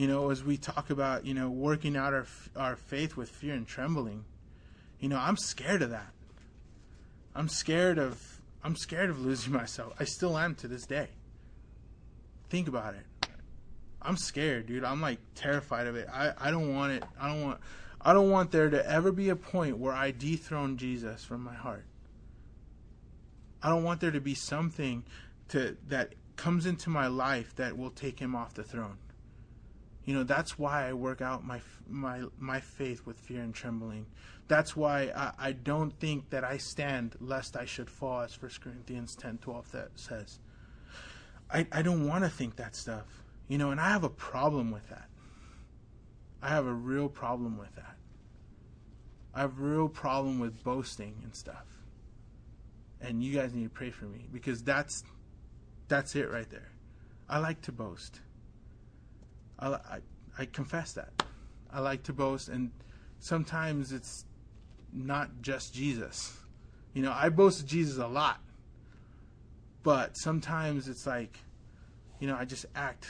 You 0.01 0.09
know, 0.09 0.30
as 0.30 0.42
we 0.42 0.57
talk 0.57 0.88
about, 0.88 1.26
you 1.26 1.34
know, 1.34 1.51
working 1.51 1.94
out 1.94 2.14
our, 2.14 2.26
our 2.57 2.76
faith 2.76 3.18
with 3.18 3.28
fear 3.28 3.53
and 3.53 3.68
trembling, 3.68 4.24
you 4.98 5.11
know, 5.11 5.18
I'm 5.18 5.36
scared 5.36 5.82
of 5.82 5.90
that. 5.90 6.09
I'm 7.34 7.51
scared 7.51 7.98
of 7.98 8.40
I'm 8.64 8.76
scared 8.76 9.11
of 9.11 9.20
losing 9.20 9.53
myself. 9.62 9.92
I 10.01 10.05
still 10.05 10.38
am 10.38 10.55
to 10.55 10.68
this 10.68 10.86
day. 10.86 11.09
Think 12.48 12.66
about 12.66 12.94
it. 12.94 13.28
I'm 14.01 14.16
scared, 14.16 14.68
dude. 14.68 14.84
I'm 14.84 15.03
like 15.03 15.18
terrified 15.34 15.86
of 15.86 15.96
it. 15.96 16.09
I, 16.11 16.32
I 16.38 16.51
don't 16.51 16.74
want 16.74 16.92
it. 16.92 17.05
I 17.20 17.28
don't 17.28 17.42
want 17.42 17.61
I 18.01 18.14
don't 18.14 18.30
want 18.30 18.53
there 18.53 18.70
to 18.70 18.90
ever 18.90 19.12
be 19.12 19.28
a 19.28 19.36
point 19.36 19.76
where 19.76 19.92
I 19.92 20.12
dethrone 20.12 20.78
Jesus 20.78 21.24
from 21.24 21.44
my 21.44 21.53
heart. 21.53 21.84
I 23.62 23.68
don't 23.68 23.84
want 23.84 24.01
there 24.01 24.12
to 24.12 24.20
be 24.22 24.34
something 24.34 25.05
to 25.48 25.76
that 25.88 26.14
comes 26.36 26.64
into 26.64 26.88
my 26.88 27.09
life 27.09 27.55
that 27.57 27.76
will 27.76 27.90
take 27.90 28.18
him 28.18 28.34
off 28.34 28.55
the 28.55 28.64
throne. 28.64 28.96
You 30.05 30.14
know, 30.14 30.22
that's 30.22 30.59
why 30.59 30.88
I 30.88 30.92
work 30.92 31.20
out 31.20 31.44
my 31.44 31.61
my 31.88 32.22
my 32.38 32.61
faith 32.61 33.07
with 33.07 33.18
fear 33.18 33.42
and 33.42 33.55
trembling. 33.55 34.07
That's 34.48 34.74
why 34.74 35.12
I, 35.14 35.32
I 35.38 35.53
don't 35.53 35.92
think 36.01 36.30
that 36.30 36.42
I 36.42 36.57
stand 36.57 37.14
lest 37.20 37.57
I 37.57 37.64
should 37.64 37.88
fall, 37.88 38.22
as 38.22 38.40
1 38.40 38.51
Corinthians 38.62 39.14
ten 39.14 39.38
twelve 39.38 39.70
that 39.72 39.90
says. 39.94 40.38
I, 41.53 41.66
I 41.72 41.82
don't 41.82 42.07
want 42.07 42.24
to 42.24 42.30
think 42.30 42.57
that 42.57 42.76
stuff. 42.76 43.24
You 43.48 43.59
know, 43.59 43.70
and 43.70 43.80
I 43.80 43.88
have 43.88 44.05
a 44.05 44.11
problem 44.11 44.70
with 44.70 44.88
that. 44.88 45.09
I 46.42 46.48
have 46.48 46.66
a 46.66 46.72
real 46.72 47.09
problem 47.09 47.59
with 47.59 47.74
that. 47.76 47.96
I 49.34 49.40
have 49.40 49.59
a 49.59 49.62
real 49.62 49.88
problem 49.88 50.38
with 50.38 50.62
boasting 50.64 51.14
and 51.22 51.34
stuff. 51.34 51.66
And 53.01 53.22
you 53.22 53.34
guys 53.34 53.55
need 53.55 53.64
to 53.64 53.70
pray 53.70 53.90
for 53.90 54.07
me 54.07 54.26
because 54.32 54.62
that's 54.62 55.05
that's 55.88 56.14
it 56.14 56.30
right 56.30 56.48
there. 56.51 56.70
I 57.28 57.38
like 57.38 57.61
to 57.62 57.72
boast. 57.72 58.20
I, 59.61 59.68
I, 59.68 59.98
I 60.38 60.44
confess 60.46 60.92
that. 60.94 61.12
I 61.72 61.80
like 61.80 62.02
to 62.04 62.12
boast, 62.12 62.48
and 62.48 62.70
sometimes 63.20 63.92
it's 63.92 64.24
not 64.92 65.30
just 65.42 65.74
Jesus. 65.74 66.36
You 66.94 67.02
know, 67.02 67.12
I 67.14 67.28
boast 67.28 67.61
of 67.61 67.66
Jesus 67.66 67.98
a 67.98 68.06
lot, 68.06 68.40
but 69.82 70.16
sometimes 70.16 70.88
it's 70.88 71.06
like, 71.06 71.38
you 72.18 72.26
know, 72.26 72.36
I 72.36 72.44
just 72.44 72.66
act 72.74 73.06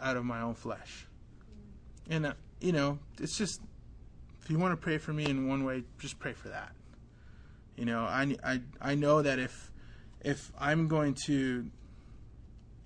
out 0.00 0.16
of 0.16 0.24
my 0.24 0.40
own 0.40 0.54
flesh. 0.54 1.06
And, 2.08 2.26
uh, 2.26 2.32
you 2.60 2.72
know, 2.72 2.98
it's 3.20 3.36
just, 3.36 3.60
if 4.40 4.50
you 4.50 4.58
want 4.58 4.72
to 4.72 4.76
pray 4.76 4.98
for 4.98 5.12
me 5.12 5.26
in 5.26 5.48
one 5.48 5.64
way, 5.64 5.82
just 5.98 6.18
pray 6.18 6.32
for 6.32 6.48
that. 6.48 6.72
You 7.76 7.84
know, 7.84 8.00
I, 8.00 8.36
I, 8.44 8.60
I 8.80 8.94
know 8.94 9.22
that 9.22 9.38
if, 9.38 9.70
if 10.20 10.50
I'm 10.58 10.88
going 10.88 11.14
to, 11.26 11.66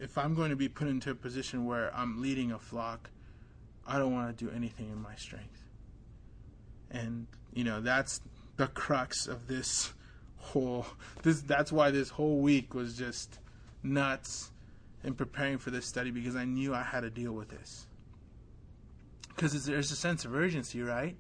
if 0.03 0.19
I'm 0.19 0.35
going 0.35 0.51
to 0.51 0.57
be 0.57 0.69
put 0.69 0.89
into 0.89 1.13
a 1.13 1.15
position 1.15 1.65
where 1.65 1.95
I'm 1.95 2.21
leading 2.21 2.51
a 2.51 2.59
flock, 2.59 3.09
I 3.87 3.99
don't 3.99 4.13
want 4.13 4.37
to 4.37 4.45
do 4.45 4.51
anything 4.51 4.91
in 4.91 5.01
my 5.01 5.15
strength. 5.15 5.65
And, 6.91 7.29
you 7.55 7.63
know, 7.63 7.81
that's 7.81 8.21
the 8.57 8.67
crux 8.67 9.29
of 9.29 9.47
this 9.47 9.95
whole, 10.37 10.87
this, 11.23 11.41
that's 11.43 11.71
why 11.71 11.93
this 11.93 12.11
whole 12.11 12.41
week 12.41 12.75
was 12.75 12.99
just 12.99 13.39
nuts 13.85 14.51
in 15.05 15.15
preparing 15.15 15.59
for 15.59 15.71
this 15.71 15.87
study 15.87 16.11
because 16.11 16.35
I 16.35 16.45
knew 16.47 16.75
I 16.75 16.83
had 16.83 17.03
to 17.03 17.11
deal 17.11 17.33
with 17.33 17.51
this. 17.51 17.87
Because 19.29 19.65
there's 19.65 19.93
a 19.93 19.97
sense 19.97 20.25
of 20.25 20.35
urgency, 20.35 20.83
right? 20.83 21.17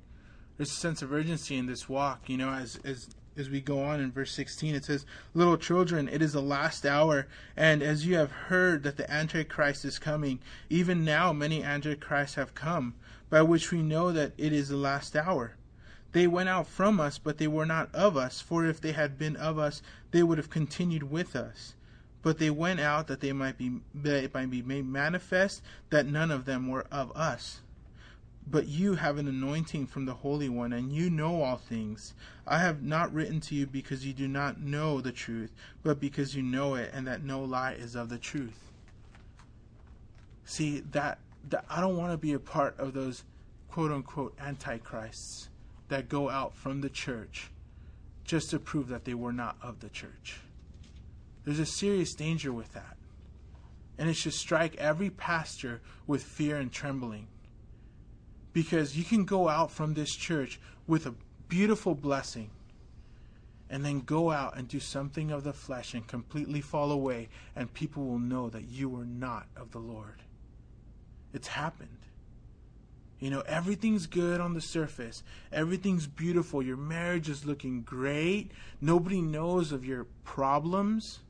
There's 0.56 0.70
a 0.70 0.74
sense 0.74 1.02
of 1.02 1.12
urgency 1.12 1.56
in 1.56 1.66
this 1.66 1.88
walk. 1.88 2.28
You 2.28 2.36
know, 2.36 2.50
as 2.50 2.78
as 2.84 3.08
as 3.36 3.48
we 3.48 3.60
go 3.60 3.82
on 3.82 4.00
in 4.00 4.12
verse 4.12 4.32
16, 4.32 4.74
it 4.74 4.84
says, 4.84 5.06
"Little 5.34 5.56
children, 5.56 6.08
it 6.08 6.22
is 6.22 6.32
the 6.32 6.42
last 6.42 6.84
hour, 6.84 7.26
and 7.56 7.82
as 7.82 8.06
you 8.06 8.16
have 8.16 8.30
heard 8.30 8.82
that 8.82 8.96
the 8.96 9.10
Antichrist 9.10 9.84
is 9.84 9.98
coming, 9.98 10.40
even 10.68 11.04
now 11.04 11.32
many 11.32 11.64
Antichrists 11.64 12.36
have 12.36 12.54
come, 12.54 12.94
by 13.30 13.42
which 13.42 13.70
we 13.70 13.82
know 13.82 14.12
that 14.12 14.32
it 14.36 14.52
is 14.52 14.68
the 14.68 14.76
last 14.76 15.16
hour." 15.16 15.56
They 16.12 16.26
went 16.26 16.50
out 16.50 16.66
from 16.66 17.00
us, 17.00 17.18
but 17.18 17.38
they 17.38 17.48
were 17.48 17.66
not 17.66 17.94
of 17.94 18.16
us, 18.16 18.40
for 18.40 18.66
if 18.66 18.80
they 18.80 18.92
had 18.92 19.18
been 19.18 19.36
of 19.36 19.58
us, 19.58 19.80
they 20.10 20.22
would 20.22 20.38
have 20.38 20.50
continued 20.50 21.04
with 21.04 21.34
us 21.34 21.74
but 22.22 22.38
they 22.38 22.50
went 22.50 22.78
out 22.78 23.08
that 23.08 23.20
they 23.20 23.32
might 23.32 23.58
be 23.58 23.80
that 23.94 24.22
it 24.24 24.32
might 24.32 24.48
be 24.50 24.62
made 24.62 24.86
manifest 24.86 25.60
that 25.90 26.06
none 26.06 26.30
of 26.30 26.44
them 26.44 26.68
were 26.68 26.86
of 26.90 27.10
us. 27.16 27.61
But 28.46 28.66
you 28.66 28.94
have 28.94 29.18
an 29.18 29.28
anointing 29.28 29.86
from 29.86 30.04
the 30.04 30.14
Holy 30.14 30.48
One, 30.48 30.72
and 30.72 30.92
you 30.92 31.10
know 31.10 31.42
all 31.42 31.56
things. 31.56 32.14
I 32.46 32.58
have 32.58 32.82
not 32.82 33.12
written 33.12 33.40
to 33.40 33.54
you 33.54 33.66
because 33.66 34.04
you 34.04 34.12
do 34.12 34.28
not 34.28 34.60
know 34.60 35.00
the 35.00 35.12
truth, 35.12 35.52
but 35.82 36.00
because 36.00 36.34
you 36.34 36.42
know 36.42 36.74
it, 36.74 36.90
and 36.92 37.06
that 37.06 37.22
no 37.22 37.42
lie 37.42 37.72
is 37.72 37.94
of 37.94 38.08
the 38.08 38.18
truth. 38.18 38.72
See 40.44 40.80
that 40.90 41.18
that 41.48 41.64
I 41.68 41.80
don't 41.80 41.96
want 41.96 42.12
to 42.12 42.18
be 42.18 42.32
a 42.32 42.38
part 42.38 42.78
of 42.78 42.92
those 42.92 43.24
quote 43.68 43.90
unquote 43.90 44.36
antichrists 44.40 45.48
that 45.88 46.08
go 46.08 46.28
out 46.28 46.54
from 46.54 46.80
the 46.80 46.90
church 46.90 47.50
just 48.24 48.50
to 48.50 48.58
prove 48.58 48.88
that 48.88 49.04
they 49.04 49.14
were 49.14 49.32
not 49.32 49.56
of 49.62 49.80
the 49.80 49.88
church. 49.88 50.40
There's 51.44 51.58
a 51.58 51.66
serious 51.66 52.14
danger 52.14 52.52
with 52.52 52.72
that. 52.74 52.96
And 53.98 54.08
it 54.08 54.14
should 54.14 54.32
strike 54.32 54.76
every 54.76 55.10
pastor 55.10 55.80
with 56.06 56.22
fear 56.22 56.56
and 56.56 56.72
trembling. 56.72 57.28
Because 58.52 58.96
you 58.96 59.04
can 59.04 59.24
go 59.24 59.48
out 59.48 59.70
from 59.70 59.94
this 59.94 60.14
church 60.14 60.60
with 60.86 61.06
a 61.06 61.14
beautiful 61.48 61.94
blessing 61.94 62.50
and 63.72 63.82
then 63.82 64.00
go 64.00 64.30
out 64.30 64.56
and 64.56 64.68
do 64.68 64.78
something 64.78 65.30
of 65.30 65.44
the 65.44 65.52
flesh 65.52 65.94
and 65.94 66.06
completely 66.06 66.60
fall 66.60 66.92
away, 66.92 67.30
and 67.56 67.72
people 67.72 68.04
will 68.04 68.18
know 68.18 68.50
that 68.50 68.68
you 68.68 68.90
were 68.90 69.06
not 69.06 69.46
of 69.56 69.70
the 69.70 69.78
Lord. 69.78 70.22
It's 71.32 71.48
happened. 71.48 71.88
You 73.18 73.30
know, 73.30 73.40
everything's 73.46 74.06
good 74.06 74.42
on 74.42 74.52
the 74.52 74.60
surface. 74.60 75.22
Everything's 75.50 76.06
beautiful. 76.06 76.62
Your 76.62 76.76
marriage 76.76 77.30
is 77.30 77.46
looking 77.46 77.80
great. 77.80 78.50
Nobody 78.80 79.22
knows 79.22 79.72
of 79.72 79.86
your 79.86 80.04
problems. 80.24 81.20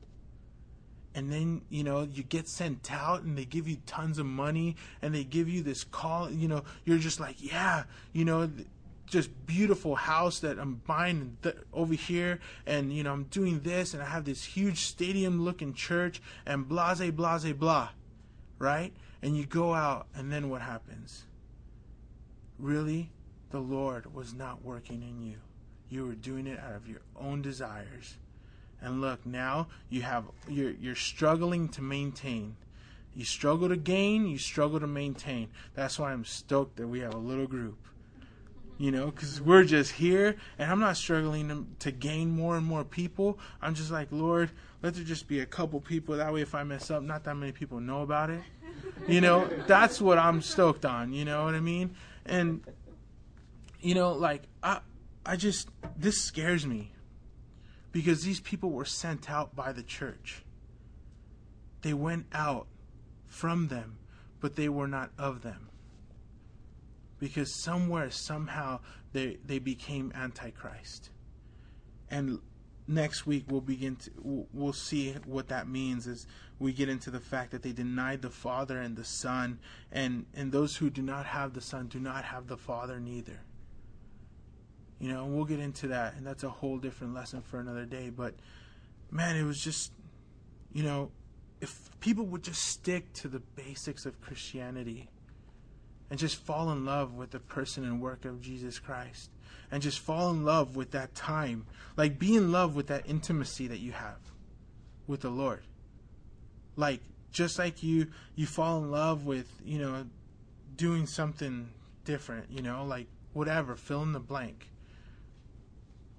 And 1.15 1.31
then, 1.31 1.61
you 1.69 1.83
know, 1.83 2.07
you 2.11 2.23
get 2.23 2.47
sent 2.47 2.91
out 2.91 3.21
and 3.21 3.37
they 3.37 3.45
give 3.45 3.67
you 3.67 3.77
tons 3.85 4.17
of 4.17 4.25
money 4.25 4.75
and 5.01 5.13
they 5.13 5.23
give 5.23 5.47
you 5.47 5.61
this 5.61 5.83
call. 5.83 6.31
You 6.31 6.47
know, 6.47 6.63
you're 6.85 6.97
just 6.97 7.19
like, 7.19 7.35
yeah, 7.39 7.83
you 8.13 8.25
know, 8.25 8.49
just 9.05 9.45
beautiful 9.45 9.95
house 9.95 10.39
that 10.39 10.57
I'm 10.57 10.81
buying 10.87 11.37
th- 11.43 11.57
over 11.71 11.93
here, 11.93 12.39
and 12.65 12.91
you 12.91 13.03
know 13.03 13.13
I'm 13.13 13.25
doing 13.25 13.59
this, 13.59 13.93
and 13.93 14.01
I 14.01 14.07
have 14.07 14.25
this 14.25 14.43
huge 14.43 14.79
stadium-looking 14.79 15.75
church, 15.75 16.19
and 16.47 16.67
blase, 16.67 17.11
blah, 17.11 17.37
blah, 17.37 17.89
right? 18.57 18.91
And 19.21 19.37
you 19.37 19.45
go 19.45 19.75
out, 19.75 20.07
and 20.15 20.31
then 20.31 20.49
what 20.49 20.61
happens? 20.61 21.25
Really, 22.57 23.11
the 23.51 23.59
Lord 23.59 24.15
was 24.15 24.33
not 24.33 24.63
working 24.63 25.03
in 25.03 25.21
you. 25.21 25.37
You 25.89 26.07
were 26.07 26.15
doing 26.15 26.47
it 26.47 26.59
out 26.59 26.73
of 26.73 26.87
your 26.87 27.01
own 27.15 27.43
desires. 27.43 28.17
And 28.81 29.01
look, 29.01 29.25
now 29.25 29.67
you 29.89 30.01
have 30.01 30.25
you're 30.47 30.71
you're 30.71 30.95
struggling 30.95 31.69
to 31.69 31.81
maintain. 31.81 32.55
You 33.15 33.25
struggle 33.25 33.69
to 33.69 33.77
gain, 33.77 34.27
you 34.27 34.37
struggle 34.37 34.79
to 34.79 34.87
maintain. 34.87 35.49
That's 35.75 35.99
why 35.99 36.11
I'm 36.11 36.25
stoked 36.25 36.77
that 36.77 36.87
we 36.87 36.99
have 37.01 37.13
a 37.13 37.17
little 37.17 37.47
group 37.47 37.77
you 38.77 38.91
know, 38.91 39.05
because 39.05 39.39
we're 39.39 39.63
just 39.63 39.91
here, 39.93 40.35
and 40.57 40.71
I'm 40.71 40.79
not 40.79 40.97
struggling 40.97 41.47
to, 41.49 41.65
to, 41.79 41.91
gain 41.91 42.31
more 42.31 42.57
and 42.57 42.65
more 42.65 42.83
people. 42.83 43.39
I'm 43.61 43.75
just 43.75 43.91
like, 43.91 44.07
Lord, 44.11 44.49
let 44.81 44.95
there 44.95 45.03
just 45.03 45.27
be 45.27 45.39
a 45.39 45.45
couple 45.45 45.79
people. 45.79 46.17
That 46.17 46.33
way, 46.33 46.41
if 46.41 46.55
I 46.55 46.63
mess 46.63 46.89
up, 46.89 47.03
not 47.03 47.23
that 47.23 47.35
many 47.35 47.51
people 47.51 47.79
know 47.79 48.01
about 48.01 48.29
it. 48.29 48.41
You 49.07 49.21
know, 49.21 49.47
that's 49.67 50.01
what 50.01 50.17
I'm 50.17 50.41
stoked 50.41 50.85
on. 50.85 51.13
You 51.13 51.23
know 51.25 51.45
what 51.45 51.55
I 51.55 51.59
mean? 51.59 51.95
And 52.25 52.61
you 53.79 53.95
know, 53.95 54.13
like 54.13 54.43
I, 54.61 54.79
I 55.25 55.35
just 55.35 55.69
this 55.97 56.21
scares 56.21 56.65
me 56.65 56.92
because 57.93 58.23
these 58.23 58.41
people 58.41 58.71
were 58.71 58.83
sent 58.83 59.31
out 59.31 59.55
by 59.55 59.71
the 59.71 59.83
church. 59.83 60.43
They 61.83 61.93
went 61.93 62.25
out 62.33 62.67
from 63.27 63.67
them, 63.67 63.97
but 64.41 64.55
they 64.55 64.67
were 64.67 64.87
not 64.87 65.11
of 65.17 65.43
them. 65.43 65.69
Because 67.19 67.53
somewhere 67.53 68.09
somehow 68.09 68.79
they 69.13 69.37
they 69.45 69.59
became 69.59 70.11
antichrist. 70.13 71.11
And 72.09 72.39
next 72.87 73.25
week 73.25 73.45
we'll 73.47 73.61
begin 73.61 73.95
to 73.97 74.11
we'll 74.51 74.73
see 74.73 75.13
what 75.25 75.47
that 75.49 75.69
means 75.69 76.07
as 76.07 76.25
we 76.59 76.73
get 76.73 76.89
into 76.89 77.11
the 77.11 77.19
fact 77.19 77.51
that 77.51 77.61
they 77.61 77.71
denied 77.71 78.21
the 78.23 78.29
father 78.29 78.81
and 78.81 78.97
the 78.97 79.05
son. 79.05 79.59
And 79.91 80.25
and 80.33 80.51
those 80.51 80.75
who 80.75 80.89
do 80.89 81.03
not 81.03 81.27
have 81.27 81.53
the 81.53 81.61
son 81.61 81.87
do 81.87 81.99
not 81.99 82.25
have 82.25 82.47
the 82.47 82.57
father 82.57 82.99
neither 82.99 83.39
you 85.03 85.11
know 85.11 85.25
we'll 85.25 85.45
get 85.45 85.59
into 85.59 85.87
that 85.89 86.15
and 86.15 86.25
that's 86.25 86.43
a 86.43 86.49
whole 86.49 86.77
different 86.77 87.13
lesson 87.13 87.41
for 87.41 87.59
another 87.59 87.85
day 87.85 88.09
but 88.09 88.33
man 89.11 89.35
it 89.35 89.43
was 89.43 89.61
just 89.61 89.91
you 90.71 90.83
know 90.83 91.11
if 91.59 91.89
people 91.99 92.25
would 92.25 92.43
just 92.43 92.61
stick 92.61 93.11
to 93.13 93.27
the 93.27 93.39
basics 93.55 94.05
of 94.05 94.19
christianity 94.21 95.09
and 96.13 96.19
just 96.19 96.35
fall 96.35 96.71
in 96.71 96.85
love 96.85 97.15
with 97.15 97.31
the 97.31 97.39
person 97.39 97.83
and 97.83 97.99
work 97.99 98.23
of 98.23 98.39
Jesus 98.39 98.77
Christ 98.77 99.31
and 99.71 99.81
just 99.81 99.97
fall 99.97 100.29
in 100.29 100.45
love 100.45 100.75
with 100.75 100.91
that 100.91 101.15
time. 101.15 101.65
Like 101.97 102.19
be 102.19 102.35
in 102.35 102.51
love 102.51 102.75
with 102.75 102.85
that 102.85 103.09
intimacy 103.09 103.65
that 103.65 103.79
you 103.79 103.93
have 103.93 104.19
with 105.07 105.21
the 105.21 105.31
Lord. 105.31 105.63
Like 106.75 106.99
just 107.31 107.57
like 107.57 107.81
you 107.81 108.09
you 108.35 108.45
fall 108.45 108.77
in 108.77 108.91
love 108.91 109.25
with, 109.25 109.47
you 109.65 109.79
know, 109.79 110.05
doing 110.75 111.07
something 111.07 111.69
different, 112.05 112.45
you 112.51 112.61
know, 112.61 112.85
like 112.85 113.07
whatever, 113.33 113.75
fill 113.75 114.03
in 114.03 114.11
the 114.11 114.19
blank. 114.19 114.67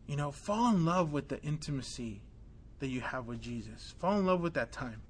You 0.06 0.16
know, 0.16 0.30
fall 0.30 0.74
in 0.74 0.84
love 0.84 1.12
with 1.12 1.28
the 1.28 1.40
intimacy 1.42 2.20
that 2.80 2.88
you 2.88 3.00
have 3.00 3.26
with 3.26 3.40
Jesus. 3.40 3.94
Fall 3.98 4.18
in 4.18 4.26
love 4.26 4.40
with 4.40 4.54
that 4.54 4.72
time. 4.72 5.00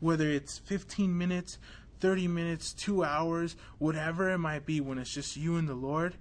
Whether 0.00 0.28
it's 0.28 0.58
15 0.58 1.16
minutes, 1.16 1.58
30 2.00 2.26
minutes, 2.28 2.72
two 2.72 3.04
hours, 3.04 3.56
whatever 3.78 4.30
it 4.30 4.38
might 4.38 4.66
be, 4.66 4.80
when 4.80 4.98
it's 4.98 5.12
just 5.12 5.36
you 5.36 5.56
and 5.56 5.68
the 5.68 5.74
Lord, 5.74 6.14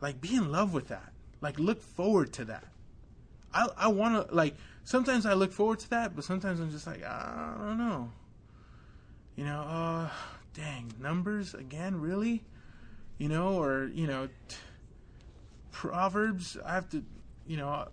like 0.00 0.20
be 0.20 0.34
in 0.34 0.50
love 0.50 0.72
with 0.72 0.88
that. 0.88 1.12
Like 1.40 1.58
look 1.58 1.80
forward 1.80 2.32
to 2.34 2.44
that. 2.46 2.64
I 3.52 3.68
I 3.76 3.88
want 3.88 4.28
to 4.28 4.34
like 4.34 4.56
sometimes 4.84 5.26
I 5.26 5.34
look 5.34 5.52
forward 5.52 5.78
to 5.80 5.90
that, 5.90 6.14
but 6.14 6.24
sometimes 6.24 6.60
I'm 6.60 6.70
just 6.70 6.86
like 6.86 7.04
I 7.04 7.54
don't 7.58 7.78
know. 7.78 8.10
You 9.36 9.44
know, 9.44 9.60
uh, 9.60 10.08
dang 10.54 10.92
numbers 11.00 11.54
again, 11.54 12.00
really? 12.00 12.42
You 13.18 13.28
know, 13.28 13.62
or 13.62 13.84
you 13.86 14.06
know, 14.06 14.26
t- 14.48 14.56
proverbs. 15.70 16.56
I 16.64 16.74
have 16.74 16.88
to, 16.90 17.04
you 17.48 17.56
know, 17.56 17.88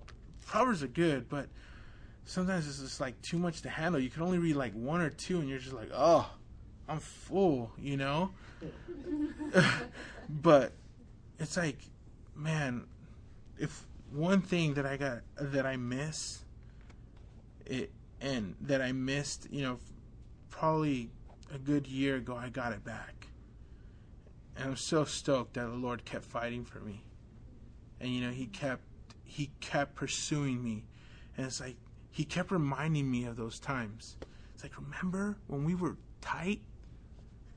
proverbs 0.46 0.84
are 0.84 0.88
good, 0.88 1.28
but 1.30 1.48
sometimes 2.26 2.68
it's 2.68 2.80
just 2.80 3.02
like 3.02 3.20
too 3.22 3.40
much 3.40 3.62
to 3.64 3.70
handle. 3.70 4.00
You 4.00 4.10
can 4.10 4.22
only 4.22 4.38
read 4.38 4.56
like 4.56 4.74
one 4.74 5.02
or 5.02 5.10
two, 5.10 5.40
and 5.40 5.50
you're 5.50 5.60
just 5.60 5.74
like, 5.74 5.90
oh 5.94 6.30
I'm 6.88 7.00
full, 7.00 7.72
you 7.80 7.98
know? 7.98 8.32
but 10.30 10.72
it's 11.40 11.58
like, 11.58 11.80
man, 12.36 12.86
if 13.58 13.86
one 14.12 14.42
thing 14.42 14.76
that 14.76 14.86
I 14.86 14.98
got 14.98 15.22
that 15.40 15.66
I 15.66 15.78
miss 15.78 16.44
it 17.66 17.92
and 18.22 18.56
that 18.62 18.82
I 18.82 18.92
missed, 18.92 19.48
you 19.52 19.64
know, 19.64 19.80
probably 20.50 21.10
a 21.54 21.58
good 21.58 21.88
year 21.88 22.18
ago 22.18 22.36
I 22.36 22.50
got 22.50 22.72
it 22.72 22.84
back. 22.84 23.28
And 24.56 24.70
I'm 24.70 24.78
so 24.78 25.06
stoked 25.06 25.56
that 25.56 25.66
the 25.66 25.76
Lord 25.76 26.06
kept 26.06 26.26
fighting 26.26 26.64
for 26.64 26.80
me. 26.80 27.02
And 28.00 28.14
you 28.14 28.22
know, 28.22 28.32
he 28.32 28.46
kept 28.46 28.84
he 29.26 29.52
kept 29.60 29.96
pursuing 29.96 30.64
me. 30.64 30.86
And 31.36 31.46
it's 31.46 31.60
like 31.60 31.76
he 32.12 32.24
kept 32.24 32.52
reminding 32.52 33.10
me 33.10 33.26
of 33.26 33.36
those 33.36 33.60
times. 33.60 34.16
It's 34.54 34.64
like, 34.64 34.80
remember 34.80 35.38
when 35.48 35.66
we 35.66 35.76
were 35.76 35.98
tight? 36.22 36.62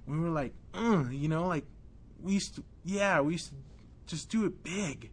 we 0.09 0.19
were 0.19 0.31
like, 0.31 0.55
mm, 0.73 1.17
you 1.17 1.29
know, 1.29 1.47
like 1.47 1.65
we 2.21 2.33
used 2.33 2.55
to, 2.57 2.65
yeah, 2.83 3.21
we 3.21 3.33
used 3.33 3.51
to 3.51 3.55
just 4.07 4.31
do 4.31 4.47
it 4.47 4.65
big. 4.65 5.11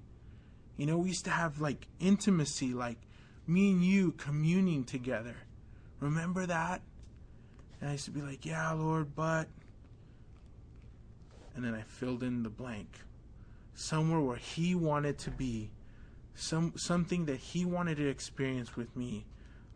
You 0.77 0.85
know, 0.85 0.97
we 0.97 1.09
used 1.09 1.25
to 1.25 1.31
have 1.31 1.59
like 1.59 1.87
intimacy, 1.99 2.73
like 2.73 2.97
me 3.45 3.71
and 3.71 3.83
you 3.83 4.13
communing 4.13 4.85
together. 4.85 5.35
Remember 5.99 6.45
that? 6.45 6.81
And 7.79 7.89
I 7.89 7.93
used 7.93 8.05
to 8.05 8.11
be 8.11 8.21
like, 8.21 8.45
yeah, 8.45 8.71
Lord, 8.71 9.15
but. 9.15 9.47
And 11.55 11.63
then 11.63 11.73
I 11.73 11.81
filled 11.81 12.23
in 12.23 12.43
the 12.43 12.49
blank. 12.49 12.99
Somewhere 13.73 14.21
where 14.21 14.37
He 14.37 14.75
wanted 14.75 15.17
to 15.19 15.31
be, 15.31 15.71
some 16.35 16.73
something 16.75 17.25
that 17.25 17.37
He 17.37 17.65
wanted 17.65 17.97
to 17.97 18.07
experience 18.07 18.75
with 18.75 18.95
me. 18.95 19.25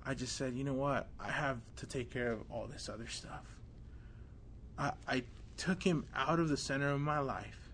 I 0.06 0.14
just 0.14 0.36
said, 0.36 0.54
you 0.54 0.64
know 0.64 0.74
what? 0.74 1.08
I 1.20 1.30
have 1.30 1.60
to 1.78 1.86
take 1.86 2.10
care 2.10 2.32
of 2.32 2.40
all 2.50 2.68
this 2.68 2.90
other 2.90 3.08
stuff. 3.08 3.46
I, 4.78 4.92
I 5.08 5.24
took 5.58 5.84
him 5.84 6.06
out 6.16 6.40
of 6.40 6.48
the 6.48 6.58
center 6.58 6.90
of 6.90 7.02
my 7.02 7.20
life 7.20 7.70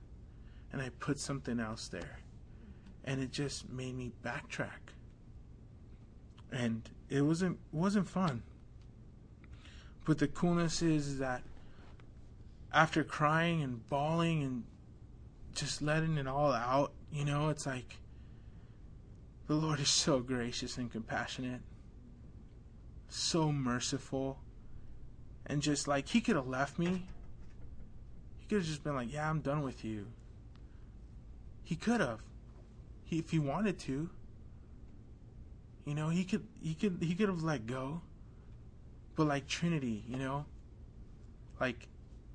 and 0.73 0.81
I 0.81 0.89
put 0.99 1.19
something 1.19 1.59
else 1.59 1.87
there. 1.87 2.19
And 3.05 3.21
it 3.21 3.31
just 3.31 3.69
made 3.69 3.95
me 3.95 4.11
backtrack. 4.23 4.91
And 6.51 6.81
it 7.09 7.21
wasn't 7.21 7.59
wasn't 7.71 8.09
fun. 8.09 8.41
But 10.03 10.17
the 10.17 10.27
coolness 10.27 10.81
is 10.81 11.19
that 11.19 11.43
after 12.73 13.03
crying 13.03 13.61
and 13.61 13.87
bawling 13.87 14.43
and 14.43 14.63
just 15.53 15.81
letting 15.81 16.17
it 16.17 16.27
all 16.27 16.51
out, 16.51 16.91
you 17.11 17.23
know, 17.23 17.49
it's 17.49 17.65
like 17.65 17.97
the 19.47 19.55
Lord 19.55 19.79
is 19.79 19.89
so 19.89 20.19
gracious 20.19 20.77
and 20.77 20.91
compassionate, 20.91 21.61
so 23.07 23.51
merciful, 23.51 24.39
and 25.45 25.61
just 25.61 25.87
like 25.87 26.09
he 26.09 26.21
could 26.21 26.35
have 26.35 26.47
left 26.47 26.79
me. 26.79 27.05
He 28.37 28.47
could 28.47 28.59
have 28.59 28.67
just 28.67 28.83
been 28.83 28.95
like, 28.95 29.13
"Yeah, 29.13 29.29
I'm 29.29 29.41
done 29.41 29.61
with 29.61 29.85
you." 29.85 30.07
He 31.63 31.75
could 31.75 32.01
have, 32.01 32.19
he 33.03 33.19
if 33.19 33.31
he 33.31 33.39
wanted 33.39 33.79
to. 33.79 34.09
You 35.85 35.93
know, 35.93 36.09
he 36.09 36.25
could 36.25 36.47
he 36.61 36.73
could 36.73 36.97
he 37.01 37.13
could 37.13 37.29
have 37.29 37.43
let 37.43 37.67
go. 37.67 38.01
But 39.15 39.27
like 39.27 39.47
Trinity, 39.47 40.03
you 40.07 40.17
know, 40.17 40.45
like 41.59 41.87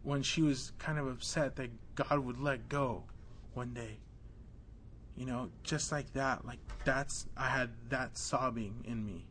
when 0.02 0.22
she 0.22 0.42
was 0.42 0.72
kind 0.78 0.98
of 0.98 1.06
upset 1.08 1.56
that 1.56 1.70
God 1.94 2.20
would 2.20 2.40
let 2.40 2.68
go 2.68 3.04
one 3.52 3.74
day. 3.74 3.98
You 5.16 5.26
know, 5.26 5.50
just 5.62 5.92
like 5.92 6.12
that, 6.14 6.46
like 6.46 6.58
that's 6.84 7.26
I 7.36 7.48
had 7.48 7.70
that 7.90 8.16
sobbing 8.16 8.84
in 8.84 9.04
me. 9.04 9.26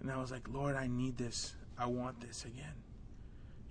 And 0.00 0.10
I 0.10 0.18
was 0.18 0.30
like, 0.30 0.48
Lord, 0.52 0.76
I 0.76 0.86
need 0.86 1.16
this. 1.16 1.54
I 1.78 1.86
want 1.86 2.20
this 2.20 2.44
again. 2.44 2.74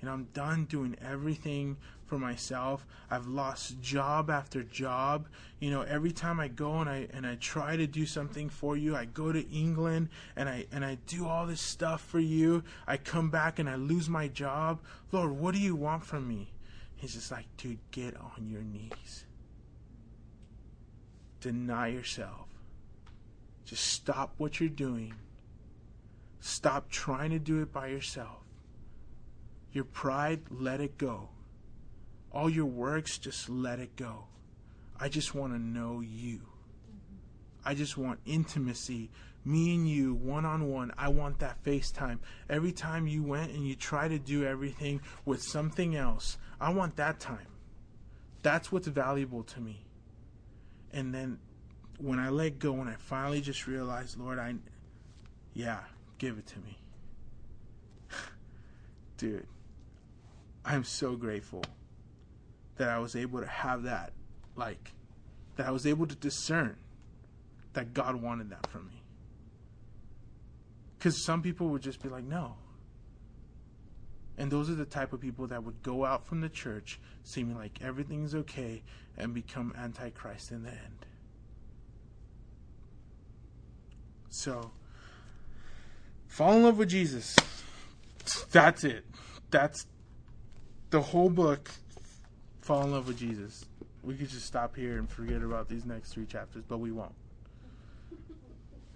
You 0.03 0.07
know, 0.07 0.15
I'm 0.15 0.27
done 0.33 0.65
doing 0.65 0.97
everything 1.01 1.77
for 2.07 2.17
myself. 2.17 2.85
I've 3.09 3.25
lost 3.25 3.79
job 3.81 4.29
after 4.29 4.61
job. 4.61 5.29
You 5.61 5.71
know, 5.71 5.83
every 5.83 6.11
time 6.11 6.41
I 6.41 6.49
go 6.49 6.79
and 6.79 6.89
I 6.89 7.07
and 7.13 7.25
I 7.25 7.35
try 7.35 7.77
to 7.77 7.87
do 7.87 8.05
something 8.05 8.49
for 8.49 8.75
you, 8.75 8.97
I 8.97 9.05
go 9.05 9.31
to 9.31 9.49
England 9.49 10.09
and 10.35 10.49
I 10.49 10.65
and 10.73 10.83
I 10.83 10.97
do 11.07 11.25
all 11.25 11.47
this 11.47 11.61
stuff 11.61 12.01
for 12.01 12.19
you. 12.19 12.65
I 12.85 12.97
come 12.97 13.29
back 13.29 13.59
and 13.59 13.69
I 13.69 13.75
lose 13.75 14.09
my 14.09 14.27
job. 14.27 14.81
Lord, 15.13 15.31
what 15.31 15.53
do 15.53 15.61
you 15.61 15.75
want 15.75 16.03
from 16.03 16.27
me? 16.27 16.51
He's 16.97 17.13
just 17.13 17.31
like, 17.31 17.45
dude, 17.55 17.79
get 17.91 18.17
on 18.17 18.49
your 18.49 18.63
knees. 18.63 19.23
Deny 21.43 21.87
yourself. 21.87 22.47
Just 23.65 23.85
stop 23.85 24.33
what 24.37 24.61
you're 24.61 24.69
doing. 24.69 25.13
Stop 26.39 26.89
trying 26.89 27.31
to 27.31 27.37
do 27.39 27.61
it 27.61 27.73
by 27.73 27.87
yourself. 27.87 28.45
Your 29.73 29.83
pride, 29.83 30.43
let 30.49 30.79
it 30.79 30.97
go. 30.97 31.27
All 32.31 32.49
your 32.49 32.63
works, 32.65 33.17
just 33.17 33.49
let 33.49 33.81
it 33.81 33.97
go. 33.97 34.23
I 34.97 35.09
just 35.09 35.35
want 35.35 35.51
to 35.51 35.59
know 35.59 35.99
you. 35.99 36.43
I 37.65 37.73
just 37.73 37.97
want 37.97 38.21
intimacy, 38.25 39.09
me 39.43 39.75
and 39.75 39.85
you, 39.85 40.13
one 40.13 40.45
on 40.45 40.69
one. 40.71 40.93
I 40.97 41.09
want 41.09 41.39
that 41.39 41.61
FaceTime. 41.65 42.19
Every 42.49 42.71
time 42.71 43.05
you 43.05 43.21
went 43.21 43.51
and 43.51 43.67
you 43.67 43.75
try 43.75 44.07
to 44.07 44.17
do 44.17 44.45
everything 44.45 45.01
with 45.25 45.43
something 45.43 45.93
else, 45.93 46.37
I 46.61 46.69
want 46.69 46.95
that 46.95 47.19
time. 47.19 47.47
That's 48.43 48.71
what's 48.71 48.87
valuable 48.87 49.43
to 49.43 49.59
me. 49.59 49.83
And 50.93 51.13
then 51.13 51.39
when 51.97 52.19
I 52.19 52.29
let 52.29 52.59
go 52.59 52.75
and 52.75 52.89
I 52.89 52.93
finally 52.93 53.41
just 53.41 53.67
realized, 53.67 54.19
Lord, 54.19 54.39
I, 54.39 54.55
yeah, 55.53 55.79
give 56.19 56.37
it 56.37 56.45
to 56.47 56.59
me. 56.59 56.77
Dude, 59.17 59.47
I'm 60.63 60.83
so 60.83 61.15
grateful 61.15 61.63
that 62.77 62.89
I 62.89 62.99
was 62.99 63.15
able 63.15 63.41
to 63.41 63.47
have 63.47 63.83
that, 63.83 64.13
like, 64.55 64.93
that 65.55 65.67
I 65.67 65.71
was 65.71 65.85
able 65.85 66.07
to 66.07 66.15
discern 66.15 66.77
that 67.73 67.93
God 67.93 68.15
wanted 68.15 68.51
that 68.51 68.67
from 68.67 68.87
me. 68.87 69.01
Because 70.97 71.23
some 71.23 71.41
people 71.41 71.67
would 71.69 71.81
just 71.81 72.01
be 72.01 72.09
like, 72.09 72.23
no. 72.23 72.55
And 74.37 74.51
those 74.51 74.69
are 74.69 74.75
the 74.75 74.85
type 74.85 75.13
of 75.13 75.21
people 75.21 75.47
that 75.47 75.63
would 75.63 75.83
go 75.83 76.05
out 76.05 76.25
from 76.25 76.41
the 76.41 76.49
church 76.49 76.99
seeming 77.23 77.55
like 77.55 77.79
everything's 77.81 78.33
okay 78.33 78.81
and 79.17 79.33
become 79.33 79.73
antichrist 79.77 80.51
in 80.51 80.63
the 80.63 80.69
end. 80.69 81.05
So, 84.29 84.71
fall 86.27 86.53
in 86.53 86.63
love 86.63 86.79
with 86.79 86.89
Jesus. 86.89 87.35
That's 88.51 88.83
it. 88.83 89.05
That's 89.51 89.85
the 90.89 91.01
whole 91.01 91.29
book. 91.29 91.69
Fall 92.61 92.83
in 92.83 92.91
love 92.91 93.07
with 93.07 93.19
Jesus. 93.19 93.65
We 94.01 94.15
could 94.15 94.29
just 94.29 94.45
stop 94.45 94.75
here 94.75 94.97
and 94.97 95.07
forget 95.09 95.43
about 95.43 95.69
these 95.69 95.85
next 95.85 96.13
three 96.13 96.25
chapters, 96.25 96.63
but 96.67 96.79
we 96.79 96.91
won't. 96.91 97.13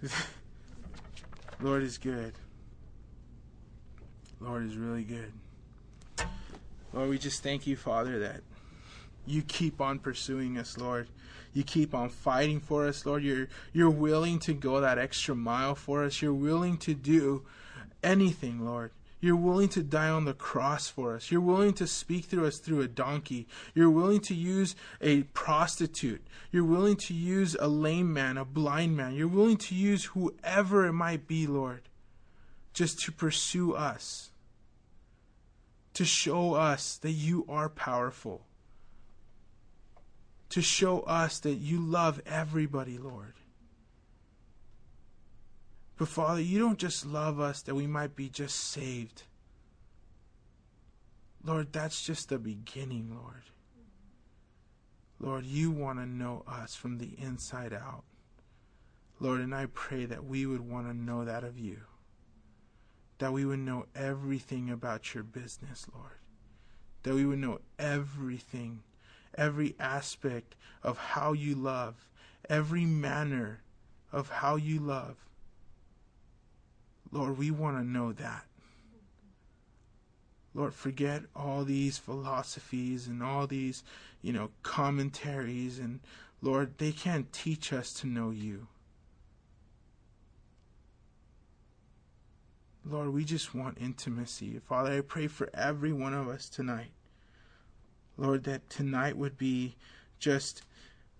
Lord 1.60 1.82
is 1.82 1.98
good. 1.98 2.34
Lord 4.40 4.66
is 4.66 4.76
really 4.76 5.04
good. 5.04 5.32
Lord, 6.92 7.10
we 7.10 7.18
just 7.18 7.42
thank 7.42 7.66
you, 7.66 7.76
Father, 7.76 8.18
that 8.20 8.40
you 9.26 9.42
keep 9.42 9.80
on 9.80 9.98
pursuing 9.98 10.56
us, 10.56 10.78
Lord. 10.78 11.08
You 11.52 11.62
keep 11.62 11.94
on 11.94 12.08
fighting 12.08 12.60
for 12.60 12.86
us, 12.86 13.04
Lord. 13.04 13.22
You're 13.22 13.48
you're 13.72 13.90
willing 13.90 14.38
to 14.40 14.54
go 14.54 14.80
that 14.80 14.98
extra 14.98 15.34
mile 15.34 15.74
for 15.74 16.04
us. 16.04 16.22
You're 16.22 16.32
willing 16.32 16.78
to 16.78 16.94
do 16.94 17.44
anything, 18.02 18.64
Lord. 18.64 18.92
You're 19.20 19.36
willing 19.36 19.68
to 19.70 19.82
die 19.82 20.10
on 20.10 20.24
the 20.24 20.34
cross 20.34 20.88
for 20.88 21.16
us. 21.16 21.32
You're 21.32 21.40
willing 21.40 21.72
to 21.74 21.88
speak 21.88 22.26
through 22.26 22.46
us 22.46 22.58
through 22.58 22.82
a 22.82 22.88
donkey. 22.88 23.48
You're 23.74 23.90
willing 23.90 24.20
to 24.20 24.34
use 24.34 24.76
a 25.00 25.24
prostitute. 25.24 26.24
You're 26.52 26.64
willing 26.64 26.96
to 26.96 27.14
use 27.14 27.56
a 27.58 27.66
lame 27.66 28.12
man, 28.12 28.36
a 28.38 28.44
blind 28.44 28.96
man. 28.96 29.14
You're 29.14 29.26
willing 29.26 29.56
to 29.56 29.74
use 29.74 30.04
whoever 30.04 30.86
it 30.86 30.92
might 30.92 31.26
be, 31.26 31.48
Lord, 31.48 31.82
just 32.78 33.00
to 33.00 33.10
pursue 33.10 33.74
us, 33.74 34.30
to 35.94 36.04
show 36.04 36.54
us 36.54 36.96
that 36.98 37.10
you 37.10 37.44
are 37.48 37.68
powerful, 37.68 38.46
to 40.48 40.62
show 40.62 41.00
us 41.00 41.40
that 41.40 41.56
you 41.56 41.80
love 41.80 42.22
everybody, 42.24 42.96
Lord. 42.96 43.34
But 45.96 46.06
Father, 46.06 46.40
you 46.40 46.60
don't 46.60 46.78
just 46.78 47.04
love 47.04 47.40
us 47.40 47.62
that 47.62 47.74
we 47.74 47.88
might 47.88 48.14
be 48.14 48.28
just 48.28 48.54
saved. 48.54 49.24
Lord, 51.42 51.72
that's 51.72 52.06
just 52.06 52.28
the 52.28 52.38
beginning, 52.38 53.10
Lord. 53.12 53.42
Lord, 55.18 55.44
you 55.44 55.72
want 55.72 55.98
to 55.98 56.06
know 56.06 56.44
us 56.46 56.76
from 56.76 56.98
the 56.98 57.10
inside 57.18 57.72
out. 57.72 58.04
Lord, 59.18 59.40
and 59.40 59.52
I 59.52 59.66
pray 59.66 60.04
that 60.04 60.24
we 60.24 60.46
would 60.46 60.60
want 60.60 60.86
to 60.86 60.94
know 60.94 61.24
that 61.24 61.42
of 61.42 61.58
you. 61.58 61.78
That 63.18 63.32
we 63.32 63.44
would 63.44 63.58
know 63.58 63.86
everything 63.94 64.70
about 64.70 65.14
your 65.14 65.24
business, 65.24 65.86
Lord. 65.92 66.18
That 67.02 67.14
we 67.14 67.26
would 67.26 67.38
know 67.38 67.60
everything, 67.78 68.80
every 69.36 69.74
aspect 69.80 70.54
of 70.82 70.98
how 70.98 71.32
you 71.32 71.54
love, 71.54 72.08
every 72.48 72.84
manner 72.84 73.60
of 74.12 74.30
how 74.30 74.56
you 74.56 74.78
love. 74.80 75.16
Lord, 77.10 77.38
we 77.38 77.50
want 77.50 77.76
to 77.78 77.84
know 77.84 78.12
that. 78.12 78.44
Lord, 80.54 80.74
forget 80.74 81.22
all 81.36 81.64
these 81.64 81.98
philosophies 81.98 83.06
and 83.06 83.22
all 83.22 83.46
these, 83.46 83.84
you 84.22 84.32
know, 84.32 84.50
commentaries 84.62 85.78
and 85.78 86.00
Lord, 86.40 86.78
they 86.78 86.92
can't 86.92 87.32
teach 87.32 87.72
us 87.72 87.92
to 87.94 88.06
know 88.06 88.30
you. 88.30 88.68
Lord, 92.90 93.12
we 93.12 93.24
just 93.24 93.54
want 93.54 93.76
intimacy. 93.80 94.58
Father, 94.66 94.92
I 94.92 95.00
pray 95.02 95.26
for 95.26 95.50
every 95.52 95.92
one 95.92 96.14
of 96.14 96.26
us 96.26 96.48
tonight. 96.48 96.92
Lord, 98.16 98.44
that 98.44 98.70
tonight 98.70 99.16
would 99.16 99.36
be 99.36 99.76
just 100.18 100.62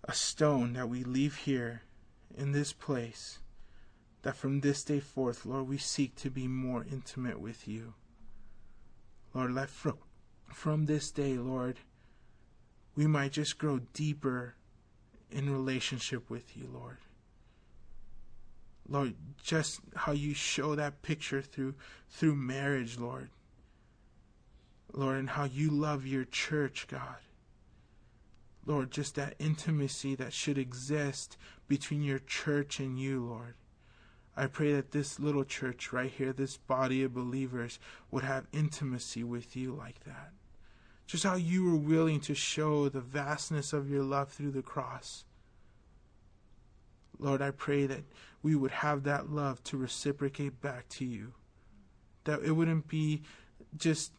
a 0.04 0.14
stone 0.14 0.72
that 0.72 0.88
we 0.88 1.04
leave 1.04 1.36
here 1.36 1.82
in 2.34 2.52
this 2.52 2.72
place. 2.72 3.40
That 4.22 4.36
from 4.36 4.60
this 4.60 4.82
day 4.82 5.00
forth, 5.00 5.44
Lord, 5.44 5.68
we 5.68 5.76
seek 5.78 6.16
to 6.16 6.30
be 6.30 6.48
more 6.48 6.86
intimate 6.90 7.38
with 7.38 7.68
you. 7.68 7.94
Lord, 9.34 9.52
let 9.52 9.68
from, 9.68 9.98
from 10.52 10.86
this 10.86 11.10
day, 11.10 11.36
Lord, 11.36 11.80
we 12.96 13.06
might 13.06 13.32
just 13.32 13.58
grow 13.58 13.80
deeper 13.92 14.54
in 15.30 15.52
relationship 15.52 16.30
with 16.30 16.56
you, 16.56 16.68
Lord. 16.72 16.96
Lord, 18.88 19.14
just 19.42 19.80
how 19.94 20.12
you 20.12 20.34
show 20.34 20.74
that 20.74 21.02
picture 21.02 21.42
through 21.42 21.74
through 22.10 22.36
marriage, 22.36 22.98
Lord. 22.98 23.30
Lord, 24.92 25.18
and 25.18 25.30
how 25.30 25.44
you 25.44 25.70
love 25.70 26.06
your 26.06 26.24
church, 26.24 26.86
God. 26.88 27.16
Lord, 28.64 28.90
just 28.90 29.14
that 29.14 29.34
intimacy 29.38 30.14
that 30.14 30.32
should 30.32 30.58
exist 30.58 31.36
between 31.68 32.02
your 32.02 32.18
church 32.18 32.80
and 32.80 32.98
you, 32.98 33.24
Lord. 33.24 33.54
I 34.36 34.46
pray 34.46 34.72
that 34.74 34.92
this 34.92 35.18
little 35.18 35.44
church 35.44 35.92
right 35.92 36.10
here, 36.10 36.32
this 36.32 36.56
body 36.56 37.02
of 37.02 37.14
believers, 37.14 37.78
would 38.10 38.24
have 38.24 38.46
intimacy 38.52 39.24
with 39.24 39.56
you 39.56 39.72
like 39.72 40.04
that. 40.04 40.32
Just 41.06 41.24
how 41.24 41.34
you 41.34 41.64
were 41.64 41.76
willing 41.76 42.20
to 42.20 42.34
show 42.34 42.88
the 42.88 43.00
vastness 43.00 43.72
of 43.72 43.90
your 43.90 44.02
love 44.02 44.30
through 44.30 44.52
the 44.52 44.62
cross. 44.62 45.24
Lord, 47.18 47.42
I 47.42 47.50
pray 47.50 47.86
that 47.86 48.04
we 48.42 48.54
would 48.54 48.70
have 48.70 49.02
that 49.04 49.30
love 49.30 49.62
to 49.64 49.76
reciprocate 49.76 50.60
back 50.60 50.88
to 50.90 51.04
you. 51.04 51.32
That 52.24 52.42
it 52.42 52.52
wouldn't 52.52 52.88
be 52.88 53.22
just 53.76 54.12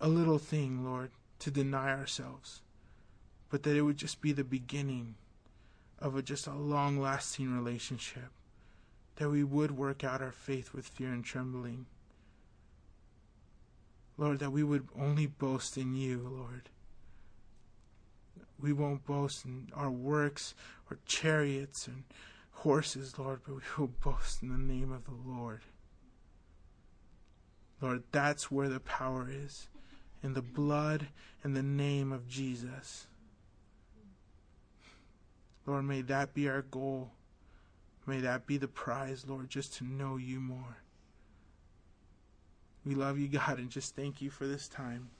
a 0.00 0.08
little 0.08 0.38
thing, 0.38 0.84
Lord, 0.84 1.10
to 1.40 1.50
deny 1.50 1.90
ourselves, 1.90 2.62
but 3.50 3.62
that 3.62 3.76
it 3.76 3.82
would 3.82 3.96
just 3.96 4.20
be 4.20 4.32
the 4.32 4.44
beginning 4.44 5.16
of 5.98 6.16
a, 6.16 6.22
just 6.22 6.46
a 6.46 6.54
long 6.54 6.98
lasting 6.98 7.54
relationship. 7.54 8.30
That 9.16 9.30
we 9.30 9.44
would 9.44 9.76
work 9.76 10.04
out 10.04 10.22
our 10.22 10.32
faith 10.32 10.72
with 10.74 10.86
fear 10.86 11.08
and 11.08 11.24
trembling. 11.24 11.86
Lord, 14.18 14.38
that 14.38 14.52
we 14.52 14.62
would 14.62 14.88
only 14.98 15.26
boast 15.26 15.76
in 15.76 15.94
you, 15.94 16.26
Lord. 16.30 16.68
We 18.58 18.72
won't 18.72 19.04
boast 19.06 19.44
in 19.44 19.68
our 19.74 19.90
works 19.90 20.54
or 20.90 20.98
chariots 21.04 21.86
and 21.86 22.04
horses, 22.56 23.18
Lord, 23.18 23.40
but 23.46 23.54
we 23.54 23.62
will 23.78 23.88
boast 24.02 24.42
in 24.42 24.48
the 24.50 24.58
name 24.58 24.90
of 24.92 25.04
the 25.04 25.30
Lord. 25.30 25.60
Lord, 27.80 28.02
that's 28.10 28.50
where 28.50 28.68
the 28.68 28.80
power 28.80 29.28
is. 29.30 29.68
in 30.22 30.34
the 30.34 30.42
blood 30.42 31.06
and 31.44 31.54
the 31.54 31.62
name 31.62 32.10
of 32.10 32.26
Jesus. 32.28 33.06
Lord, 35.66 35.84
may 35.84 36.02
that 36.02 36.34
be 36.34 36.48
our 36.48 36.62
goal. 36.62 37.10
May 38.06 38.20
that 38.20 38.46
be 38.46 38.56
the 38.56 38.68
prize, 38.68 39.24
Lord, 39.28 39.48
just 39.50 39.74
to 39.74 39.84
know 39.84 40.16
you 40.16 40.40
more. 40.40 40.78
We 42.84 42.94
love 42.94 43.18
you, 43.18 43.28
God, 43.28 43.58
and 43.58 43.70
just 43.70 43.94
thank 43.94 44.20
you 44.22 44.30
for 44.30 44.46
this 44.46 44.68
time. 44.68 45.10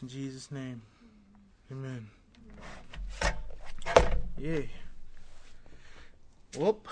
In 0.00 0.08
Jesus' 0.08 0.50
name, 0.50 0.82
amen. 1.70 2.08
Yay. 4.38 4.70
Whoop. 6.56 6.88